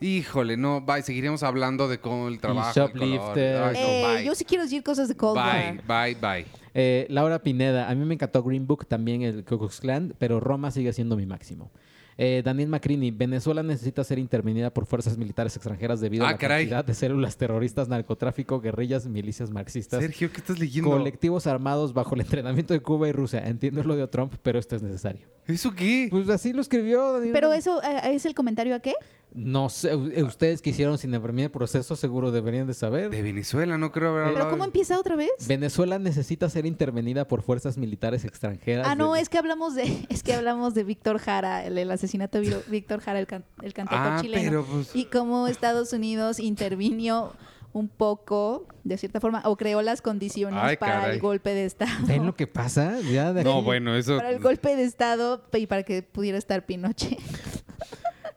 [0.00, 2.68] Híjole, no, bye, seguiríamos hablando de cómo el trabajo.
[2.68, 3.08] el color.
[3.08, 3.56] Shoplifter.
[3.62, 4.24] Ay, no, Eh, bye.
[4.24, 6.14] yo sí quiero decir cosas de Cold Bye, War.
[6.14, 6.46] bye, bye.
[6.74, 10.38] Eh, Laura Pineda, a mí me encantó Green Book, también el Ku Klux Klan, pero
[10.38, 11.72] Roma sigue siendo mi máximo.
[12.20, 16.38] Eh, Daniel Macrini, Venezuela necesita ser intervenida por fuerzas militares extranjeras debido Ah, a la
[16.38, 16.64] caray.
[16.64, 20.90] cantidad de células terroristas, narcotráfico, guerrillas, milicias marxistas, Sergio, ¿qué estás leyendo?
[20.90, 23.46] colectivos armados bajo el entrenamiento de Cuba y Rusia.
[23.46, 25.28] Entiendo lo de Trump, pero esto es necesario.
[25.46, 26.08] ¿Eso qué?
[26.10, 27.32] Pues así lo escribió Daniel.
[27.32, 28.94] Pero eso eh, es el comentario a qué?
[29.34, 33.10] No sé, u- ustedes que hicieron sin el proceso seguro deberían de saber.
[33.10, 35.30] De Venezuela, no creo haber ¿Pero cómo empieza otra vez?
[35.46, 38.86] Venezuela necesita ser intervenida por fuerzas militares extranjeras.
[38.88, 41.90] Ah, no, de- es que hablamos de es que hablamos de Víctor Jara, el, el
[41.90, 44.42] asesinato de Víctor Jara, el, can- el cantautor Ah, chileno.
[44.42, 44.96] pero pues...
[44.96, 47.32] Y cómo Estados Unidos intervino
[47.74, 51.14] un poco, de cierta forma, o creó las condiciones Ay, para caray.
[51.16, 52.06] el golpe de Estado.
[52.06, 52.98] ¿Ven lo que pasa?
[53.12, 54.16] Ya de No, aquí- bueno, eso...
[54.16, 57.18] Para el golpe de Estado y para que pudiera estar Pinochet.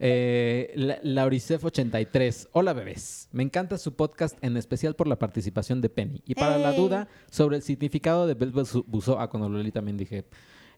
[0.03, 2.47] Eh, La- Lauricef83.
[2.53, 3.29] Hola, bebés.
[3.31, 6.23] Me encanta su podcast, en especial por la participación de Penny.
[6.25, 9.97] Y para la duda sobre el significado de Bel Buzo, ah, cuando lo leí también
[9.97, 10.25] dije.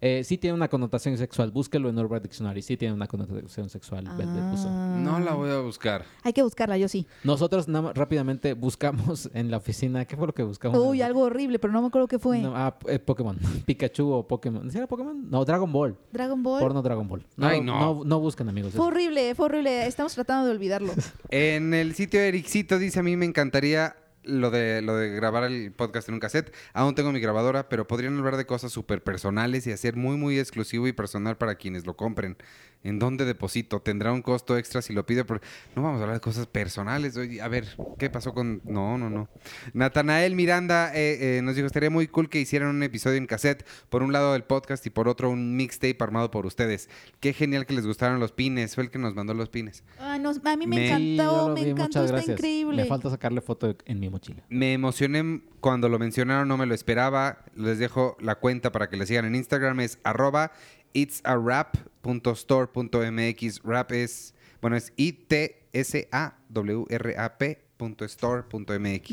[0.06, 1.52] Eh, sí tiene una connotación sexual.
[1.52, 2.62] Búsquelo en Urban Dictionary.
[2.62, 4.04] Sí tiene una connotación sexual.
[4.18, 4.36] Velvet.
[4.68, 4.98] Ah.
[5.00, 6.04] No la voy a buscar.
[6.24, 7.08] Hay que buscarla, yo sí.
[7.24, 10.04] Nosotros rápidamente buscamos en la oficina.
[10.04, 10.78] ¿Qué fue lo que buscamos?
[10.78, 12.42] Uy, algo horrible, pero no me acuerdo qué fue.
[12.42, 13.40] No, ah, eh, Pokémon.
[13.66, 14.70] Pikachu o Pokémon.
[14.70, 15.30] ¿Sí era Pokémon?
[15.30, 15.98] No, Dragon Ball.
[16.12, 16.60] Dragon Ball.
[16.60, 17.26] Porno Dragon Ball.
[17.38, 17.80] No, Ay, no.
[17.80, 18.04] no.
[18.04, 18.74] no, busquen, amigos.
[18.74, 19.88] Fue horrible, fue horrible.
[19.88, 20.92] Estamos tratando de olvidarlo.
[21.30, 25.72] En el sitio Ericito dice, a mí me encantaría lo de, lo de grabar el
[25.72, 26.54] podcast en un cassette.
[26.74, 30.40] Aún tengo mi grabadora, pero podrían hablar de cosas súper personales y hacer muy, muy
[30.40, 32.38] exclusivo y personal para quienes lo compren.
[32.84, 33.82] ¿En dónde deposito?
[33.82, 35.26] ¿Tendrá un costo extra si lo pido?
[35.26, 35.40] Por...
[35.74, 37.16] No vamos a hablar de cosas personales.
[37.16, 37.66] Oye, a ver,
[37.98, 38.62] ¿qué pasó con...?
[38.66, 39.30] No, no, no.
[39.74, 43.66] Natanael Miranda eh, eh, nos dijo, estaría muy cool que hicieran un episodio en cassette.
[43.90, 46.90] Por un lado el podcast y por otro un mixtape armado por ustedes.
[47.22, 48.76] Qué genial que les gustaron los pines.
[48.76, 49.86] Fue el que nos mandó los pines.
[49.98, 52.38] Ah, no, a mí me, encantó, me vi, encantó, muchas está gracias.
[52.38, 52.84] increíble.
[52.84, 54.42] Me falta sacarle foto en mi mochila.
[54.50, 57.44] Me emocioné cuando lo mencionaron, no me lo esperaba.
[57.56, 59.82] Les dejo la cuenta para que le sigan en Instagram.
[59.82, 60.54] Es arroba
[60.94, 63.64] itsarap.store.mx.
[63.64, 64.94] Rap es, bueno, es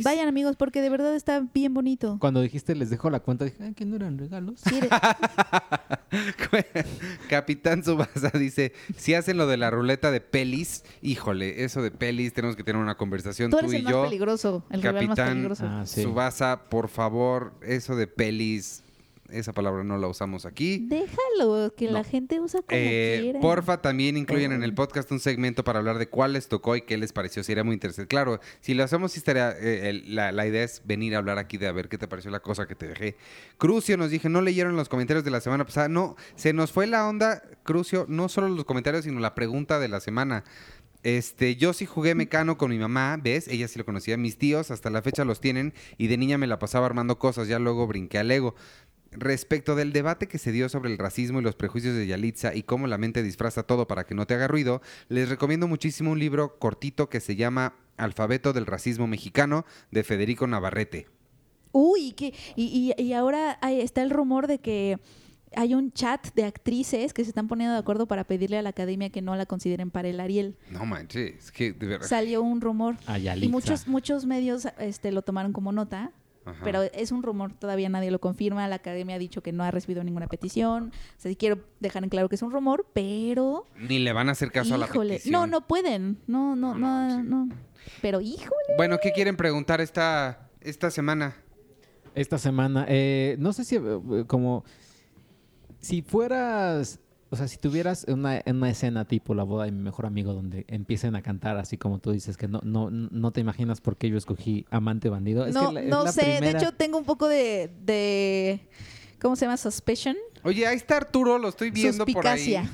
[0.04, 2.16] Vayan amigos, porque de verdad está bien bonito.
[2.20, 4.60] Cuando dijiste les dejo la cuenta, dije, "Ay, que no eran regalos.
[4.60, 4.80] Sí,
[7.28, 12.32] Capitán Subasa dice, si hacen lo de la ruleta de pelis, híjole, eso de pelis,
[12.32, 14.02] tenemos que tener una conversación tú tú, eres y el más yo.
[14.04, 15.64] peligroso, el rival más Capitán peligroso.
[15.66, 16.02] Ah, sí.
[16.02, 18.82] Subasa, por favor, eso de pelis,
[19.32, 20.86] esa palabra no la usamos aquí.
[20.88, 23.40] Déjalo, que la gente usa como Eh, quiera.
[23.40, 26.82] porfa, también incluyen en el podcast un segmento para hablar de cuál les tocó y
[26.82, 27.42] qué les pareció.
[27.42, 28.08] Sería muy interesante.
[28.08, 29.50] Claro, si lo hacemos, estaría.
[29.52, 32.08] eh, el- la, la idea es venir a hablar aquí de a ver qué te
[32.08, 33.16] pareció la cosa que te dejé.
[33.58, 35.88] Crucio nos dije, no leyeron los comentarios de la semana pasada.
[35.88, 39.88] No, se nos fue la onda, Crucio, no solo los comentarios, sino la pregunta de
[39.88, 40.44] la semana.
[41.02, 43.48] Este, yo sí jugué mecano con mi mamá, ¿ves?
[43.48, 44.18] Ella sí lo conocía.
[44.18, 47.48] Mis tíos hasta la fecha los tienen y de niña me la pasaba armando cosas,
[47.48, 48.54] ya luego brinqué al Lego.
[49.12, 52.62] Respecto del debate que se dio sobre el racismo y los prejuicios de Yalitza y
[52.62, 56.18] cómo la mente disfraza todo para que no te haga ruido, les recomiendo muchísimo un
[56.20, 61.08] libro cortito que se llama Alfabeto del Racismo Mexicano de Federico Navarrete.
[61.72, 64.98] Uy, que, y, y, y ahora hay- está el rumor de que
[65.56, 68.68] hay un chat de actrices que se están poniendo de acuerdo para pedirle a la
[68.70, 70.56] academia que no la consideren para el Ariel.
[70.70, 72.06] No manches, es que de verdad.
[72.06, 72.96] Salió un rumor.
[73.06, 73.50] A Y Yalitza.
[73.50, 76.12] muchos, muchos medios este, lo tomaron como nota.
[76.50, 76.60] Ajá.
[76.64, 78.66] Pero es un rumor, todavía nadie lo confirma.
[78.68, 80.92] La academia ha dicho que no ha recibido ninguna petición.
[81.16, 83.66] O sea, sí quiero dejar en claro que es un rumor, pero.
[83.76, 85.14] Ni le van a hacer caso a la híjole.
[85.14, 85.32] petición.
[85.32, 86.18] No, no pueden.
[86.26, 87.22] No, no, No, no, sí.
[87.26, 87.48] no.
[88.02, 88.74] Pero híjole.
[88.76, 91.34] Bueno, ¿qué quieren preguntar esta, esta semana?
[92.14, 94.64] Esta semana, eh, no sé si eh, como
[95.80, 96.98] si fueras
[97.30, 100.64] o sea, si tuvieras una, una escena tipo la boda de mi mejor amigo donde
[100.68, 104.08] empiecen a cantar así como tú dices, que no, no, no te imaginas por qué
[104.10, 105.46] yo escogí Amante Bandido.
[105.46, 108.60] Es no, que la- es no la sé, de hecho tengo un poco de, de
[109.20, 109.56] ¿cómo se llama?
[109.56, 110.16] Suspicion.
[110.42, 112.38] Oye, ahí está Arturo, lo estoy viendo por ahí.
[112.40, 112.70] Suspicacia.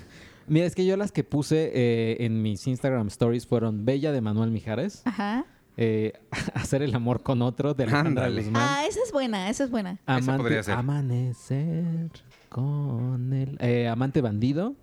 [0.48, 4.20] Mira, es que yo las que puse eh, en mis Instagram stories fueron Bella de
[4.20, 5.44] Manuel Mijares, Ajá.
[5.76, 6.12] eh,
[6.54, 8.30] Hacer el amor con otro de Alejandra.
[8.30, 8.54] Guzmán.
[8.64, 9.98] Ah, esa es buena, esa es buena.
[10.06, 10.74] Esa podría ser.
[10.74, 12.10] Amanecer
[12.56, 13.58] con el...
[13.60, 14.74] eh, Amante Bandido,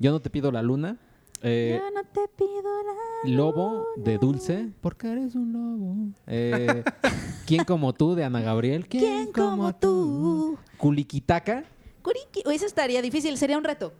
[0.00, 0.96] Yo no te pido la luna,
[1.40, 2.50] eh, Yo no te pido
[2.82, 5.94] la Lobo de Dulce, porque eres un lobo.
[6.26, 6.82] Eh,
[7.46, 8.88] ¿Quién como tú de Ana Gabriel?
[8.88, 10.58] ¿Quién como tú?
[10.78, 11.62] Culiquitaca,
[12.02, 12.42] Curiki.
[12.52, 13.92] Eso estaría difícil, sería un reto.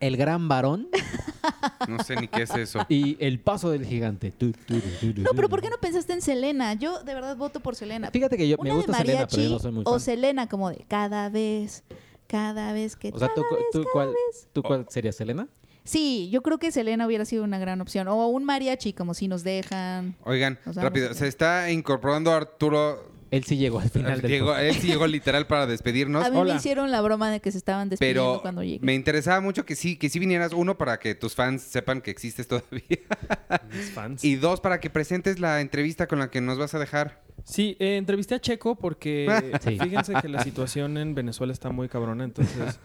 [0.00, 0.88] El Gran Varón
[1.88, 2.80] No sé ni qué es eso.
[2.88, 4.32] y El Paso del Gigante.
[4.32, 5.48] Tu, tu, tu, tu, No, pero.
[5.48, 6.74] ¿por qué no pensaste en Selena?
[6.74, 8.10] Yo de verdad voto por Selena.
[8.10, 10.00] Fíjate que yo me Una gusta de Selena, pero yo no soy muy o fan.
[10.00, 11.84] Selena como de cada vez,
[12.26, 14.48] cada vez que O sea, ¿tú, vez, tú cuál, vez.
[14.52, 15.48] ¿tú cuál sería Selena?
[15.84, 18.08] Sí, yo creo que Selena hubiera sido una gran opción.
[18.08, 20.16] O un mariachi, como si nos dejan.
[20.24, 21.20] Oigan, O sea, rápido, no sé.
[21.20, 23.12] se está incorporando Arturo.
[23.34, 26.24] Él sí llegó al final del Llegó, él sí llegó literal para despedirnos.
[26.24, 28.78] A mí me hicieron la broma de que se estaban despidiendo Pero cuando llegué.
[28.84, 32.12] me interesaba mucho que sí, que sí vinieras, uno, para que tus fans sepan que
[32.12, 32.80] existes todavía.
[33.72, 34.24] Mis fans.
[34.24, 37.22] Y dos, para que presentes la entrevista con la que nos vas a dejar.
[37.44, 39.26] Sí, eh, entrevisté a Checo porque
[39.62, 39.78] Sí.
[39.78, 42.78] fíjense que la situación en Venezuela está muy cabrona, entonces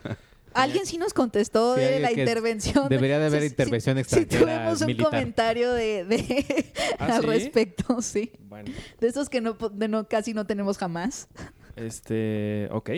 [0.53, 2.89] Alguien sí nos contestó Sí, de la intervención.
[2.89, 5.09] debería de haber intervención Sí extranjera tuvimos un militar.
[5.11, 7.27] comentario de, de- ¿Ah, al sí?
[7.27, 8.31] respecto, sí.
[8.47, 11.27] bueno, De esos que no, po- de no casi no tenemos jamás.
[11.76, 12.89] este, ok.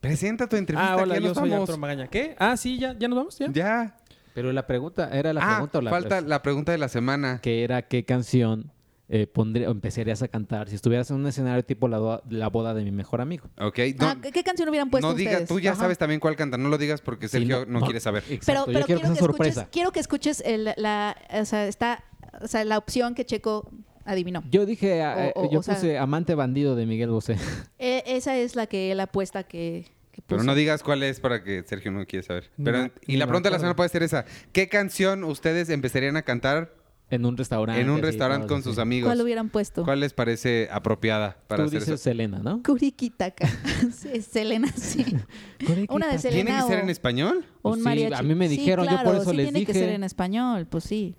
[0.00, 0.92] Presenta tu entrevista.
[0.94, 1.62] Ah, hola, yo nos soy vamos.
[1.62, 2.08] Arturo Magaña.
[2.08, 2.36] ¿Qué?
[2.38, 3.48] Ah, sí, ya, ya nos vamos, ya.
[3.52, 3.96] Ya.
[4.34, 7.40] Pero la pregunta, ¿era la ah, pregunta o la falta la pregunta de la semana.
[7.40, 8.72] que era qué canción
[9.08, 12.48] eh, pondría, o empezarías a cantar si estuvieras en un escenario tipo la, do- la
[12.48, 13.48] boda de mi mejor amigo?
[13.60, 13.78] Ok.
[13.98, 15.48] No, Ah, ¿qué, canción hubieran puesto no digas, ustedes?
[15.48, 15.80] tú ya Ajá.
[15.80, 16.56] sabes también cuál canta.
[16.56, 18.22] No lo digas porque Sí, Sergio no, quiere saber.
[18.30, 19.60] Exacto, Pero, yo pero quiero quiero, que sorpresa.
[19.60, 22.02] escuches, quiero que escuches el- la, o sea, está,
[22.40, 23.70] o sea, la opción que Checo
[24.06, 24.42] adivinó.
[24.50, 27.36] Yo dije, ah, O- o- eh, yo o sea- puse Amante Bandido de Miguel Bosé.
[27.78, 31.42] E- esa es la que él apuesta que, que Pero no digas cuál es para
[31.44, 32.50] que Sergio no quiere saber.
[32.62, 34.24] Pero, y la pregunta de la semana puede ser esa.
[34.52, 36.72] ¿Qué canción ustedes empezarían a cantar
[37.10, 37.80] En un restaurante.
[37.82, 39.08] en un restaurante con sus amigos?
[39.08, 39.84] ¿Cuál hubieran puesto?
[39.84, 42.02] ¿Cuál les parece apropiada para Tú hacer dices eso?
[42.02, 42.62] Selena, ¿no?
[42.62, 43.46] Curikitaka.
[43.94, 45.04] sí, Selena, sí.
[45.90, 47.44] Una de ¿Tiene Selena que ser en español?
[47.62, 48.14] o un Pues sí, mariachi.
[48.14, 50.02] a mí me Sí, dijeron, yo por claro, eso sí les tiene que ser en
[50.02, 51.14] español, pues sí.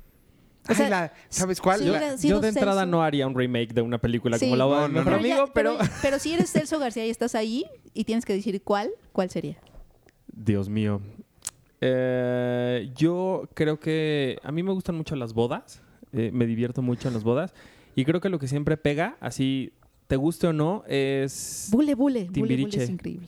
[0.67, 1.79] O Ay, sea, la- ¿Sabes cuál?
[1.79, 2.85] sí, La- Yo de entrada Celso.
[2.91, 4.45] no haría un remake de una película Sí.
[4.45, 5.27] como la boda No, de mi no, mejor no.
[5.27, 5.77] ya- amigo, pero...
[6.01, 9.57] pero si eres Celso García y estás ahí y tienes que decir cuál, ¿cuál sería?
[10.33, 10.99] Dios mío.
[11.85, 15.81] Eh, yo creo que a mí me gustan mucho las bodas.
[16.13, 17.53] eh, me divierto mucho en las bodas.
[17.95, 19.73] Y creo que lo que siempre pega, así
[20.07, 22.27] te guste o no, es Bule Bule.
[22.31, 23.27] Bule Bule es increíble.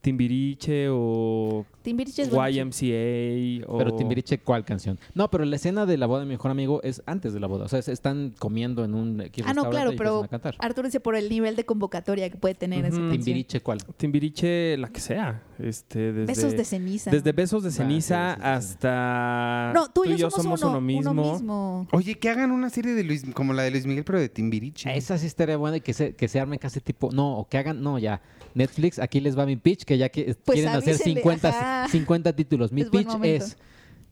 [0.00, 2.28] Timbiriche o Timbiriche es.
[2.28, 3.78] YMCA o...
[3.78, 4.98] Pero Timbiriche, ¿cuál canción?
[5.14, 7.46] No, pero la escena de la boda de mi mejor amigo es antes de la
[7.46, 7.64] boda.
[7.64, 10.26] O sea, se están comiendo en un Ah, no, claro, pero.
[10.58, 12.90] Arturo dice por el nivel de convocatoria que puede tener Ujú.
[12.90, 13.10] canción.
[13.10, 13.78] Timbiriche, ¿cuál?
[13.96, 15.42] Timbiriche, la que sea.
[15.58, 17.10] Este, desde, Besos de ceniza.
[17.10, 18.48] Desde besos de Ah, sí, ceniza sí, sí, sí.
[18.48, 19.72] hasta...
[19.74, 21.10] No, tú y yo, somos, uno, mismo.
[21.10, 21.88] uno mismo.
[21.92, 24.96] Oye, que hagan una serie de Luis, como la de Luis Miguel, pero de Timbiriche.
[24.96, 27.10] Esa sí estaría buena y que se, que se arme casi tipo...
[27.10, 27.82] No, o que hagan...
[27.82, 28.20] No, ya.
[28.58, 31.88] Netflix, aquí les va mi pitch, que ya que Pues quieren hacer avísenle, 50, ajá.
[31.88, 32.72] 50 títulos.
[32.72, 33.56] Mi Es pitch es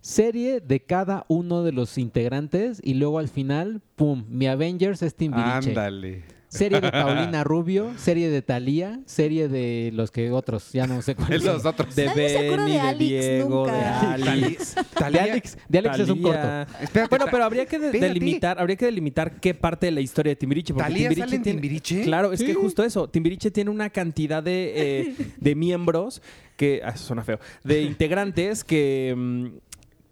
[0.01, 5.15] serie de cada uno de los integrantes y luego al final, pum, mi Avengers es
[5.15, 5.71] Timbiriche.
[5.71, 6.23] Ándale.
[6.57, 11.15] Serie de Paulina Rubio, serie de Thalía, serie de los que otros, ya no sé
[11.15, 11.43] cuáles.
[11.45, 11.65] Son.
[11.67, 11.95] otros.
[11.95, 13.73] De Nadie se acuerda Benny, de de, Alex Diego, nunca.
[14.17, 14.75] de Alex.
[14.99, 16.39] De Alex, de Alex es un corto.
[16.81, 18.09] Espérate, Bueno, Ta- pero habría que de- Espérate.
[18.15, 20.73] delimitar, habría que delimitar qué parte de la historia de Timbiriche.
[20.75, 22.03] Porque ¿Talía Timbiriche sale en tiene- Timbiriche?
[22.03, 23.09] Claro, es que justo eso.
[23.09, 26.23] Timbiriche tiene una cantidad de, eh, de miembros
[26.57, 26.81] que.
[26.85, 27.39] ah, eso suena feo.
[27.65, 29.15] De integrantes que.
[29.17, 29.47] mm,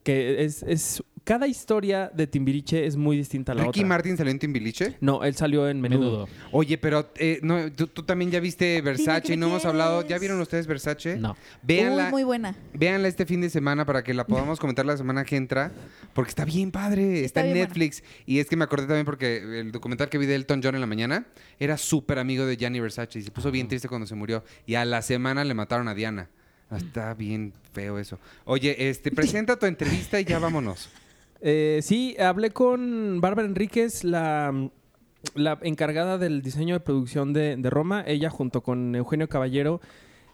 [0.05, 1.02] que es, es.
[1.24, 3.89] Cada historia de Timbiriche es muy distinta a la ¿Ricky otra.
[3.89, 4.98] Martin salió en Timbiriche?
[5.01, 6.26] No, él salió en menudo.
[6.26, 6.28] Menudo.
[6.52, 10.06] Oye, pero eh, no, tú, tú también ya viste Versace y no hemos hablado.
[10.06, 11.16] ¿Ya vieron ustedes Versace?
[11.16, 11.31] No.
[11.31, 12.55] Uy, Véanla, muy buena.
[12.74, 15.72] véanla este fin de semana para que la podamos comentar la semana que entra.
[16.12, 17.24] Porque está bien padre.
[17.24, 18.05] Está, está en Netflix.
[18.26, 20.82] Y es que me acordé también porque el documental que vi de Elton John en
[20.82, 21.26] la mañana
[21.59, 23.20] era súper amigo de Gianni Versace.
[23.20, 24.44] Y se puso bien triste cuando se murió.
[24.66, 26.28] Y a la semana le mataron a Diana.
[26.74, 28.18] Ah, Está bien feo eso.
[28.44, 30.88] Oye, este, presenta tu entrevista y ya vámonos.
[31.46, 34.70] Eh, sí, hablé con Bárbara Enríquez, la,
[35.34, 38.02] la encargada del diseño de producción de, Roma.
[38.06, 39.82] Ella junto con Eugenio Caballero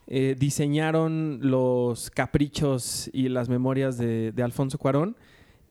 [0.07, 5.17] eh, diseñaron los caprichos y las memorias de, Alfonso Cuarón.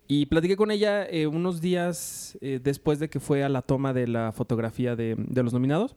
[0.10, 4.08] Y platiqué con ella eh, unos días después de que fue a la toma de
[4.08, 5.96] la fotografía de, de los nominados.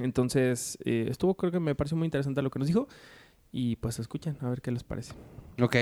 [0.00, 2.88] Entonces, estuvo, creo que me pareció muy interesante lo que nos dijo.
[3.58, 5.14] Y pues escuchen, a ver qué les parece.
[5.62, 5.76] Ok,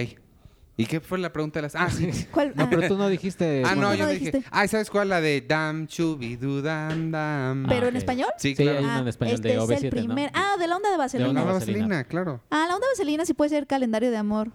[0.76, 1.74] ¿Y qué fue la pregunta de las.?
[1.76, 2.08] Ah, sí.
[2.32, 2.52] ¿Cuál?
[2.54, 3.62] No, Ah, pero tú no dijiste.
[3.64, 4.24] Ah, no, ¿Cuándo yo no dije.
[4.30, 4.48] dijiste?
[4.52, 5.08] Ah, ¿sabes cuál?
[5.08, 7.66] La de Dam Chubidu Dam Dam.
[7.68, 8.28] ¿Pero Ah, en español?
[8.38, 8.78] Sí, Sí, claro.
[8.78, 10.32] hay una en Ah, español este de es OV7, el primer.
[10.32, 10.38] ¿no?
[10.40, 11.28] Ah, de la onda de vaselina.
[11.28, 12.04] onda No, la de vaselina, vaselina.
[12.04, 12.40] claro.
[12.50, 14.50] Ah, la onda de vaselina sí puede ser calendario de amor.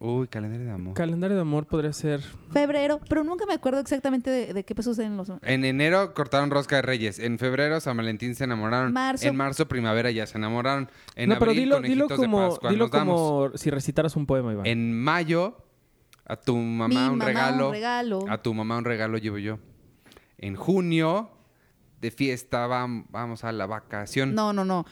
[0.00, 0.94] Uy, calendario de amor.
[0.94, 2.20] Calendario de amor podría ser.
[2.52, 5.28] Febrero, pero nunca me acuerdo exactamente de, de qué sucede en los...
[5.42, 7.18] En enero cortaron rosca de reyes.
[7.18, 8.92] En febrero San Valentín se enamoraron.
[8.92, 9.26] Marzo.
[9.26, 10.88] En marzo primavera ya se enamoraron.
[11.16, 13.16] En no, pero abril dilo, dilo conejitos de como, Pascua dilo nos damos.
[13.48, 14.66] como si recitaras un poema, Iván.
[14.66, 15.56] En mayo
[16.24, 17.66] a tu mamá Mi un mamá regalo.
[17.66, 18.24] un regalo.
[18.28, 19.58] A tu mamá un regalo llevo yo.
[20.38, 21.30] En junio
[22.00, 24.32] de fiesta vam- vamos a la vacación.
[24.36, 24.84] No, no, no.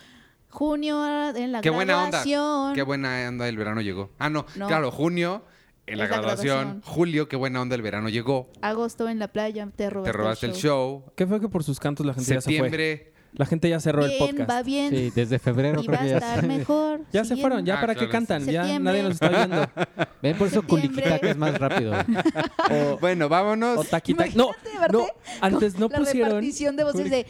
[0.57, 2.09] Junio en la Qué buena onda.
[2.25, 2.75] graduación.
[2.75, 4.11] Qué buena onda el verano llegó.
[4.19, 4.67] Ah, no, No.
[4.69, 5.45] claro, junio
[5.87, 6.57] en la Es la graduación.
[6.57, 6.83] graduación.
[6.83, 8.51] Julio, qué buena onda el verano llegó.
[8.63, 11.05] Agosto en la playa, te robaste, Te robaste el show.
[11.15, 13.13] ¿Qué fue que por sus cantos la gente ya se fue?
[13.37, 14.51] La gente ya cerró el Bien, podcast.
[14.51, 14.91] va bien.
[14.91, 16.47] Sí, desde febrero y creo va a que ya estar está.
[16.47, 17.01] mejor.
[17.13, 19.69] Ya se fueron, ya Ah, para claro, qué cantan, ya nadie nos está oyendo.
[20.23, 20.63] Ven, por eso.
[20.63, 21.93] Culiquitac es más rápido.
[22.69, 23.79] O, Bueno, vámonos.
[23.79, 24.25] o taquita.
[24.35, 24.51] No,
[24.91, 25.07] no,
[25.41, 26.31] antes no la pusieron.
[26.31, 27.27] repartición de voces de.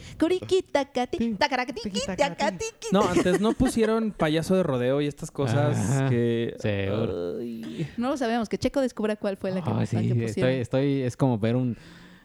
[2.91, 6.09] No, antes no pusieron payaso de rodeo y estas cosas Ajá.
[6.09, 6.55] que.
[6.59, 7.37] Seguro.
[7.39, 7.87] Ay.
[7.97, 10.25] No lo sabemos, que Checo descubra cuál fue la que, sí, que pusieron.
[10.29, 11.77] estoy, estoy, es como ver un,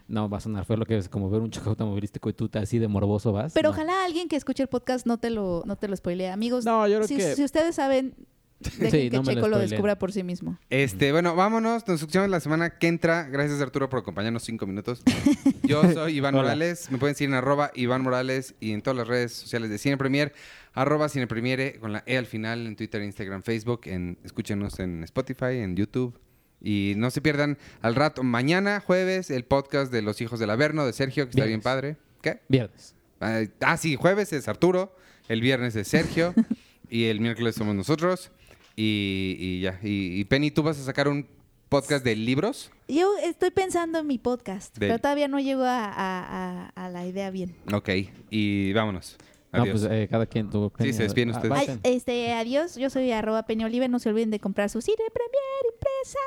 [0.08, 2.48] no va a sonar feo lo que es como ver un choque automovilístico y tú
[2.48, 3.52] te- así de morboso vas.
[3.52, 3.74] Pero No.
[3.74, 6.28] ojalá alguien que escuche el podcast no te lo, no te lo spoilee.
[6.30, 8.14] Amigos, No, yo creo si, que- si ustedes saben,
[8.62, 10.56] dejen Sí, que no lo Checo lo descubra por sí mismo.
[10.70, 11.86] Este, bueno, vámonos.
[11.88, 13.24] Nos escuchamos la semana que entra.
[13.24, 15.02] Gracias, Arturo, por acompañarnos cinco minutos.
[15.64, 16.44] Yo soy Iván Hola.
[16.44, 16.88] Morales.
[16.90, 19.96] Me pueden seguir en arroba Iván Morales y en todas las redes sociales de Cine
[19.96, 20.32] Premier.
[20.74, 23.80] Arroba Cine Premiere con la E al final en Twitter, Instagram, Facebook.
[23.86, 26.16] En, escúchenos en Spotify, en YouTube.
[26.62, 30.86] Y no se pierdan al rato, mañana, jueves, el podcast de Los Hijos del Averno
[30.86, 31.96] de Sergio, que está bien padre.
[32.20, 32.40] ¿Qué?
[32.48, 32.94] Viernes.
[33.20, 34.94] Ah, Ah, sí, jueves es Arturo,
[35.28, 36.34] el viernes es Sergio
[36.88, 38.30] y el miércoles somos nosotros.
[38.76, 39.78] Y, y ya.
[39.82, 41.26] Y, y Penny, ¿tú vas a sacar un
[41.68, 42.70] podcast de libros?
[42.88, 46.88] Yo estoy pensando en mi podcast, Del- pero todavía no llego a, a- a- a
[46.90, 47.54] la idea bien.
[47.72, 47.90] Ok,
[48.30, 49.16] y vámonos.
[49.52, 49.80] No, Adiós.
[49.82, 51.52] pues eh, cada quien tuvo Sí, se despiden ustedes.
[51.52, 53.86] Ay, este, adiós, yo soy arroba Penny Olive.
[53.88, 56.18] No se olviden de comprar su cine Premier impresa.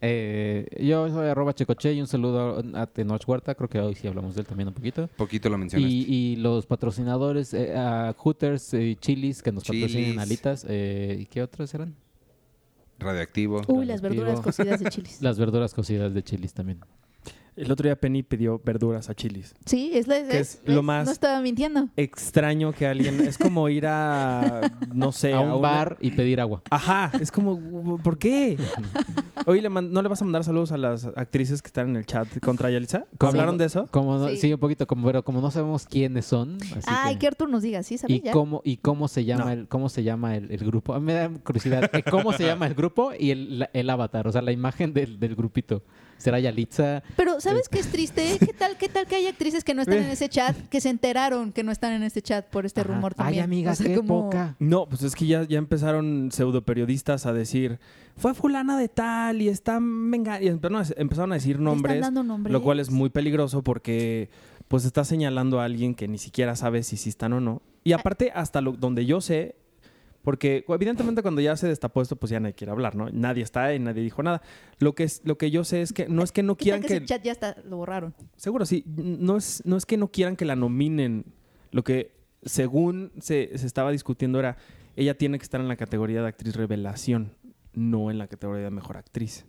[0.00, 3.54] Eh, yo soy arroba checoche y un saludo a Tenoch Huerta.
[3.54, 5.08] Creo que hoy sí hablamos de él también un poquito.
[5.16, 5.92] Poquito lo mencionaste.
[5.92, 10.18] Y, y los patrocinadores, eh, a Hooters y Chilis, que nos patrocinan Chili's.
[10.18, 10.66] alitas.
[10.68, 11.96] Eh, ¿Y qué otros eran?
[13.00, 13.62] Radioactivo.
[13.68, 14.24] Uy, las Radioactivo.
[14.26, 15.22] verduras cocidas de chilis.
[15.22, 16.80] Las verduras cocidas de Chilis también.
[17.58, 19.54] El otro día Penny pidió verduras a chilis.
[19.66, 21.88] Sí, es, la- Que es- es lo más- No estaba mintiendo.
[21.96, 23.20] Extraño que alguien.
[23.20, 24.70] Es como ir a.
[24.94, 25.32] No sé.
[25.34, 26.62] a un una- bar y pedir agua.
[26.70, 28.56] Ajá, es como, ¿por qué?
[29.46, 31.96] Oye, ¿le man- ¿no le vas a mandar saludos a las actrices que están en
[31.96, 33.06] el chat contra Yalitza?
[33.18, 33.30] ¿Cómo?
[33.30, 33.86] ¿Hablaron de eso?
[33.90, 34.36] Como no- Sí.
[34.36, 34.52] sí.
[34.52, 36.56] un poquito, como, pero como no sabemos quiénes son.
[36.56, 37.98] Así Ay, que- que Artur nos diga, ¿sí?
[37.98, 38.32] ¿Sabes y ya?
[38.32, 39.50] cómo y cómo se llama No.
[39.50, 40.94] el cómo se llama el, el grupo.
[40.94, 44.32] A mí me da curiosidad cómo se llama el grupo y el, el avatar, o
[44.32, 45.82] sea, la imagen del, del grupito.
[46.18, 47.02] ¿Será Yalitza?
[47.16, 48.36] Pero ¿sabes qué es triste?
[48.40, 50.90] ¿Qué tal, qué tal que hay actrices que no están en ese chat, que se
[50.90, 52.92] enteraron que no están en este chat por este Ajá.
[52.92, 53.44] rumor Ay, también?
[53.44, 54.56] amiga, O sea, qué como- poca.
[54.58, 57.78] No, pues es que ya, ya empezaron pseudo periodistas a decir,
[58.16, 62.52] fue fulana de tal y está venga y empezaron a, decir están nombres, dando nombres.
[62.52, 64.28] lo cual es muy peligroso porque
[64.66, 67.62] pues está señalando a alguien que ni siquiera sabe si sí están o no.
[67.84, 69.54] Y aparte hasta lo, donde yo sé,
[70.28, 73.08] porque evidentemente cuando ya se destapó esto pues ya nadie quiere hablar, ¿no?
[73.08, 74.42] Nadie está y nadie dijo nada.
[74.78, 76.64] Lo que es lo que yo sé es que no es que no ¿Qué tal
[76.64, 78.14] quieran que que ese chat ya está, lo borraron?
[78.36, 78.84] Seguro, sí.
[78.86, 81.24] No es, no es que no quieran que la nominen.
[81.70, 84.58] Lo que, según se, se estaba discutiendo, era
[84.96, 87.32] ella tiene que estar en la categoría de actriz revelación,
[87.72, 89.46] no en la categoría de mejor actriz.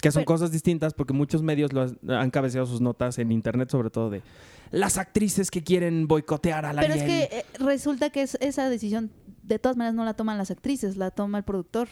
[0.00, 3.68] Que son cosas distintas porque muchos medios lo has- han cabeceado sus notas en internet,
[3.68, 4.22] sobre todo de
[4.70, 8.70] las actrices que quieren boicotear a la Pero es que eh, resulta que es- esa
[8.70, 9.10] decisión
[9.46, 11.88] de todas maneras no la toman las actrices, la toma el productor.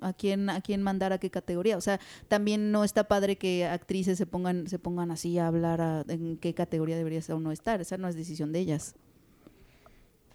[0.00, 1.76] A quién, a quién mandar a qué categoría.
[1.78, 5.80] O sea, también no está padre que actrices se pongan, se pongan así a hablar
[5.80, 7.80] a- en qué categoría debería o no estar.
[7.80, 8.96] Esa no es decisión de ellas.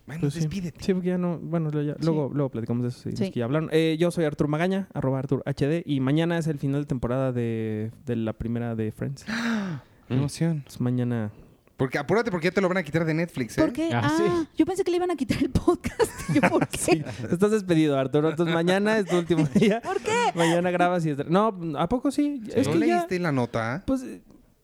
[0.07, 0.39] Bueno, Pues sí.
[0.39, 0.81] despídete.
[0.83, 1.37] Sí, porque ya no.
[1.39, 3.09] Bueno, luego, luego platicamos de eso.
[3.09, 3.23] si Sí.
[3.25, 3.69] es que ya hablaron.
[3.73, 5.83] Eh, yo soy Artur Magaña, arroba Artur HD.
[5.85, 9.25] Y mañana es el final de temporada de, de la primera de Friends.
[10.07, 10.61] Qué emoción.
[10.65, 11.31] Pues mañana.
[11.79, 13.61] Porque, apúrate porque ya te lo van a quitar de Netflix, ¿eh?
[13.61, 13.89] ¿Por qué?
[13.93, 14.47] Ah, Ah, sí.
[14.57, 16.11] yo pensé que le iban a quitar el podcast.
[16.33, 16.77] Yo, ¿por qué?
[16.77, 18.29] Sí, estás despedido, Arturo.
[18.29, 19.81] Entonces mañana es tu último día.
[19.81, 20.11] ¿Por qué?
[20.35, 21.15] Mañana grabas y...
[21.27, 22.41] No, ¿a poco sí?
[22.53, 22.95] Es ¿No que ya...
[22.97, 23.81] leíste la nota?
[23.87, 24.05] Pues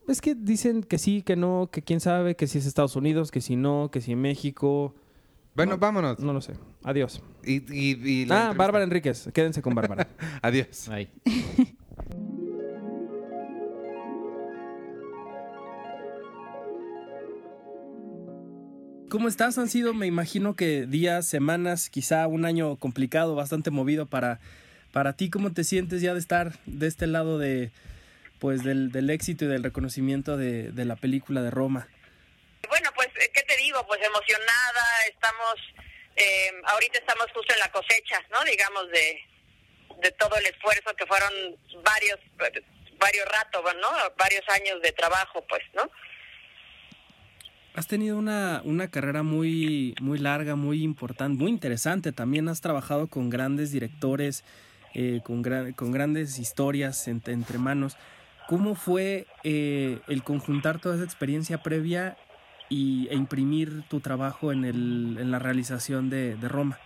[0.08, 3.32] es que dicen que sí, que no, que quién sabe, que si es Estados Unidos,
[3.32, 4.94] que si no, que si México.
[5.56, 5.78] Bueno, No.
[5.78, 6.20] vámonos.
[6.20, 6.54] No lo sé.
[6.84, 7.24] Adiós.
[7.44, 7.94] Y, y-
[8.30, 8.54] Ah, entrevista.
[8.54, 9.30] Bárbara Enríquez.
[9.34, 10.08] Quédense con Bárbara.
[10.42, 10.90] Adiós.
[10.90, 11.10] Ahí.
[19.16, 19.58] ¿Cómo estás?
[19.58, 24.42] Han sido, me imagino que días, semanas, quizá un año complicado, bastante movido para,
[24.92, 27.72] Para ti, ¿cómo te sientes ya de estar de este lado de
[28.40, 31.88] pues del, del éxito y del reconocimiento de, de la película de Roma?
[32.68, 33.88] Bueno, pues, ¿qué te digo?
[33.88, 35.56] Pues emocionada, estamos,
[36.18, 38.44] eh, ahorita estamos justo en la cosecha, ¿no?
[38.44, 39.22] Digamos, de,
[40.02, 41.32] de todo el esfuerzo que fueron
[41.86, 42.20] varios,
[43.00, 43.90] varios ratos, ¿no?
[44.18, 45.90] Varios años de trabajo, pues, ¿no?
[47.76, 52.14] Has tenido una, una carrera muy, muy larga, muy importante, muy interesante.
[52.14, 54.46] También has trabajado con grandes directores,
[54.94, 55.44] eh, con,
[55.74, 57.98] con grandes historias entre manos.
[58.48, 62.16] ¿Cómo fue eh, el conjuntar toda esa experiencia previa
[62.70, 66.80] y, e imprimir tu trabajo en, el, en la realización de, de Roma?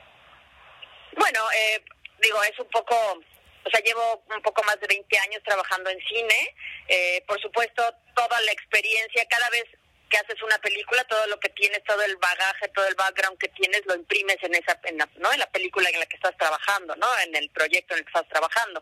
[1.16, 1.84] Bueno, eh,
[2.24, 6.00] digo, es un poco, o sea, llevo un poco más de 20 años trabajando en
[6.00, 6.56] cine.
[6.88, 7.84] Eh, por supuesto,
[8.16, 9.66] toda la experiencia, cada vez
[10.10, 13.50] que haces una película, todo lo que tienes, todo el bagaje, todo el background que
[13.50, 15.32] tienes, lo imprimes en esa, en la, ¿no?
[15.32, 17.08] En la película en la que estás trabajando, ¿no?
[17.26, 18.82] En el proyecto en el que estás trabajando.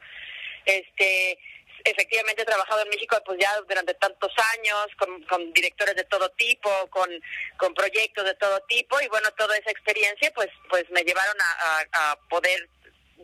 [0.65, 1.37] Este,
[1.83, 6.29] efectivamente he trabajado en México pues ya durante tantos años con, con directores de todo
[6.31, 7.09] tipo con,
[7.57, 11.81] con proyectos de todo tipo y bueno toda esa experiencia pues pues me llevaron a,
[11.93, 12.67] a, a poder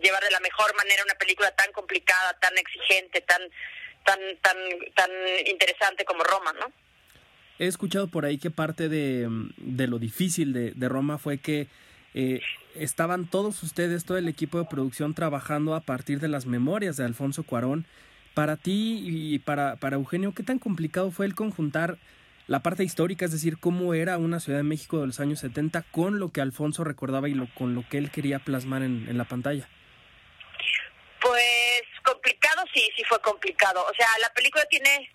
[0.01, 3.41] llevar de la mejor manera una película tan complicada tan exigente tan
[4.05, 4.57] tan tan
[4.95, 5.11] tan
[5.45, 6.71] interesante como Roma no
[7.63, 9.27] he escuchado por ahí que parte de,
[9.57, 11.67] de lo difícil de, de Roma fue que
[12.13, 12.41] eh,
[12.75, 17.05] estaban todos ustedes, todo el equipo de producción trabajando a partir de las memorias de
[17.05, 17.85] Alfonso Cuarón
[18.33, 21.97] para ti y para, para Eugenio, ¿qué tan complicado fue el conjuntar
[22.47, 25.83] la parte histórica, es decir, cómo era una Ciudad de México de los años 70
[25.91, 29.17] con lo que Alfonso recordaba y lo, con lo que él quería plasmar en, en
[29.17, 29.67] la pantalla?
[31.21, 33.85] Pues complicado, sí, sí fue complicado.
[33.89, 35.09] O sea, la película tiene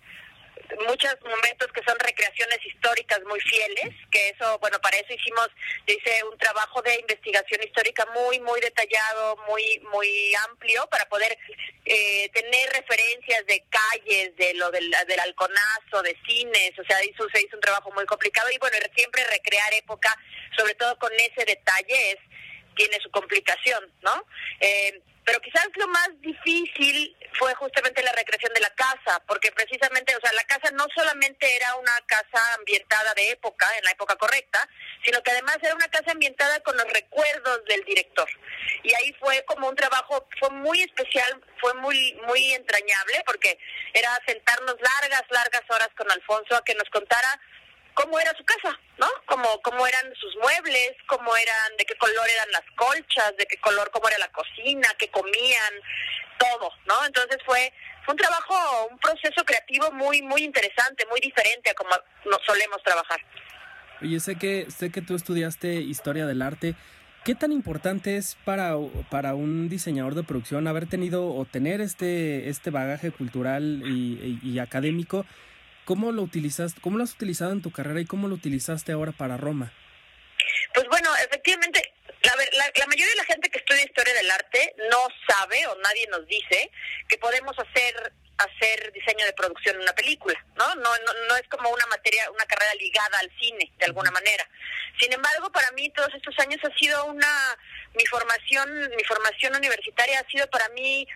[0.86, 5.48] muchos momentos que son recreaciones históricas muy fieles, que eso, bueno, para eso hicimos,
[5.86, 11.36] hice un trabajo de investigación histórica muy, muy detallado, muy, muy amplio, para poder
[11.84, 17.26] eh, tener referencias de calles, de lo del, del halconazo, de cines, o sea, hizo,
[17.32, 20.14] se hizo un trabajo muy complicado y bueno, siempre recrear época,
[20.56, 22.18] sobre todo con ese detalle, es,
[22.76, 24.24] tiene su complicación, ¿no?
[24.60, 30.16] Eh, pero quizás lo más difícil fue justamente la recreación de la casa, porque precisamente,
[30.16, 34.16] o sea, la casa no solamente era una casa ambientada de época, en la época
[34.16, 34.66] correcta,
[35.04, 38.26] sino que además era una casa ambientada con los recuerdos del director.
[38.82, 43.58] Y ahí fue como un trabajo, fue muy especial, fue muy, muy entrañable, porque
[43.92, 47.38] era sentarnos largas, largas horas con Alfonso a que nos contara
[47.98, 49.08] cómo era su casa, ¿no?
[49.26, 53.56] Cómo, cómo eran sus muebles, cómo eran, de qué color eran las colchas, de qué
[53.58, 55.74] color, cómo era la cocina, qué comían,
[56.38, 57.04] todo, ¿no?
[57.04, 57.72] Entonces fue,
[58.04, 58.54] fue un trabajo,
[58.92, 61.90] un proceso creativo muy, muy interesante, muy diferente a como
[62.26, 63.18] nos solemos trabajar.
[64.00, 66.76] Oye, sé que, sé que tú estudiaste historia del arte.
[67.24, 68.76] ¿Qué tan importante es para,
[69.10, 74.50] para un diseñador de producción haber tenido o tener este, este bagaje cultural y, y,
[74.50, 75.26] y académico
[75.88, 79.12] ¿Cómo lo utilizaste, cómo lo has utilizado en tu carrera y cómo lo utilizaste ahora
[79.12, 79.72] para Roma?
[80.74, 81.80] Pues bueno, efectivamente,
[82.24, 85.74] la, la, la, mayoría de la gente que estudia historia del arte no sabe o
[85.76, 86.70] nadie nos dice
[87.08, 90.74] que podemos hacer hacer diseño de producción en una película, ¿no?
[90.76, 94.48] No, no, no es como una materia, una carrera ligada al cine, de alguna manera.
[95.00, 97.58] Sin embargo, para mí todos estos años ha sido una,
[97.94, 101.06] mi formación, mi formación universitaria ha sido para mí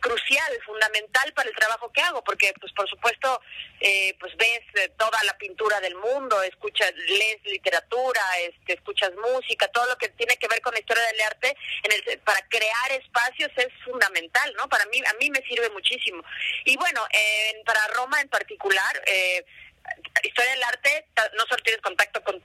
[0.00, 3.40] crucial, fundamental para el trabajo que hago, porque pues por supuesto
[3.80, 9.68] eh, pues ves eh, toda la pintura del mundo, escuchas, lees literatura, este, escuchas música,
[9.68, 12.92] todo lo que tiene que ver con la historia del arte, en el, para crear
[12.92, 14.68] espacios es fundamental, ¿no?
[14.68, 16.22] Para mí, a mí me sirve muchísimo.
[16.64, 19.44] Y bueno, eh, para Roma en particular, eh,
[20.22, 21.06] historia del arte,
[21.36, 22.40] no solo tienes contacto con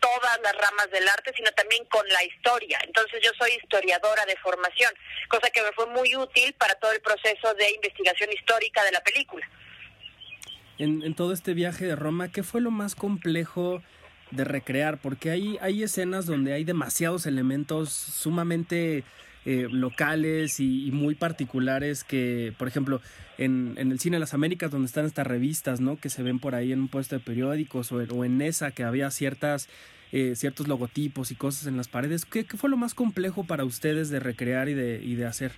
[0.00, 2.80] todas las ramas del arte, sino también con la historia.
[2.84, 4.92] Entonces yo soy historiadora de formación,
[5.28, 9.00] cosa que me fue muy útil para todo el proceso de investigación histórica de la
[9.00, 9.48] película.
[10.78, 13.82] En, en todo este viaje de Roma, ¿qué fue lo más complejo
[14.30, 14.98] de recrear?
[14.98, 19.04] Porque hay, hay escenas donde hay demasiados elementos sumamente
[19.44, 23.00] eh, locales y, y, muy particulares que, por ejemplo,
[23.40, 25.98] en, en, el Cine de las Américas, donde están estas revistas, ¿no?
[25.98, 29.10] Que se ven por ahí en un puesto de periódicos o, en esa que había
[29.10, 29.68] ciertas,
[30.12, 32.26] eh, ciertos logotipos y cosas en las paredes.
[32.26, 35.52] ¿Qué, ¿Qué, fue lo más complejo para ustedes de recrear y de, y de hacer?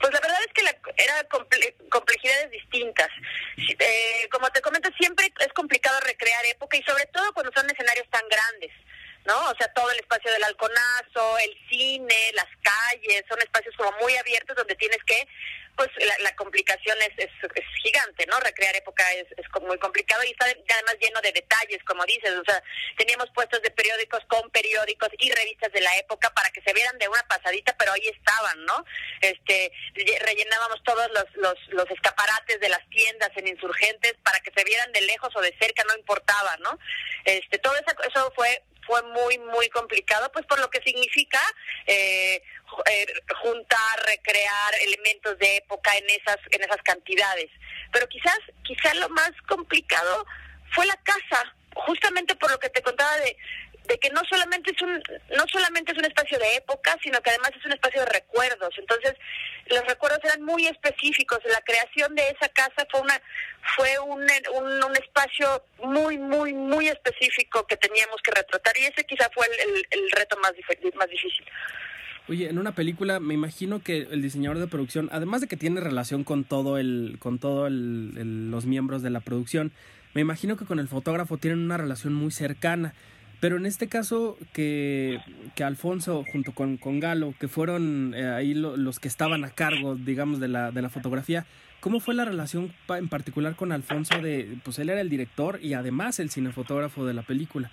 [0.00, 3.08] Pues la verdad es que la, era comple complejidades distintas.
[3.56, 8.08] Eh, como te comento, siempre es complicado recrear época y sobre todo cuando son escenarios
[8.10, 8.72] tan grandes.
[9.24, 9.50] ¿no?
[9.50, 14.16] O sea, todo el espacio del halconazo, el cine, las calles, son espacios como muy
[14.16, 15.28] abiertos donde tienes que
[15.78, 15.90] pues
[16.20, 18.40] la, complicación es, es, gigante, ¿no?
[18.40, 22.44] Recrear época es, es muy complicado y está además lleno de detalles, como dices, o
[22.44, 22.60] sea,
[22.96, 26.98] teníamos puestos de periódicos con periódicos y revistas de la época para que se vieran
[26.98, 28.84] de una pasadita, pero ahí estaban, ¿no?
[29.20, 29.70] Este,
[30.26, 34.90] rellenábamos todos los, los, los escaparates de las tiendas en insurgentes para que se vieran
[34.90, 36.76] de lejos o de cerca, no importaba, ¿no?
[37.24, 41.38] Este, todo eso, eso fue fue muy, muy complicado, pues por lo que significa
[41.86, 42.42] eh,
[42.90, 43.06] eh,
[43.42, 47.50] juntar, recrear elementos de época en esas, en esas cantidades.
[47.92, 50.26] Pero quizás, quizás lo más complicado
[50.72, 53.36] fue la casa, justamente por lo que te contaba de,
[53.88, 55.02] de que no solamente es un
[55.36, 58.74] no solamente es un espacio de época, sino que además es un espacio de recuerdos.
[58.76, 59.14] Entonces,
[59.66, 61.40] los recuerdos eran muy específicos.
[61.46, 63.20] La creación de esa casa fue una
[63.76, 64.26] fue un,
[64.84, 69.86] un, espacio muy muy muy específico que teníamos que retratar y ese quizá fue el,
[69.90, 70.52] el, reto más
[70.94, 71.46] más difícil.
[72.28, 75.80] Oye, en una película me imagino que el diseñador de producción, además de que tiene
[75.80, 79.72] relación con todo el con todo el, los miembros de la producción,
[80.14, 82.92] me imagino que con el fotógrafo tienen una relación muy cercana.
[83.40, 85.20] Pero en este caso, que,
[85.54, 89.94] que Alfonso junto con, con Galo, que fueron eh, ahí los que estaban a cargo,
[89.94, 91.46] digamos, de la, de la fotografía,
[91.78, 95.74] ¿cómo fue la relación en particular con Alfonso de, pues él era el director y
[95.74, 97.70] además el cinefotógrafo de la película?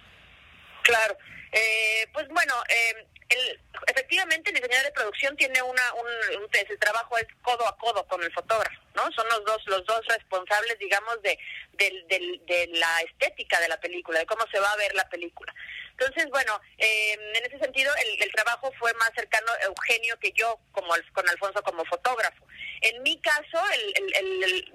[0.86, 1.18] Claro,
[1.52, 6.08] eh, pues bueno, eh, el, efectivamente el diseñador de producción tiene una un,
[6.54, 10.06] el trabajo es codo a codo con el fotógrafo no son los dos los dos
[10.06, 11.40] responsables digamos de,
[11.74, 15.52] de, la estética de la película de cómo se va a ver la película.
[15.98, 20.60] Entonces bueno em, en ese sentido el, trabajo fue más cercano a Eugenio que yo
[20.72, 22.46] como con Alfonso como fotógrafo.
[22.82, 24.72] En mi caso el,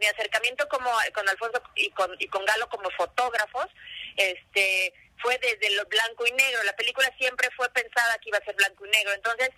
[0.00, 3.68] mi acercamiento como con Alfonso y con y con Galo como fotógrafos
[4.16, 4.92] este
[5.22, 6.62] fue desde lo blanco y negro.
[6.64, 9.12] La película siempre fue pensada que iba a ser blanco y negro.
[9.12, 9.50] Entonces,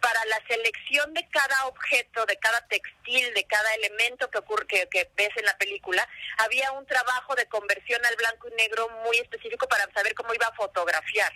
[0.00, 5.10] para la selección de cada objeto, de cada textil, de cada elemento que ocurre que,
[5.14, 6.08] ves en la película,
[6.38, 10.46] había un trabajo de conversión al blanco y negro muy específico para saber cómo iba
[10.46, 11.32] a fotografiar.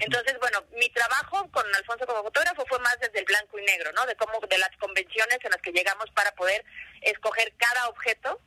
[0.00, 3.92] Entonces, bueno, mi trabajo con Alfonso como fotógrafo fue más desde el blanco y negro,
[3.92, 4.04] ¿no?
[4.06, 6.64] De cómo de las convenciones en las que llegamos para poder
[7.02, 8.40] escoger cada objeto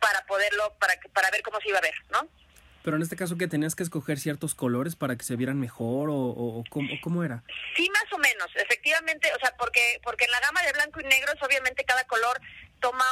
[0.00, 2.28] para poderlo para para ver cómo se iba a ver, ¿no?
[2.82, 6.10] Pero en este caso que tenías que escoger ciertos colores para que se vieran mejor
[6.10, 6.64] o, o,
[7.00, 7.44] ¿cómo, era?
[7.76, 11.04] Sí, más o menos, efectivamente, o sea, porque porque en la gama de blanco y
[11.04, 12.40] negros obviamente cada color
[12.80, 13.04] toma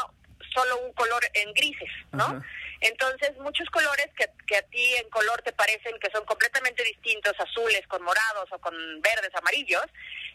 [0.52, 2.42] solo un color en grises, ¿no?
[2.80, 7.38] Entonces, muchos colores que, que a ti en color te parecen que son completamente distintos,
[7.38, 9.84] azules con morados o con verdes, amarillos,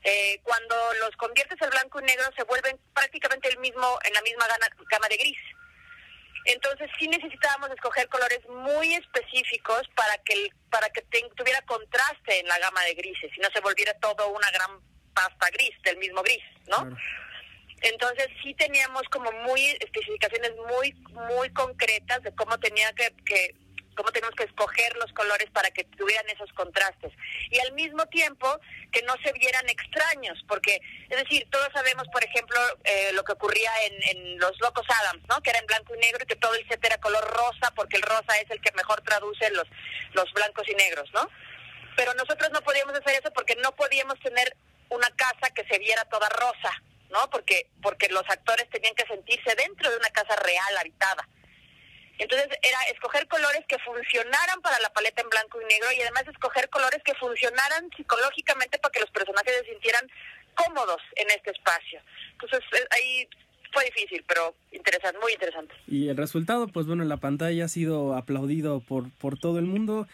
[0.03, 4.21] eh, cuando los conviertes al blanco y negro se vuelven prácticamente el mismo en la
[4.21, 5.39] misma gama de gris.
[6.45, 11.01] Entonces sí necesitábamos escoger colores muy específicos para que para que
[11.35, 14.79] tuviera contraste en la gama de grises y no se volviera todo una gran
[15.13, 16.95] pasta gris del mismo gris, ¿no?
[17.81, 20.93] Entonces sí teníamos como muy especificaciones muy
[21.29, 23.55] muy concretas de cómo tenía que, que
[23.95, 27.11] cómo tenemos que escoger los colores para que tuvieran esos contrastes.
[27.49, 28.59] Y al mismo tiempo
[28.91, 33.33] que no se vieran extraños, porque, es decir, todos sabemos, por ejemplo, eh, lo que
[33.33, 35.41] ocurría en, Los Locos Adams, ¿no?
[35.41, 37.97] Que era en blanco y negro y que todo el set era color rosa, porque
[37.97, 39.67] el rosa es el que mejor traduce los,
[40.13, 41.29] los blancos y negros, ¿no?
[41.95, 44.55] Pero nosotros no podíamos hacer eso porque no podíamos tener
[44.89, 46.71] una casa que se viera toda rosa,
[47.09, 47.29] ¿no?
[47.29, 51.27] Porque, porque los actores tenían que sentirse dentro de una casa real, habitada.
[52.17, 56.23] Entonces era escoger colores que funcionaran para la paleta en blanco y negro y además
[56.27, 60.09] escoger colores que funcionaran psicológicamente para que los personajes se sintieran
[60.55, 62.01] cómodos en este espacio.
[62.31, 63.29] Entonces eh, ahí
[63.73, 65.75] fue difícil, pero interesante, muy interesante.
[65.87, 69.65] Y el resultado, pues bueno, en la pantalla ha sido aplaudido por, por todo el
[69.65, 70.07] mundo.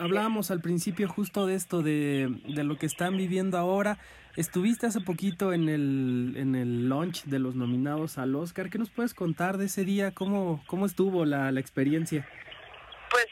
[0.00, 3.98] Hablábamos al principio justo de esto, de, de lo que están viviendo ahora.
[4.36, 8.68] Estuviste hace poquito en el, en el launch de los nominados al Oscar.
[8.68, 10.12] ¿Qué nos puedes contar de ese día?
[10.12, 12.28] ¿Cómo, cómo estuvo la, la experiencia?
[13.10, 13.26] Pues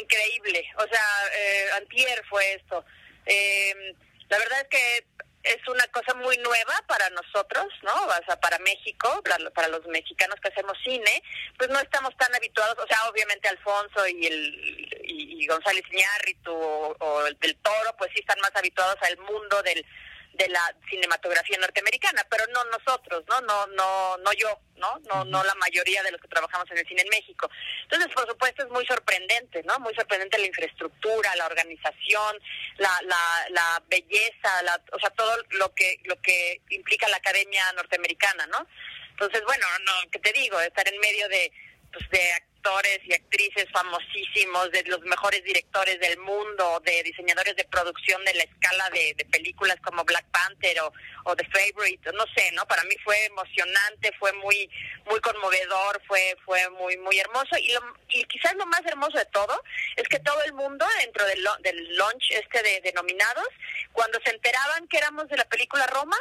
[0.00, 0.64] increíble.
[0.76, 1.04] O sea,
[1.34, 2.84] eh, antier fue esto.
[3.26, 3.94] Eh,
[4.28, 5.06] la verdad es que
[5.42, 7.94] es una cosa muy nueva para nosotros, ¿no?
[7.94, 9.22] O sea, para México,
[9.54, 11.22] para, los mexicanos que hacemos cine,
[11.56, 16.96] pues no estamos tan habituados, o sea, obviamente Alfonso y el y, González Iñárritu o,
[16.98, 19.84] o, el del Toro, pues sí están más habituados al mundo del
[20.32, 23.40] de la cinematografía norteamericana, pero no nosotros, ¿no?
[23.42, 24.98] No no no yo, ¿no?
[25.08, 27.50] No no la mayoría de los que trabajamos en el cine en México.
[27.82, 29.78] Entonces, por supuesto, es muy sorprendente, ¿no?
[29.80, 32.38] Muy sorprendente la infraestructura, la organización,
[32.78, 37.64] la la, la belleza, la, o sea, todo lo que lo que implica la academia
[37.72, 38.66] norteamericana, ¿no?
[39.10, 40.58] Entonces, bueno, no, ¿qué te digo?
[40.60, 41.52] Estar en medio de
[41.92, 47.64] pues de actores y actrices famosísimos, de los mejores directores del mundo, de diseñadores de
[47.64, 50.92] producción de la escala de, películas como Black Panther o,
[51.24, 52.66] o, The Favorite, no sé, ¿no?
[52.66, 54.68] Para mí fue emocionante, fue muy
[55.06, 59.26] muy conmovedor, fue fue muy muy hermoso y, lo, y quizás lo más hermoso de
[59.26, 59.62] todo
[59.96, 63.48] es que todo el mundo dentro del, del launch este de, de nominados,
[63.92, 66.16] cuando se enteraban que éramos de la película Roma,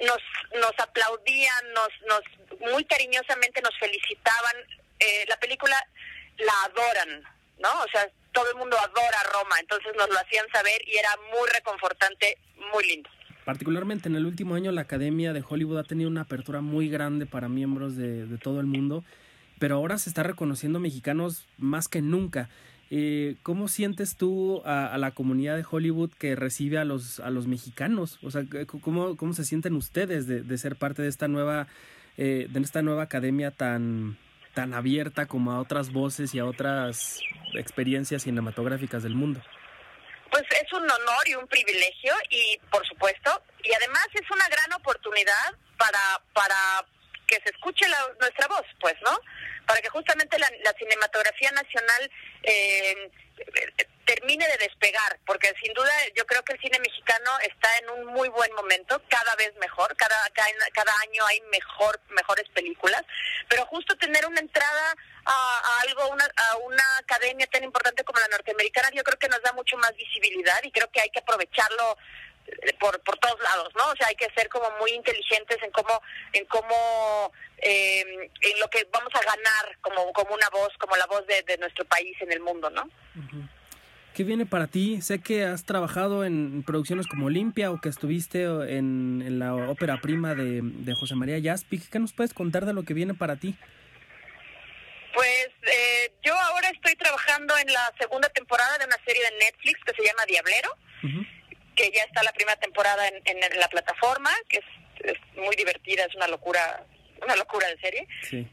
[0.00, 0.22] nos,
[0.54, 2.22] nos aplaudían, nos, nos
[2.72, 4.56] muy cariñosamente nos felicitaban.
[5.00, 5.76] Eh, la película
[6.38, 7.22] la adoran,
[7.58, 7.68] ¿no?
[7.82, 11.48] O sea, todo el mundo adora Roma, entonces nos lo hacían saber y era muy
[11.52, 12.38] reconfortante,
[12.72, 13.10] muy lindo.
[13.44, 17.26] Particularmente en el último año la Academia de Hollywood ha tenido una apertura muy grande
[17.26, 19.02] para miembros de, de todo el mundo,
[19.58, 22.48] pero ahora se está reconociendo mexicanos más que nunca.
[22.92, 27.46] Eh, ¿Cómo sientes tú a, la comunidad de Hollywood que recibe a los, a los
[27.46, 28.18] mexicanos?
[28.22, 28.42] O sea,
[28.82, 31.68] ¿cómo, cómo se sienten ustedes de, de ser parte de esta nueva,
[32.18, 34.18] eh, de esta nueva academia tan,
[34.54, 37.20] tan abierta como a otras voces y a otras
[37.54, 39.40] experiencias cinematográficas del mundo?
[40.30, 44.72] Pues es un honor y un privilegio y por supuesto, y además es una gran
[44.74, 46.86] oportunidad para, para
[47.26, 47.86] que se escuche
[48.20, 49.18] nuestra voz, pues, ¿no?
[49.66, 50.48] Para que justamente la,
[50.78, 52.10] cinematografía nacional
[52.42, 53.10] eh,
[54.46, 58.28] de despegar, porque sin duda yo creo que el cine mexicano está en un muy
[58.28, 63.02] buen momento, cada vez mejor, cada, cada, año hay mejor, mejores películas,
[63.48, 64.94] pero justo tener una entrada
[65.24, 69.42] a, algo, una, a una academia tan importante como la norteamericana, yo creo que nos
[69.42, 71.96] da mucho más visibilidad y creo que hay que aprovecharlo
[72.78, 73.90] por, por todos lados, ¿no?
[73.90, 76.02] O sea, hay que ser como muy inteligentes en cómo,
[76.32, 81.06] en cómo, eh, en lo que vamos a ganar como, como una voz, como la
[81.06, 82.88] voz de, nuestro país en el mundo, ¿no?
[84.14, 85.00] ¿Qué viene para ti?
[85.00, 90.00] Sé que has trabajado en producciones como Olimpia o que estuviste en, en la ópera
[90.00, 91.88] prima de, de José María Jaspic.
[91.88, 93.54] ¿Qué nos puedes contar de lo que viene para ti?
[95.14, 99.80] Pues eh, yo ahora estoy trabajando en la segunda temporada de una serie de Netflix
[99.84, 100.76] que se llama Diablero
[101.80, 106.14] que ya está la primera temporada en, en la plataforma, que es, muy divertida, es
[106.14, 106.84] una locura
[107.22, 108.08] una locura de serie.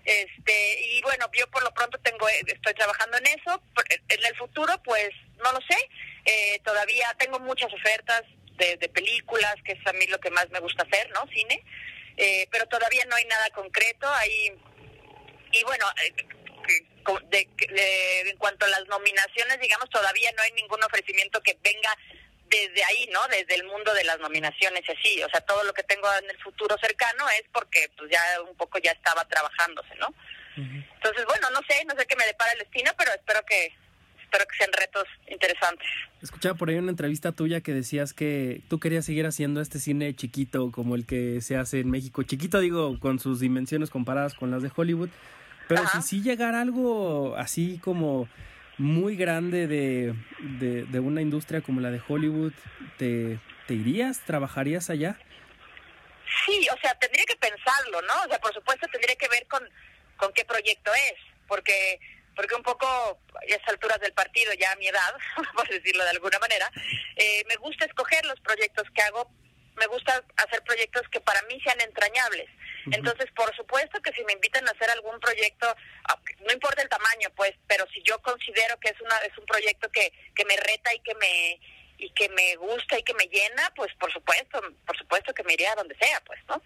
[0.06, 3.62] Este, y bueno, yo por lo pronto tengo estoy trabajando en eso.
[4.10, 5.10] En el futuro, pues
[5.44, 5.78] no lo sé.
[6.26, 8.24] Eh, todavía tengo muchas ofertas
[8.58, 11.26] de, de, películas, que es a mí lo que más me gusta hacer, ¿no?
[11.34, 11.64] Cine.
[12.18, 14.08] Eh, pero todavía no hay nada concreto.
[14.14, 14.52] Ahí
[15.52, 16.14] y bueno, eh,
[18.26, 21.96] en cuanto a las nominaciones, digamos, todavía no hay ningún ofrecimiento que venga
[22.50, 23.20] desde ahí, ¿no?
[23.30, 25.22] Desde el mundo de las nominaciones así.
[25.24, 28.56] O sea, todo lo que tengo en el futuro cercano es porque pues ya un
[28.56, 30.14] poco ya estaba trabajándose, ¿no?
[30.58, 33.76] Entonces, bueno, no sé, no sé qué me depara el destino, pero espero que
[34.24, 35.88] espero que sean retos interesantes.
[36.22, 40.14] Escuchaba por ahí una entrevista tuya que decías que tú querías seguir haciendo este cine
[40.16, 42.24] chiquito como el que se hace en México.
[42.24, 45.10] Chiquito digo, con sus dimensiones comparadas con las de Hollywood.
[45.68, 48.28] Pero si sí llegara algo así como
[48.78, 52.54] muy grande de, de, una industria como la de Hollywood,
[52.98, 54.22] ¿te, ¿te irías?
[54.26, 55.20] ¿Trabajarías allá?
[56.46, 58.14] Sí, o sea, tendría que pensarlo, ¿no?
[58.26, 59.68] O sea, por supuesto tendría que ver con,
[60.18, 61.16] con qué proyecto es,
[61.48, 62.00] porque
[62.36, 65.16] porque un poco a estas alturas del partido, ya a mi edad,
[65.56, 66.70] por decirlo de alguna manera,
[67.16, 69.28] eh, me gusta escoger los proyectos que hago
[69.78, 72.50] me gusta hacer proyectos que para mí sean entrañables.
[72.92, 75.68] Entonces, por supuesto que si me invitan a hacer algún proyecto,
[76.46, 79.90] no importa el tamaño, pues, pero si yo considero que es una es un proyecto
[79.90, 81.60] que, que me reta y que me
[82.00, 85.54] y que me gusta y que me llena, pues por supuesto, por supuesto que me
[85.54, 86.62] iría a donde sea, pues, ¿no?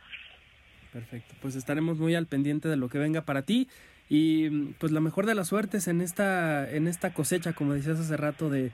[0.91, 3.69] Perfecto, pues estaremos muy al pendiente de lo que venga para ti
[4.09, 8.17] y pues la mejor de las suertes en esta en esta cosecha, como decías hace
[8.17, 8.71] rato de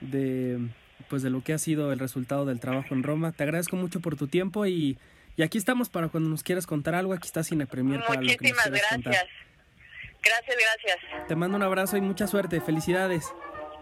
[0.00, 0.68] de
[1.08, 3.32] pues de lo que ha sido el resultado del trabajo en Roma.
[3.32, 4.98] Te agradezco mucho por tu tiempo y,
[5.38, 7.12] y aquí estamos para cuando nos quieras contar algo.
[7.12, 9.28] Aquí está Cine Premier para lo que nos gracias.
[10.20, 11.28] Gracias, gracias.
[11.28, 12.60] Te mando un abrazo y mucha suerte.
[12.60, 13.32] Felicidades.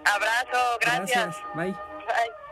[0.05, 1.25] Abrazo, gracias.
[1.25, 1.55] Gracias.
[1.55, 1.73] Bye.
[1.73, 2.46] Bye.